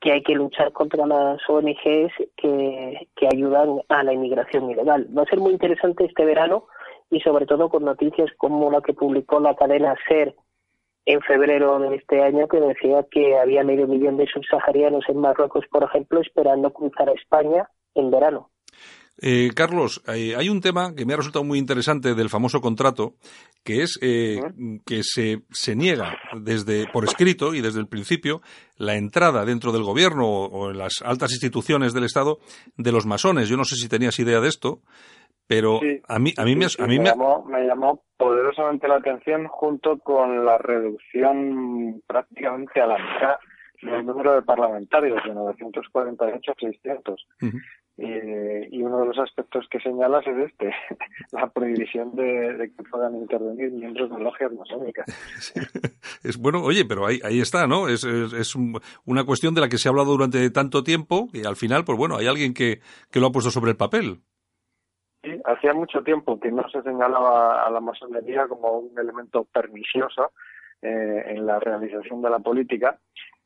que 0.00 0.12
hay 0.12 0.22
que 0.22 0.34
luchar 0.34 0.72
contra 0.72 1.06
las 1.06 1.40
ONGs 1.46 2.12
que, 2.36 3.08
que 3.14 3.26
ayudan 3.26 3.82
a 3.88 4.02
la 4.02 4.12
inmigración 4.14 4.70
ilegal. 4.70 5.08
Va 5.16 5.22
a 5.22 5.26
ser 5.26 5.40
muy 5.40 5.52
interesante 5.52 6.04
este 6.06 6.24
verano 6.24 6.66
y 7.10 7.20
sobre 7.20 7.44
todo 7.46 7.68
con 7.68 7.84
noticias 7.84 8.30
como 8.38 8.70
la 8.70 8.80
que 8.80 8.94
publicó 8.94 9.40
la 9.40 9.54
cadena 9.56 9.94
SER 10.08 10.34
en 11.08 11.22
febrero 11.22 11.78
de 11.78 11.96
este 11.96 12.22
año 12.22 12.46
que 12.48 12.60
decía 12.60 13.02
que 13.10 13.38
había 13.38 13.64
medio 13.64 13.86
millón 13.86 14.18
de 14.18 14.26
subsaharianos 14.26 15.04
en 15.08 15.16
Marruecos, 15.16 15.64
por 15.70 15.82
ejemplo, 15.82 16.20
esperando 16.20 16.70
cruzar 16.70 17.08
a 17.08 17.12
España 17.12 17.66
en 17.94 18.10
verano. 18.10 18.50
Eh, 19.20 19.50
Carlos, 19.54 20.02
eh, 20.06 20.34
hay 20.36 20.50
un 20.50 20.60
tema 20.60 20.94
que 20.94 21.06
me 21.06 21.14
ha 21.14 21.16
resultado 21.16 21.44
muy 21.44 21.58
interesante 21.58 22.14
del 22.14 22.28
famoso 22.28 22.60
contrato, 22.60 23.14
que 23.64 23.82
es 23.82 23.98
eh, 24.02 24.38
que 24.84 25.02
se, 25.02 25.44
se 25.50 25.74
niega 25.74 26.18
desde 26.42 26.86
por 26.92 27.04
escrito 27.04 27.54
y 27.54 27.62
desde 27.62 27.80
el 27.80 27.88
principio 27.88 28.42
la 28.76 28.94
entrada 28.96 29.46
dentro 29.46 29.72
del 29.72 29.84
gobierno 29.84 30.28
o, 30.28 30.44
o 30.46 30.70
en 30.70 30.78
las 30.78 31.00
altas 31.02 31.32
instituciones 31.32 31.94
del 31.94 32.04
Estado 32.04 32.38
de 32.76 32.92
los 32.92 33.06
masones. 33.06 33.48
Yo 33.48 33.56
no 33.56 33.64
sé 33.64 33.76
si 33.76 33.88
tenías 33.88 34.18
idea 34.18 34.40
de 34.40 34.48
esto, 34.48 34.82
pero 35.48 35.80
Sí, 35.80 36.00
a 36.06 36.18
mí 36.20 36.32
a 36.36 36.44
mí 36.44 36.52
Sí, 36.52 36.56
me, 36.58 36.68
sí, 36.68 36.82
a 36.82 36.86
mí 36.86 36.98
me, 36.98 37.04
me, 37.04 37.08
llamó, 37.10 37.44
me 37.46 37.66
llamó 37.66 38.04
poderosamente 38.16 38.86
la 38.86 38.96
atención 38.96 39.48
junto 39.48 39.98
con 39.98 40.44
la 40.44 40.58
reducción 40.58 42.02
prácticamente 42.06 42.80
a 42.80 42.86
la 42.86 42.98
mitad 42.98 43.36
del 43.82 44.06
número 44.06 44.34
de 44.34 44.42
parlamentarios 44.42 45.22
de 45.24 45.34
948 45.34 46.50
a 46.50 46.54
600. 46.60 47.26
Ujú. 47.42 47.58
Eh, 48.00 48.68
y 48.70 48.80
uno 48.82 49.00
de 49.00 49.06
los 49.06 49.18
aspectos 49.18 49.66
que 49.70 49.80
señalas 49.80 50.24
es 50.26 50.50
este, 50.50 50.70
la 51.32 51.48
prohibición 51.50 52.14
de, 52.14 52.54
de 52.54 52.72
que 52.72 52.82
puedan 52.84 53.16
intervenir 53.16 53.72
miembros 53.72 54.08
de 54.10 54.20
logias 54.20 54.52
masónicas. 54.52 55.06
es 56.22 56.36
bueno, 56.38 56.62
oye, 56.62 56.84
pero 56.84 57.06
ahí, 57.06 57.18
ahí 57.24 57.40
está, 57.40 57.66
¿no? 57.66 57.88
Es, 57.88 58.04
es, 58.04 58.32
es 58.32 58.54
un- 58.54 58.78
una 59.04 59.24
cuestión 59.24 59.54
de 59.54 59.62
la 59.62 59.68
que 59.68 59.78
se 59.78 59.88
ha 59.88 59.90
hablado 59.90 60.12
durante 60.12 60.48
tanto 60.50 60.84
tiempo 60.84 61.28
y 61.32 61.44
al 61.44 61.56
final, 61.56 61.84
pues 61.84 61.98
bueno, 61.98 62.16
hay 62.16 62.26
alguien 62.28 62.54
que, 62.54 62.80
que 63.10 63.18
lo 63.20 63.26
ha 63.28 63.32
puesto 63.32 63.50
sobre 63.50 63.72
el 63.72 63.76
papel. 63.76 64.20
Sí, 65.22 65.30
hacía 65.44 65.74
mucho 65.74 66.02
tiempo 66.02 66.38
que 66.38 66.52
no 66.52 66.68
se 66.68 66.82
señalaba 66.82 67.64
a 67.64 67.70
la 67.70 67.80
masonería 67.80 68.46
como 68.46 68.78
un 68.78 68.98
elemento 68.98 69.44
pernicioso 69.44 70.32
eh, 70.80 71.24
en 71.26 71.44
la 71.44 71.58
realización 71.58 72.22
de 72.22 72.30
la 72.30 72.38
política. 72.38 72.98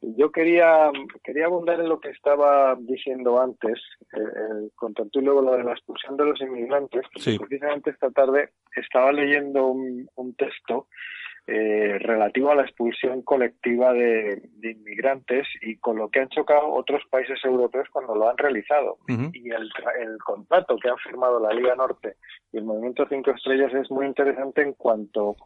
Y 0.03 0.14
Yo 0.16 0.31
quería, 0.31 0.91
quería 1.25 1.47
abundar 1.47 1.81
en 1.81 1.89
lo 1.89 1.99
que 2.01 2.11
estaba 2.11 2.77
diciendo 2.79 3.41
antes, 3.41 3.79
eh, 4.12 4.18
eh, 4.18 4.68
con 4.75 4.93
luego 5.14 5.41
lo 5.41 5.57
de 5.57 5.64
la 5.64 5.73
expulsión 5.73 6.16
de 6.16 6.27
los 6.27 6.41
inmigrantes. 6.41 7.03
porque 7.05 7.20
Sí. 7.20 7.39
Precisamente 7.39 7.91
esta 7.91 8.11
tarde 8.11 8.51
estaba 8.77 9.12
leyendo 9.12 9.66
un, 9.68 10.09
un 10.16 10.35
texto 10.35 10.89
eh, 11.47 11.99
relativo 11.99 12.51
a 12.51 12.55
la 12.55 12.62
expulsión 12.62 13.22
colectiva 13.22 13.93
de, 13.93 14.43
de 14.59 14.70
inmigrantes 14.70 15.47
y 15.61 15.76
con 15.78 15.97
lo 15.97 16.09
que 16.09 16.20
han 16.20 16.28
chocado 16.28 16.72
otros 16.72 17.03
países 17.11 17.38
europeos 17.45 17.88
cuando 17.90 18.14
lo 18.14 18.28
han 18.28 18.38
realizado. 18.38 18.99
Y 19.09 19.51
el, 19.51 19.68
el 20.01 20.18
contrato 20.18 20.76
que 20.76 20.88
han 20.88 20.99
firmado 20.99 21.40
la 21.40 21.53
Liga 21.53 21.74
Norte 21.74 22.14
y 22.53 22.59
el 22.59 22.64
Movimiento 22.64 23.07
Cinco 23.09 23.32
Estrellas 23.32 23.74
es 23.74 23.90
muy 23.90 24.07
interesante 24.07 24.62
en 24.62 24.74
cuanto 24.74 25.36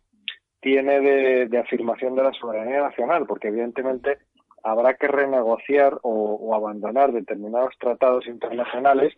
tiene 0.61 1.01
de, 1.01 1.47
de 1.47 1.59
afirmación 1.59 2.15
de 2.15 2.25
la 2.25 2.33
soberanía 2.33 2.83
nacional, 2.83 3.25
porque 3.27 3.49
evidentemente 3.49 4.19
habrá 4.63 4.95
que 4.95 5.07
renegociar 5.09 5.95
o, 6.03 6.35
o 6.35 6.55
abandonar 6.55 7.13
determinados 7.13 7.75
tratados 7.79 8.27
internacionales 8.27 9.15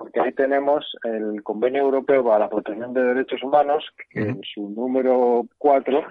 porque 0.00 0.18
ahí 0.18 0.32
tenemos 0.32 0.96
el 1.04 1.42
Convenio 1.42 1.82
Europeo 1.82 2.24
para 2.24 2.38
la 2.38 2.48
Protección 2.48 2.94
de 2.94 3.02
Derechos 3.02 3.42
Humanos, 3.42 3.84
que 4.08 4.20
en 4.20 4.40
su 4.54 4.70
número 4.70 5.46
4 5.58 6.02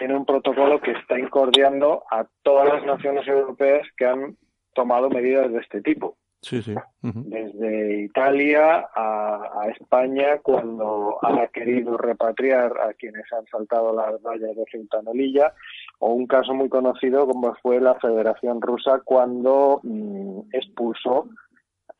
tiene 0.00 0.16
un 0.16 0.26
protocolo 0.26 0.80
que 0.80 0.90
está 0.90 1.16
incordiando 1.16 2.02
a 2.10 2.26
todas 2.42 2.66
las 2.74 2.84
naciones 2.84 3.24
europeas 3.28 3.86
que 3.96 4.04
han 4.04 4.36
tomado 4.74 5.08
medidas 5.10 5.52
de 5.52 5.60
este 5.60 5.80
tipo. 5.80 6.16
Sí, 6.42 6.60
sí. 6.60 6.74
Desde 7.02 8.02
Italia 8.02 8.88
a, 8.92 9.62
a 9.62 9.68
España 9.70 10.38
cuando 10.42 11.18
ha 11.22 11.46
querido 11.46 11.96
repatriar 11.96 12.72
a 12.80 12.94
quienes 12.94 13.32
han 13.32 13.46
saltado 13.46 13.94
las 13.94 14.20
vallas 14.22 14.56
de 14.56 14.64
Ceuta 14.70 15.02
Melilla 15.02 15.54
o 16.00 16.12
un 16.12 16.26
caso 16.26 16.52
muy 16.52 16.68
conocido 16.68 17.26
como 17.28 17.54
fue 17.62 17.80
la 17.80 17.94
Federación 17.94 18.60
Rusa 18.60 19.00
cuando 19.04 19.80
mm, 19.84 20.40
expulsó 20.52 21.28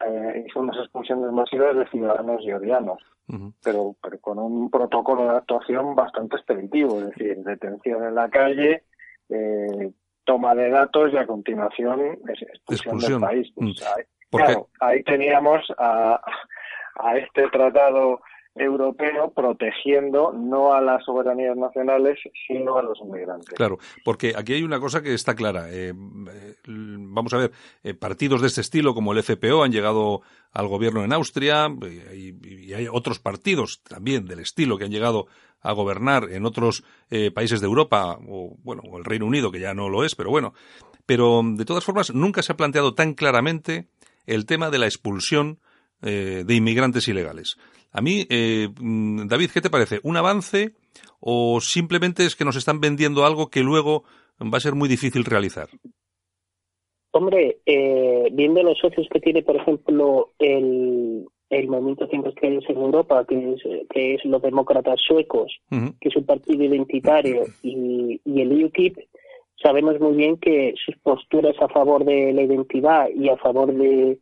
eh, 0.04 0.44
hizo 0.46 0.60
unas 0.60 0.76
expulsiones 0.78 1.30
masivas 1.32 1.76
de 1.76 1.86
ciudadanos 1.88 2.42
georgianos 2.42 2.98
Ujú. 3.28 3.52
pero, 3.64 3.96
pero 4.02 4.18
con 4.20 4.38
un 4.38 4.70
protocolo 4.70 5.24
de 5.30 5.36
actuación 5.38 5.94
bastante 5.94 6.36
expeditivo, 6.36 6.98
es 7.00 7.06
decir, 7.06 7.36
detención 7.38 8.04
en 8.04 8.14
la 8.14 8.28
calle, 8.28 8.84
eh, 9.30 9.90
toma 10.24 10.54
de 10.54 10.70
datos 10.70 11.12
y 11.12 11.16
a 11.16 11.26
continuación 11.26 12.00
expulsión, 12.28 12.50
Expulsión. 12.68 13.20
del 13.20 13.28
país. 13.28 13.52
Pues, 13.54 13.66
Mm. 13.80 13.84
ahí, 13.96 14.04
claro, 14.30 14.68
ahí 14.80 15.02
teníamos 15.04 15.62
a, 15.78 16.20
a 17.00 17.16
este 17.18 17.48
tratado 17.50 18.20
europeo 18.58 19.32
protegiendo 19.34 20.32
no 20.32 20.72
a 20.72 20.80
las 20.80 21.04
soberanías 21.04 21.56
nacionales, 21.56 22.18
sino 22.46 22.78
a 22.78 22.82
los 22.82 22.98
inmigrantes. 23.00 23.54
Claro, 23.54 23.78
porque 24.04 24.32
aquí 24.36 24.54
hay 24.54 24.62
una 24.62 24.80
cosa 24.80 25.02
que 25.02 25.14
está 25.14 25.34
clara. 25.34 25.70
Eh, 25.70 25.90
eh, 25.90 26.54
vamos 26.66 27.32
a 27.34 27.38
ver, 27.38 27.52
eh, 27.82 27.94
partidos 27.94 28.40
de 28.40 28.48
este 28.48 28.62
estilo 28.62 28.94
como 28.94 29.12
el 29.12 29.22
FPO 29.22 29.62
han 29.62 29.72
llegado 29.72 30.22
al 30.52 30.68
gobierno 30.68 31.04
en 31.04 31.12
Austria 31.12 31.68
y, 32.14 32.68
y 32.68 32.72
hay 32.72 32.88
otros 32.90 33.18
partidos 33.18 33.82
también 33.82 34.26
del 34.26 34.40
estilo 34.40 34.78
que 34.78 34.84
han 34.84 34.90
llegado 34.90 35.26
a 35.60 35.72
gobernar 35.72 36.30
en 36.30 36.46
otros 36.46 36.84
países 37.34 37.60
de 37.60 37.66
Europa 37.66 38.18
o 38.28 38.56
bueno, 38.62 38.82
o 38.88 38.98
el 38.98 39.04
Reino 39.04 39.26
Unido 39.26 39.50
que 39.50 39.58
ya 39.58 39.74
no 39.74 39.88
lo 39.88 40.04
es, 40.04 40.14
pero 40.14 40.30
bueno. 40.30 40.54
Pero 41.06 41.42
de 41.44 41.64
todas 41.64 41.84
formas 41.84 42.14
nunca 42.14 42.42
se 42.42 42.52
ha 42.52 42.56
planteado 42.56 42.94
tan 42.94 43.14
claramente 43.14 43.88
el 44.26 44.46
tema 44.46 44.70
de 44.70 44.78
la 44.78 44.86
expulsión 44.86 45.58
de 46.00 46.54
inmigrantes 46.54 47.08
ilegales. 47.08 47.56
A 47.96 48.02
mí, 48.02 48.26
eh, 48.28 48.68
mm, 48.78 49.26
David, 49.26 49.50
¿qué 49.54 49.62
te 49.62 49.70
parece? 49.70 50.00
¿Un 50.02 50.18
avance 50.18 50.72
o 51.18 51.62
simplemente 51.62 52.26
es 52.26 52.36
que 52.36 52.44
nos 52.44 52.56
están 52.56 52.78
vendiendo 52.78 53.24
algo 53.24 53.48
que 53.48 53.60
luego 53.60 54.04
va 54.38 54.58
a 54.58 54.60
ser 54.60 54.74
muy 54.74 54.86
difícil 54.86 55.24
realizar? 55.24 55.68
Hombre, 57.12 57.60
eh, 57.64 58.28
viendo 58.32 58.62
los 58.62 58.76
socios 58.78 59.06
que 59.10 59.18
tiene, 59.20 59.42
por 59.42 59.56
ejemplo, 59.56 60.32
el, 60.38 61.24
el 61.48 61.68
Movimiento 61.68 62.06
Cinco 62.10 62.28
Estrellas 62.28 62.64
en 62.68 62.76
Europa, 62.76 63.24
que 63.26 63.54
es, 63.54 63.62
que 63.88 64.14
es 64.16 64.24
los 64.26 64.42
demócratas 64.42 65.00
suecos, 65.00 65.50
que 65.70 66.08
es 66.10 66.16
un 66.16 66.26
partido 66.26 66.64
identitario, 66.64 67.44
y, 67.62 68.20
y 68.26 68.40
el 68.42 68.62
UKIP, 68.62 68.98
sabemos 69.62 69.98
muy 70.00 70.16
bien 70.16 70.36
que 70.36 70.74
sus 70.84 70.94
posturas 70.98 71.56
a 71.62 71.68
favor 71.68 72.04
de 72.04 72.34
la 72.34 72.42
identidad 72.42 73.08
y 73.08 73.30
a 73.30 73.38
favor 73.38 73.72
de, 73.72 74.18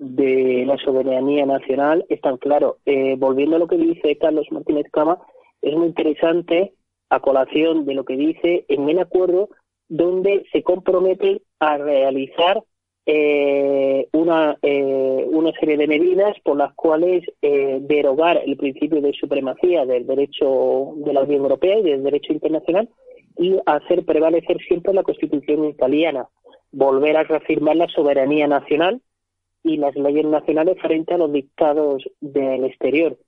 de 0.00 0.64
la 0.66 0.78
soberanía 0.78 1.44
nacional 1.44 2.06
están 2.08 2.38
claros. 2.38 2.76
Eh, 2.86 3.16
volviendo 3.18 3.56
a 3.56 3.58
lo 3.58 3.68
que 3.68 3.76
dice 3.76 4.16
Carlos 4.16 4.46
Martínez 4.50 4.86
Cama, 4.90 5.18
es 5.60 5.76
muy 5.76 5.88
interesante, 5.88 6.72
a 7.10 7.20
colación 7.20 7.84
de 7.84 7.94
lo 7.94 8.04
que 8.04 8.16
dice, 8.16 8.64
en 8.68 8.88
el 8.88 8.98
acuerdo 8.98 9.50
donde 9.88 10.46
se 10.52 10.62
compromete 10.62 11.42
a 11.58 11.76
realizar 11.76 12.62
eh, 13.04 14.08
una, 14.12 14.56
eh, 14.62 15.26
una 15.28 15.52
serie 15.58 15.76
de 15.76 15.88
medidas 15.88 16.36
por 16.44 16.56
las 16.56 16.72
cuales 16.74 17.24
eh, 17.42 17.78
derogar 17.82 18.40
el 18.46 18.56
principio 18.56 19.00
de 19.02 19.12
supremacía 19.12 19.84
del 19.84 20.06
derecho 20.06 20.92
de 20.96 21.12
la 21.12 21.22
Unión 21.22 21.42
Europea 21.42 21.78
y 21.78 21.82
del 21.82 22.04
derecho 22.04 22.32
internacional 22.32 22.88
y 23.36 23.58
hacer 23.66 24.04
prevalecer 24.04 24.58
siempre 24.66 24.94
la 24.94 25.02
Constitución 25.02 25.64
italiana, 25.64 26.28
volver 26.70 27.16
a 27.16 27.24
reafirmar 27.24 27.76
la 27.76 27.88
soberanía 27.88 28.46
nacional 28.46 29.02
y 29.62 29.76
las 29.76 29.94
leyes 29.94 30.24
nacionales 30.24 30.80
frente 30.80 31.14
a 31.14 31.18
los 31.18 31.32
dictados 31.32 32.02
del 32.20 32.64
exterior. 32.64 33.18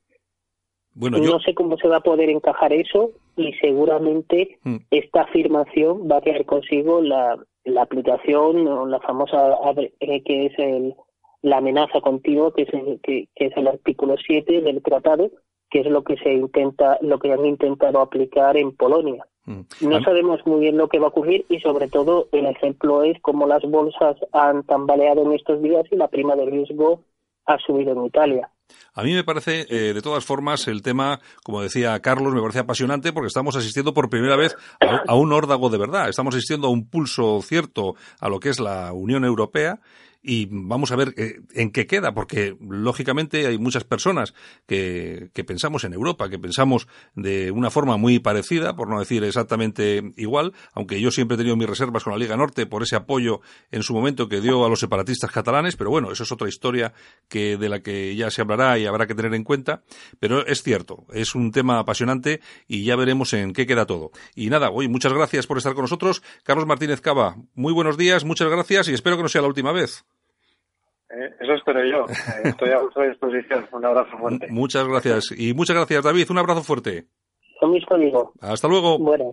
Bueno, 0.95 1.19
yo, 1.19 1.33
No 1.33 1.41
sé 1.41 1.55
cómo 1.55 1.77
se 1.79 1.89
va 1.89 1.99
a 1.99 2.03
poder 2.03 2.29
encajar 2.29 2.73
eso 2.73 3.13
y 3.37 3.53
seguramente 3.55 4.59
Mm. 4.65 4.77
esta 4.91 5.23
afirmación 5.23 6.09
va 6.11 6.19
a 6.19 6.21
traer 6.21 6.45
consigo 6.45 7.01
la, 7.01 7.39
la 7.65 7.83
aplicación 7.83 8.67
o 8.67 8.87
la 8.87 9.01
famosa 9.01 9.57
eh, 10.01 10.23
que 10.23 10.47
es 10.47 10.59
el, 10.59 10.95
la 11.41 11.59
amenaza 11.59 12.01
continua 12.01 12.53
que 12.55 12.63
es 12.63 12.75
el, 12.75 13.01
que, 13.03 13.29
que 13.35 13.47
es 13.47 13.57
el 13.57 13.69
artículo 13.69 14.17
7 14.19 14.61
del 14.61 14.83
tratado 14.83 15.31
que 15.71 15.81
es 15.81 15.87
lo 15.87 16.05
que 16.05 16.17
se 16.19 16.33
intenta 16.35 16.99
lo 17.01 17.19
que 17.19 17.33
han 17.33 17.47
intentado 17.47 18.01
aplicar 18.01 18.59
en 18.59 18.77
Polonia. 18.77 19.27
No 19.47 19.97
A- 19.97 20.03
sabemos 20.05 20.41
muy 20.47 20.61
bien 20.61 20.77
lo 20.77 20.89
que 20.89 20.99
va 20.99 21.07
a 21.07 21.09
ocurrir 21.11 21.45
y 21.49 21.59
sobre 21.61 21.89
todo 21.89 22.29
el 22.33 22.47
ejemplo 22.47 23.03
es 23.03 23.21
cómo 23.23 23.47
las 23.47 23.63
bolsas 23.63 24.17
han 24.33 24.63
tambaleado 24.65 25.23
en 25.23 25.33
estos 25.33 25.61
días 25.63 25.85
y 25.91 25.97
la 25.97 26.09
prima 26.09 26.37
de 26.37 26.47
riesgo 26.47 27.03
ha 27.47 27.59
subido 27.59 27.93
en 27.93 28.07
Italia. 28.07 28.51
A 28.95 29.03
mí 29.03 29.13
me 29.13 29.25
parece, 29.25 29.67
eh, 29.69 29.93
de 29.93 30.01
todas 30.01 30.25
formas, 30.25 30.67
el 30.69 30.81
tema, 30.81 31.21
como 31.45 31.61
decía 31.61 31.99
Carlos, 32.01 32.33
me 32.33 32.41
parece 32.41 32.61
apasionante 32.61 33.13
porque 33.13 33.27
estamos 33.27 33.57
asistiendo 33.57 33.93
por 33.93 34.09
primera 34.09 34.37
vez 34.37 34.57
a, 34.81 35.03
a 35.09 35.15
un 35.15 35.33
órdago 35.33 35.69
de 35.69 35.79
verdad. 35.79 36.09
Estamos 36.09 36.35
asistiendo 36.35 36.69
a 36.69 36.71
un 36.71 36.89
pulso 36.89 37.43
cierto 37.43 37.97
a 38.21 38.29
lo 38.29 38.39
que 38.41 38.49
es 38.49 38.61
la 38.61 38.93
Unión 38.93 39.25
Europea 39.25 39.81
y 40.23 40.47
vamos 40.51 40.93
a 40.93 40.97
ver 40.97 41.15
eh, 41.17 41.41
en 41.55 41.73
qué 41.73 41.87
queda, 41.87 42.15
porque 42.15 42.57
lógicamente 42.61 43.47
hay 43.47 43.59
muchas 43.59 43.85
personas 43.85 44.35
que, 44.67 45.31
que 45.35 45.45
pensamos 45.45 45.85
en 45.85 45.93
Europa, 45.93 46.29
que 46.29 46.39
pensamos 46.39 46.87
de 47.15 47.51
una 47.51 47.71
forma 47.71 47.97
muy 47.97 48.21
parecida, 48.21 48.77
por 48.77 48.89
no 48.89 49.01
decir 49.01 49.25
exactamente 49.25 50.13
igual, 50.17 50.53
aunque 50.73 51.01
yo 51.01 51.11
siempre 51.11 51.35
he 51.35 51.39
tenido 51.39 51.57
mis 51.57 51.69
reservas 51.69 52.05
con 52.05 52.13
la 52.13 52.19
Liga 52.19 52.37
Norte 52.37 52.67
por 52.67 52.83
ese 52.83 52.97
apoyo 52.97 53.41
en 53.71 53.83
su 53.83 53.95
momento 53.95 54.29
que 54.29 54.41
dio 54.41 54.65
a 54.65 54.69
los 54.69 54.81
separatistas 54.81 55.31
catalanes, 55.31 55.77
pero 55.77 55.91
bueno, 55.91 56.13
eso 56.13 56.23
es 56.23 56.33
otra 56.33 56.49
historia 56.49 56.93
que 57.29 57.57
de 57.57 57.69
la 57.69 57.81
que 57.81 58.15
ya 58.15 58.31
se 58.31 58.43
hablará 58.43 58.79
y 58.79 58.87
habrá 58.87 59.07
que 59.07 59.15
tener 59.15 59.35
en 59.35 59.45
cuenta, 59.45 59.83
pero 60.21 60.47
es 60.47 60.63
cierto, 60.63 61.07
es 61.13 61.35
un 61.35 61.51
tema 61.51 61.79
apasionante 61.79 62.41
y 62.69 62.85
ya 62.85 62.97
veremos 62.97 63.33
en 63.33 63.53
qué 63.53 63.67
queda 63.67 63.87
todo. 63.87 64.13
Y 64.35 64.51
nada, 64.51 64.71
hoy 64.71 64.89
muchas 64.89 65.13
gracias 65.13 65.47
por 65.47 65.59
estar 65.59 65.75
con 65.75 65.83
nosotros. 65.83 66.23
Carlos 66.45 66.67
Martínez 66.67 67.01
Cava, 67.01 67.37
muy 67.55 67.73
buenos 67.73 67.97
días, 67.97 68.25
muchas 68.25 68.49
gracias 68.49 68.89
y 68.89 68.95
espero 68.95 69.17
que 69.17 69.23
no 69.25 69.29
sea 69.29 69.43
la 69.43 69.49
última 69.49 69.73
vez. 69.73 70.05
Eh, 71.13 71.35
eso 71.41 71.53
espero 71.53 71.85
yo. 71.85 72.07
Eh, 72.13 72.49
estoy 72.49 72.71
a 72.71 72.79
vuestra 72.79 73.09
disposición. 73.09 73.67
Un 73.73 73.85
abrazo 73.85 74.17
fuerte. 74.17 74.47
Muchas 74.51 74.87
gracias 74.87 75.35
y 75.37 75.53
muchas 75.55 75.77
gracias 75.77 76.05
David, 76.05 76.31
un 76.31 76.39
abrazo 76.39 76.63
fuerte. 76.63 77.07
Lo 77.61 77.69
mismo 77.69 77.97
digo. 77.97 78.33
Hasta 78.41 78.69
luego. 78.69 78.99
Buenas. 78.99 79.33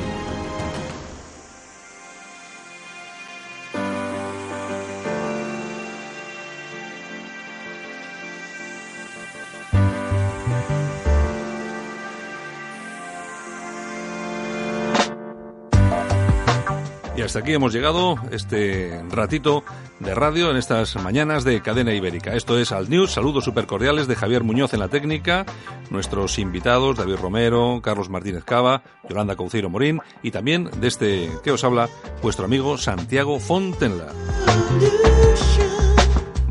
Y 17.21 17.23
hasta 17.23 17.37
aquí 17.37 17.53
hemos 17.53 17.71
llegado 17.71 18.15
este 18.31 18.99
ratito 19.11 19.63
de 19.99 20.15
radio 20.15 20.49
en 20.49 20.57
estas 20.57 20.95
mañanas 20.95 21.43
de 21.43 21.61
Cadena 21.61 21.93
Ibérica. 21.93 22.33
Esto 22.33 22.57
es 22.57 22.71
Alt 22.71 22.89
News. 22.89 23.11
Saludos 23.11 23.43
súper 23.43 23.67
cordiales 23.67 24.07
de 24.07 24.15
Javier 24.15 24.43
Muñoz 24.43 24.73
en 24.73 24.79
la 24.79 24.87
técnica, 24.87 25.45
nuestros 25.91 26.39
invitados 26.39 26.97
David 26.97 27.17
Romero, 27.17 27.79
Carlos 27.83 28.09
Martínez 28.09 28.43
Cava, 28.43 28.81
Yolanda 29.07 29.35
Cauceiro 29.35 29.69
Morín 29.69 29.99
y 30.23 30.31
también 30.31 30.71
de 30.81 30.87
este 30.87 31.29
que 31.43 31.51
os 31.51 31.63
habla 31.63 31.89
vuestro 32.23 32.45
amigo 32.45 32.75
Santiago 32.79 33.39
Fontenla. 33.39 34.07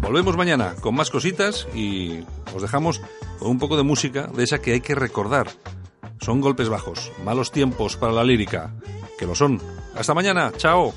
Volvemos 0.00 0.36
mañana 0.36 0.76
con 0.80 0.94
más 0.94 1.10
cositas 1.10 1.66
y 1.74 2.20
os 2.54 2.62
dejamos 2.62 3.00
con 3.40 3.50
un 3.50 3.58
poco 3.58 3.76
de 3.76 3.82
música 3.82 4.28
de 4.28 4.44
esa 4.44 4.60
que 4.60 4.74
hay 4.74 4.82
que 4.82 4.94
recordar. 4.94 5.48
Son 6.20 6.40
golpes 6.40 6.68
bajos, 6.68 7.10
malos 7.24 7.50
tiempos 7.50 7.96
para 7.96 8.12
la 8.12 8.22
lírica, 8.22 8.72
que 9.18 9.26
lo 9.26 9.34
son. 9.34 9.60
Hasta 9.94 10.14
mañana, 10.14 10.52
chao. 10.56 10.94